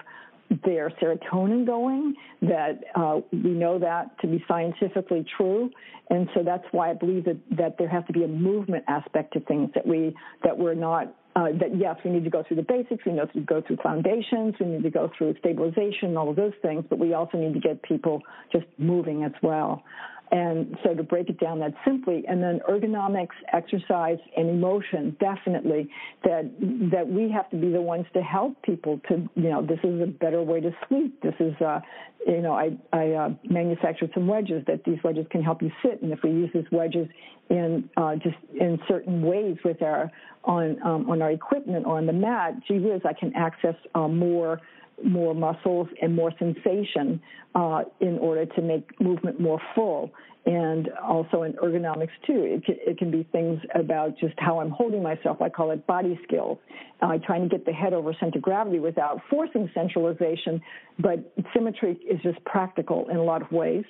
their 0.65 0.89
serotonin 1.01 1.65
going. 1.65 2.15
That 2.41 2.83
uh, 2.95 3.19
we 3.31 3.51
know 3.51 3.79
that 3.79 4.19
to 4.21 4.27
be 4.27 4.43
scientifically 4.47 5.25
true, 5.37 5.69
and 6.09 6.27
so 6.33 6.43
that's 6.43 6.65
why 6.71 6.89
I 6.89 6.93
believe 6.93 7.25
that 7.25 7.37
that 7.57 7.77
there 7.77 7.87
has 7.87 8.03
to 8.07 8.13
be 8.13 8.23
a 8.23 8.27
movement 8.27 8.83
aspect 8.87 9.33
to 9.33 9.39
things 9.41 9.69
that 9.75 9.85
we 9.85 10.15
that 10.43 10.57
we're 10.57 10.75
not. 10.75 11.15
Uh, 11.35 11.49
that 11.59 11.77
yes, 11.77 11.95
we 12.03 12.09
need 12.09 12.23
to 12.23 12.29
go 12.29 12.43
through 12.45 12.57
the 12.57 12.63
basics. 12.63 13.05
We 13.05 13.13
need 13.13 13.21
to 13.33 13.39
go 13.41 13.61
through 13.65 13.77
foundations. 13.77 14.55
We 14.59 14.65
need 14.65 14.83
to 14.83 14.89
go 14.89 15.11
through 15.15 15.35
stabilization, 15.39 16.17
all 16.17 16.29
of 16.29 16.35
those 16.35 16.53
things. 16.61 16.83
But 16.89 16.97
we 16.97 17.13
also 17.13 17.37
need 17.37 17.53
to 17.53 17.59
get 17.59 17.81
people 17.83 18.23
just 18.51 18.65
moving 18.77 19.23
as 19.23 19.31
well. 19.41 19.83
And 20.31 20.77
so 20.83 20.93
to 20.93 21.01
break 21.01 21.29
it 21.29 21.39
down 21.39 21.59
that 21.59 21.73
simply, 21.83 22.23
and 22.27 22.41
then 22.41 22.59
ergonomics, 22.69 23.33
exercise, 23.51 24.19
and 24.37 24.47
emotion, 24.49 25.17
definitely 25.19 25.89
that 26.23 26.51
that 26.91 27.07
we 27.07 27.31
have 27.31 27.49
to 27.49 27.57
be 27.57 27.71
the 27.71 27.81
ones 27.81 28.05
to 28.13 28.21
help 28.21 28.61
people 28.61 29.01
to, 29.09 29.27
you 29.35 29.49
know, 29.49 29.65
this 29.65 29.79
is 29.83 30.01
a 30.01 30.05
better 30.05 30.43
way 30.43 30.61
to 30.61 30.71
sleep. 30.87 31.19
This 31.23 31.33
is, 31.39 31.55
uh, 31.61 31.79
you 32.27 32.41
know, 32.41 32.53
I, 32.53 32.77
I 32.93 33.11
uh, 33.13 33.29
manufactured 33.49 34.11
some 34.13 34.27
wedges 34.27 34.63
that 34.67 34.83
these 34.83 34.99
wedges 35.03 35.25
can 35.31 35.41
help 35.41 35.63
you 35.63 35.71
sit, 35.83 36.01
and 36.03 36.13
if 36.13 36.19
we 36.23 36.29
use 36.29 36.51
these 36.53 36.69
wedges 36.71 37.07
in 37.49 37.89
uh, 37.97 38.15
just 38.15 38.37
in 38.53 38.79
certain 38.87 39.23
ways 39.23 39.57
with 39.65 39.81
our 39.81 40.11
on 40.43 40.77
um, 40.83 41.09
on 41.09 41.23
our 41.23 41.31
equipment 41.31 41.87
or 41.87 41.97
on 41.97 42.05
the 42.05 42.13
mat, 42.13 42.53
gee 42.67 42.77
whiz, 42.77 43.01
I 43.03 43.13
can 43.13 43.35
access 43.35 43.75
uh, 43.95 44.07
more 44.07 44.61
more 45.03 45.33
muscles 45.33 45.87
and 46.01 46.15
more 46.15 46.31
sensation 46.39 47.21
uh, 47.55 47.83
in 47.99 48.17
order 48.19 48.45
to 48.45 48.61
make 48.61 48.99
movement 48.99 49.39
more 49.39 49.59
full. 49.75 50.11
And 50.45 50.89
also 51.03 51.43
in 51.43 51.53
ergonomics 51.53 52.09
too, 52.25 52.43
it 52.43 52.65
can, 52.65 52.75
it 52.79 52.97
can 52.97 53.11
be 53.11 53.27
things 53.31 53.59
about 53.75 54.17
just 54.17 54.33
how 54.37 54.59
I'm 54.59 54.71
holding 54.71 55.03
myself. 55.03 55.41
I 55.41 55.49
call 55.49 55.71
it 55.71 55.85
body 55.85 56.19
skills. 56.23 56.57
Uh, 57.01 57.17
trying 57.25 57.43
to 57.43 57.49
get 57.49 57.65
the 57.65 57.71
head 57.71 57.93
over 57.93 58.13
center 58.19 58.39
gravity 58.39 58.79
without 58.79 59.21
forcing 59.29 59.69
centralization, 59.73 60.61
but 60.97 61.33
symmetry 61.53 61.93
is 62.09 62.19
just 62.21 62.43
practical 62.45 63.07
in 63.09 63.17
a 63.17 63.23
lot 63.23 63.41
of 63.41 63.51
ways. 63.51 63.85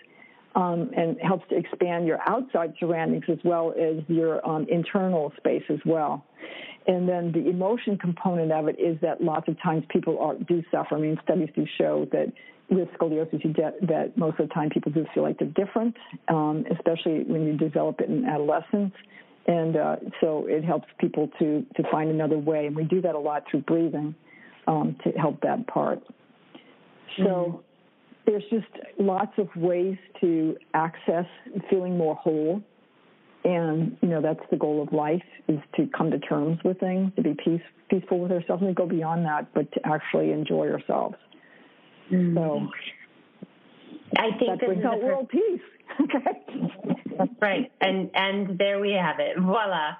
Um, 0.56 0.90
and 0.98 1.16
helps 1.22 1.48
to 1.50 1.56
expand 1.56 2.08
your 2.08 2.20
outside 2.28 2.74
surroundings 2.80 3.24
as 3.30 3.38
well 3.44 3.72
as 3.80 4.04
your 4.08 4.46
um, 4.46 4.66
internal 4.68 5.32
space 5.38 5.62
as 5.70 5.78
well. 5.86 6.26
And 6.90 7.08
then 7.08 7.32
the 7.32 7.48
emotion 7.48 8.00
component 8.00 8.52
of 8.52 8.68
it 8.68 8.80
is 8.80 8.98
that 9.02 9.22
lots 9.22 9.48
of 9.48 9.62
times 9.62 9.84
people 9.90 10.18
are, 10.18 10.34
do 10.34 10.64
suffer. 10.72 10.96
I 10.96 11.00
mean, 11.00 11.20
studies 11.24 11.50
do 11.56 11.64
show 11.78 12.08
that 12.12 12.34
with 12.72 12.88
scoliosis, 13.00 13.46
you 13.46 13.54
get 13.54 13.80
that 13.82 14.18
most 14.18 14.40
of 14.40 14.48
the 14.48 14.54
time 14.56 14.72
people 14.72 14.92
do 14.92 15.06
feel 15.14 15.22
like 15.22 15.38
they're 15.38 15.50
different, 15.50 15.96
um, 16.30 16.66
especially 16.72 17.26
when 17.26 17.46
you 17.46 17.56
develop 17.56 18.02
it 18.02 18.10
in 18.10 18.26
adolescence. 18.26 18.92
And 19.46 19.78
uh, 19.78 19.98
so 20.20 20.48
it 20.48 20.64
helps 20.64 20.88
people 21.00 21.30
to, 21.38 21.64
to 21.76 21.84
find 21.92 22.10
another 22.10 22.40
way. 22.40 22.66
And 22.66 22.76
we 22.76 22.86
do 22.86 23.02
that 23.02 23.14
a 23.14 23.20
lot 23.20 23.44
through 23.52 23.62
breathing 23.62 24.16
um, 24.66 24.96
to 25.04 25.12
help 25.12 25.42
that 25.42 25.68
part. 25.68 26.02
So 27.18 27.24
mm-hmm. 27.24 27.58
there's 28.26 28.44
just 28.50 28.66
lots 28.98 29.34
of 29.38 29.48
ways 29.56 29.98
to 30.22 30.58
access 30.74 31.26
feeling 31.70 32.00
more 32.00 32.16
whole 32.16 32.64
and 33.56 33.98
you 34.02 34.10
know 34.10 34.22
that's 34.22 34.44
the 34.52 34.58
goal 34.58 34.82
of 34.82 34.94
life 34.94 35.24
is 35.48 35.60
to 35.76 35.88
come 35.96 36.12
to 36.12 36.20
terms 36.20 36.60
with 36.64 36.80
things 36.80 37.12
to 37.16 37.22
be 37.22 37.34
peace, 37.34 37.62
peaceful 37.90 38.20
with 38.20 38.32
ourselves 38.32 38.62
and 38.62 38.76
to 38.76 38.82
go 38.82 38.88
beyond 38.88 39.26
that 39.26 39.54
but 39.54 39.72
to 39.74 39.80
actually 39.86 40.32
enjoy 40.32 40.70
ourselves. 40.70 41.16
Mm. 42.12 42.34
so 42.34 42.68
i 44.18 44.32
think 44.40 44.60
that 44.60 44.66
brings 44.66 44.84
out 44.84 45.02
world 45.02 45.30
peace 45.30 45.62
that's 47.18 47.32
right. 47.42 47.72
And 47.82 48.12
and 48.14 48.58
there 48.58 48.80
we 48.80 48.94
have 48.94 49.20
it. 49.20 49.38
Voila. 49.40 49.96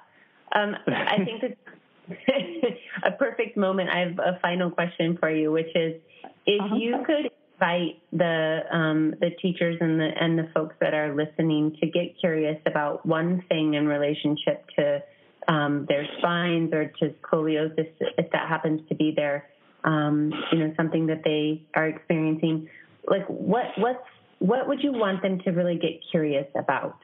Um, 0.54 0.76
i 0.86 1.16
think 1.24 1.42
it's 1.42 2.80
a 3.04 3.12
perfect 3.12 3.56
moment. 3.56 3.90
I 3.90 4.00
have 4.00 4.18
a 4.18 4.38
final 4.40 4.70
question 4.70 5.16
for 5.18 5.30
you 5.30 5.52
which 5.52 5.74
is 5.74 6.00
if 6.46 6.60
uh-huh. 6.60 6.76
you 6.76 6.96
could 7.06 7.29
invite 7.60 8.00
the 8.12 8.60
um, 8.72 9.14
the 9.20 9.30
teachers 9.42 9.76
and 9.80 10.00
the 10.00 10.10
and 10.20 10.38
the 10.38 10.48
folks 10.54 10.74
that 10.80 10.94
are 10.94 11.14
listening 11.14 11.76
to 11.80 11.86
get 11.86 12.18
curious 12.18 12.58
about 12.66 13.04
one 13.04 13.42
thing 13.48 13.74
in 13.74 13.86
relationship 13.86 14.64
to 14.76 15.02
um, 15.48 15.86
their 15.88 16.06
spines 16.18 16.72
or 16.72 16.92
to 17.00 17.14
scoliosis, 17.22 17.90
if 18.18 18.30
that 18.32 18.48
happens 18.48 18.80
to 18.88 18.94
be 18.94 19.12
their 19.14 19.48
um, 19.84 20.32
you 20.52 20.58
know 20.58 20.72
something 20.76 21.06
that 21.06 21.22
they 21.24 21.62
are 21.74 21.88
experiencing. 21.88 22.68
Like 23.06 23.26
what 23.26 23.66
what's 23.76 23.98
what 24.38 24.68
would 24.68 24.82
you 24.82 24.92
want 24.92 25.22
them 25.22 25.40
to 25.40 25.50
really 25.50 25.76
get 25.76 26.00
curious 26.10 26.46
about? 26.56 26.98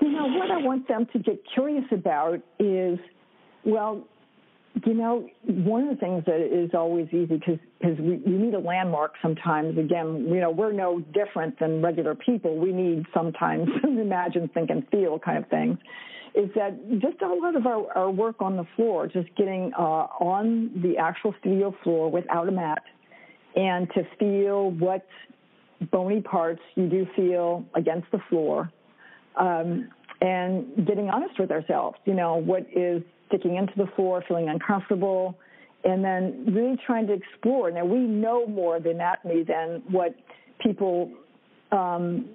You 0.00 0.10
know 0.10 0.26
what 0.26 0.50
I 0.50 0.58
want 0.58 0.86
them 0.86 1.06
to 1.12 1.18
get 1.18 1.40
curious 1.54 1.84
about 1.90 2.40
is 2.58 2.98
well 3.64 4.06
you 4.82 4.94
know, 4.94 5.28
one 5.44 5.84
of 5.84 5.88
the 5.90 5.96
things 5.96 6.24
that 6.26 6.40
is 6.40 6.70
always 6.74 7.06
easy 7.08 7.26
because 7.36 7.58
we, 7.80 8.16
we 8.26 8.32
need 8.32 8.54
a 8.54 8.58
landmark 8.58 9.12
sometimes. 9.22 9.78
Again, 9.78 10.26
you 10.28 10.40
know, 10.40 10.50
we're 10.50 10.72
no 10.72 11.00
different 11.00 11.58
than 11.60 11.80
regular 11.80 12.14
people. 12.14 12.56
We 12.56 12.72
need 12.72 13.06
sometimes 13.14 13.68
imagine, 13.84 14.48
think, 14.52 14.70
and 14.70 14.86
feel 14.90 15.18
kind 15.18 15.38
of 15.38 15.48
things. 15.48 15.78
Is 16.34 16.50
that 16.56 16.76
just 16.98 17.22
a 17.22 17.28
lot 17.28 17.54
of 17.54 17.66
our, 17.66 17.86
our 17.96 18.10
work 18.10 18.36
on 18.40 18.56
the 18.56 18.66
floor, 18.74 19.06
just 19.06 19.28
getting 19.36 19.72
uh, 19.78 20.08
on 20.18 20.70
the 20.82 20.98
actual 20.98 21.32
studio 21.38 21.74
floor 21.84 22.10
without 22.10 22.48
a 22.48 22.52
mat, 22.52 22.82
and 23.54 23.88
to 23.94 24.02
feel 24.18 24.72
what 24.72 25.06
bony 25.92 26.20
parts 26.20 26.60
you 26.74 26.88
do 26.88 27.06
feel 27.14 27.64
against 27.76 28.10
the 28.10 28.18
floor, 28.28 28.72
um, 29.36 29.88
and 30.20 30.84
getting 30.84 31.08
honest 31.08 31.38
with 31.38 31.52
ourselves. 31.52 31.98
You 32.04 32.14
know, 32.14 32.34
what 32.34 32.66
is 32.74 33.02
sticking 33.34 33.56
into 33.56 33.72
the 33.76 33.86
floor, 33.96 34.22
feeling 34.26 34.48
uncomfortable, 34.48 35.36
and 35.84 36.04
then 36.04 36.46
really 36.54 36.78
trying 36.86 37.06
to 37.06 37.12
explore. 37.12 37.70
Now, 37.70 37.84
we 37.84 37.98
know 37.98 38.46
more 38.46 38.76
of 38.76 38.86
anatomy 38.86 39.44
than 39.44 39.82
what 39.90 40.14
people, 40.60 41.10
um, 41.72 42.28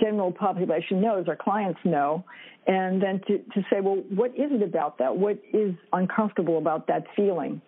general 0.00 0.32
population 0.32 1.00
knows, 1.00 1.26
our 1.28 1.36
clients 1.36 1.78
know, 1.84 2.24
and 2.66 3.00
then 3.00 3.20
to, 3.28 3.38
to 3.38 3.66
say, 3.70 3.80
well, 3.80 4.02
what 4.08 4.30
is 4.30 4.50
it 4.50 4.62
about 4.62 4.98
that? 4.98 5.16
What 5.16 5.38
is 5.52 5.74
uncomfortable 5.92 6.58
about 6.58 6.86
that 6.88 7.04
feeling? 7.14 7.60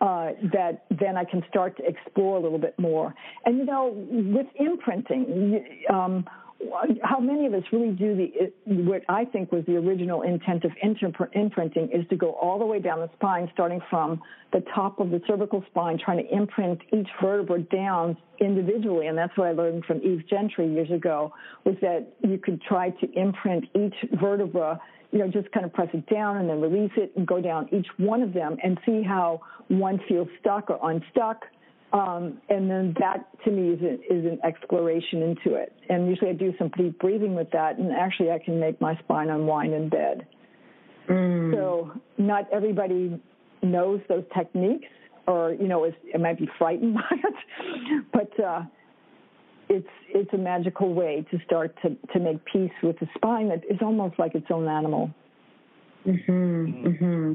Uh, 0.00 0.30
that 0.52 0.86
then 0.98 1.18
I 1.18 1.24
can 1.24 1.42
start 1.50 1.76
to 1.76 1.84
explore 1.86 2.38
a 2.38 2.40
little 2.40 2.58
bit 2.58 2.74
more. 2.78 3.14
And 3.44 3.58
you 3.58 3.66
know, 3.66 3.92
with 3.94 4.46
imprinting, 4.58 5.84
um, 5.92 6.24
how 7.02 7.18
many 7.18 7.46
of 7.46 7.54
us 7.54 7.62
really 7.72 7.90
do 7.90 8.14
the 8.14 8.52
what 8.66 9.02
I 9.08 9.24
think 9.24 9.50
was 9.50 9.64
the 9.66 9.76
original 9.76 10.22
intent 10.22 10.64
of 10.64 10.72
imprinting 10.82 11.90
is 11.92 12.06
to 12.10 12.16
go 12.16 12.32
all 12.32 12.58
the 12.58 12.66
way 12.66 12.80
down 12.80 13.00
the 13.00 13.10
spine, 13.16 13.48
starting 13.52 13.80
from 13.88 14.20
the 14.52 14.62
top 14.74 15.00
of 15.00 15.10
the 15.10 15.20
cervical 15.26 15.64
spine, 15.70 15.98
trying 16.02 16.18
to 16.18 16.34
imprint 16.34 16.80
each 16.92 17.08
vertebra 17.22 17.60
down 17.60 18.16
individually, 18.40 19.06
and 19.06 19.16
that's 19.16 19.36
what 19.36 19.48
I 19.48 19.52
learned 19.52 19.84
from 19.84 20.02
Eve 20.02 20.24
Gentry 20.28 20.72
years 20.72 20.90
ago, 20.90 21.32
was 21.64 21.76
that 21.80 22.14
you 22.20 22.38
could 22.38 22.60
try 22.62 22.90
to 22.90 23.12
imprint 23.12 23.64
each 23.74 23.94
vertebra 24.20 24.80
you 25.12 25.18
know, 25.18 25.28
just 25.28 25.50
kind 25.50 25.66
of 25.66 25.72
press 25.72 25.88
it 25.92 26.08
down 26.08 26.36
and 26.36 26.48
then 26.48 26.60
release 26.60 26.92
it 26.96 27.12
and 27.16 27.26
go 27.26 27.40
down 27.40 27.68
each 27.72 27.86
one 27.96 28.22
of 28.22 28.32
them 28.32 28.56
and 28.62 28.78
see 28.86 29.02
how 29.02 29.40
one 29.66 30.00
feels 30.08 30.28
stuck 30.38 30.70
or 30.70 30.78
unstuck 30.88 31.46
um, 31.92 32.40
and 32.48 32.70
then 32.70 32.94
that 33.00 33.26
to 33.44 33.50
me 33.50 33.70
is, 33.70 33.82
a, 33.82 33.94
is 34.12 34.24
an 34.24 34.38
exploration 34.44 35.22
into 35.22 35.56
it. 35.56 35.72
And 35.88 36.08
usually 36.08 36.30
I 36.30 36.34
do 36.34 36.54
some 36.58 36.70
deep 36.76 36.98
breathing 37.00 37.34
with 37.34 37.50
that, 37.50 37.78
and 37.78 37.92
actually 37.92 38.30
I 38.30 38.38
can 38.38 38.60
make 38.60 38.80
my 38.80 38.96
spine 38.98 39.28
unwind 39.28 39.74
in 39.74 39.88
bed. 39.88 40.26
Mm. 41.08 41.52
So 41.52 41.92
not 42.18 42.44
everybody 42.52 43.20
knows 43.62 44.00
those 44.08 44.24
techniques, 44.36 44.86
or 45.26 45.54
you 45.54 45.66
know, 45.66 45.84
is, 45.84 45.94
it 46.04 46.20
might 46.20 46.38
be 46.38 46.48
frightened 46.58 46.94
by 47.10 47.16
it, 47.16 48.04
but 48.12 48.44
uh, 48.44 48.62
it's 49.68 49.88
it's 50.08 50.32
a 50.32 50.38
magical 50.38 50.94
way 50.94 51.26
to 51.30 51.38
start 51.44 51.74
to 51.82 51.96
to 52.12 52.20
make 52.20 52.44
peace 52.44 52.72
with 52.82 52.98
the 53.00 53.08
spine 53.16 53.48
that 53.48 53.64
is 53.68 53.78
almost 53.82 54.18
like 54.18 54.34
its 54.36 54.46
own 54.50 54.68
animal. 54.68 55.10
Mm-hmm. 56.06 56.86
Mm-hmm. 56.86 57.32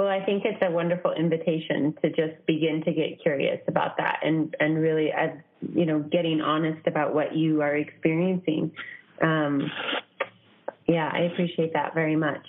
Well, 0.00 0.08
I 0.08 0.24
think 0.24 0.46
it's 0.46 0.62
a 0.62 0.70
wonderful 0.70 1.12
invitation 1.12 1.94
to 2.00 2.08
just 2.08 2.46
begin 2.46 2.82
to 2.86 2.92
get 2.94 3.20
curious 3.20 3.60
about 3.68 3.98
that 3.98 4.20
and 4.22 4.56
and 4.58 4.78
really, 4.78 5.12
uh, 5.12 5.26
you 5.74 5.84
know, 5.84 5.98
getting 5.98 6.40
honest 6.40 6.86
about 6.86 7.14
what 7.14 7.36
you 7.36 7.60
are 7.60 7.76
experiencing. 7.76 8.72
Um, 9.20 9.70
yeah, 10.88 11.10
I 11.12 11.30
appreciate 11.30 11.74
that 11.74 11.92
very 11.92 12.16
much. 12.16 12.46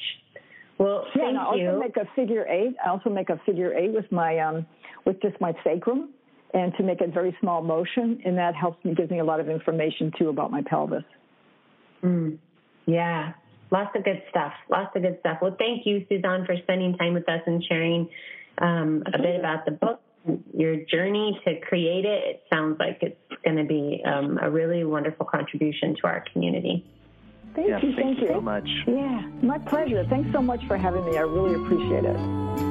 Well, 0.77 1.03
yeah, 1.07 1.23
thank 1.23 1.27
and 1.27 1.37
I 1.39 1.43
also 1.43 1.57
you. 1.57 1.77
make 1.77 1.97
a 1.97 2.07
figure 2.15 2.47
eight. 2.47 2.73
I 2.85 2.87
also 2.89 3.09
make 3.09 3.29
a 3.29 3.41
figure 3.45 3.73
eight 3.77 3.91
with 3.91 4.09
my 4.13 4.39
um 4.39 4.65
with 5.05 5.21
just 5.21 5.35
my 5.41 5.51
sacrum, 5.61 6.11
and 6.53 6.73
to 6.77 6.83
make 6.83 7.01
a 7.01 7.07
very 7.07 7.35
small 7.41 7.61
motion, 7.61 8.21
and 8.23 8.37
that 8.37 8.55
helps 8.55 8.85
me, 8.85 8.95
gives 8.95 9.11
me 9.11 9.19
a 9.19 9.25
lot 9.25 9.41
of 9.41 9.49
information 9.49 10.13
too 10.17 10.29
about 10.29 10.51
my 10.51 10.61
pelvis. 10.61 11.03
Mm, 12.01 12.37
yeah, 12.85 13.33
lots 13.71 13.95
of 13.95 14.03
good 14.03 14.21
stuff. 14.29 14.53
Lots 14.69 14.95
of 14.95 15.01
good 15.01 15.17
stuff. 15.21 15.39
Well, 15.41 15.55
thank 15.57 15.85
you, 15.85 16.05
Suzanne, 16.09 16.45
for 16.45 16.55
spending 16.63 16.97
time 16.97 17.13
with 17.13 17.27
us 17.27 17.41
and 17.45 17.63
sharing 17.63 18.09
um, 18.59 19.03
a 19.11 19.17
bit 19.17 19.39
about 19.39 19.65
the 19.65 19.71
book, 19.71 20.01
your 20.55 20.75
journey 20.85 21.39
to 21.45 21.59
create 21.61 22.05
it. 22.05 22.23
It 22.25 22.43
sounds 22.53 22.77
like 22.79 22.99
it's 23.01 23.17
going 23.43 23.57
to 23.57 23.63
be 23.63 24.03
um, 24.05 24.37
a 24.41 24.49
really 24.49 24.83
wonderful 24.83 25.25
contribution 25.25 25.95
to 26.01 26.07
our 26.07 26.23
community. 26.31 26.85
Thank 27.55 27.67
yeah, 27.67 27.79
you, 27.81 27.95
thank 27.95 28.17
thank 28.17 28.21
you. 28.21 28.27
so 28.27 28.41
much. 28.41 28.69
Yeah, 28.87 29.21
my 29.41 29.57
pleasure. 29.57 30.05
Thanks 30.09 30.31
so 30.31 30.41
much 30.41 30.65
for 30.67 30.77
having 30.77 31.03
me. 31.05 31.17
I 31.17 31.21
really 31.21 31.55
appreciate 31.55 32.05
it. 32.05 32.70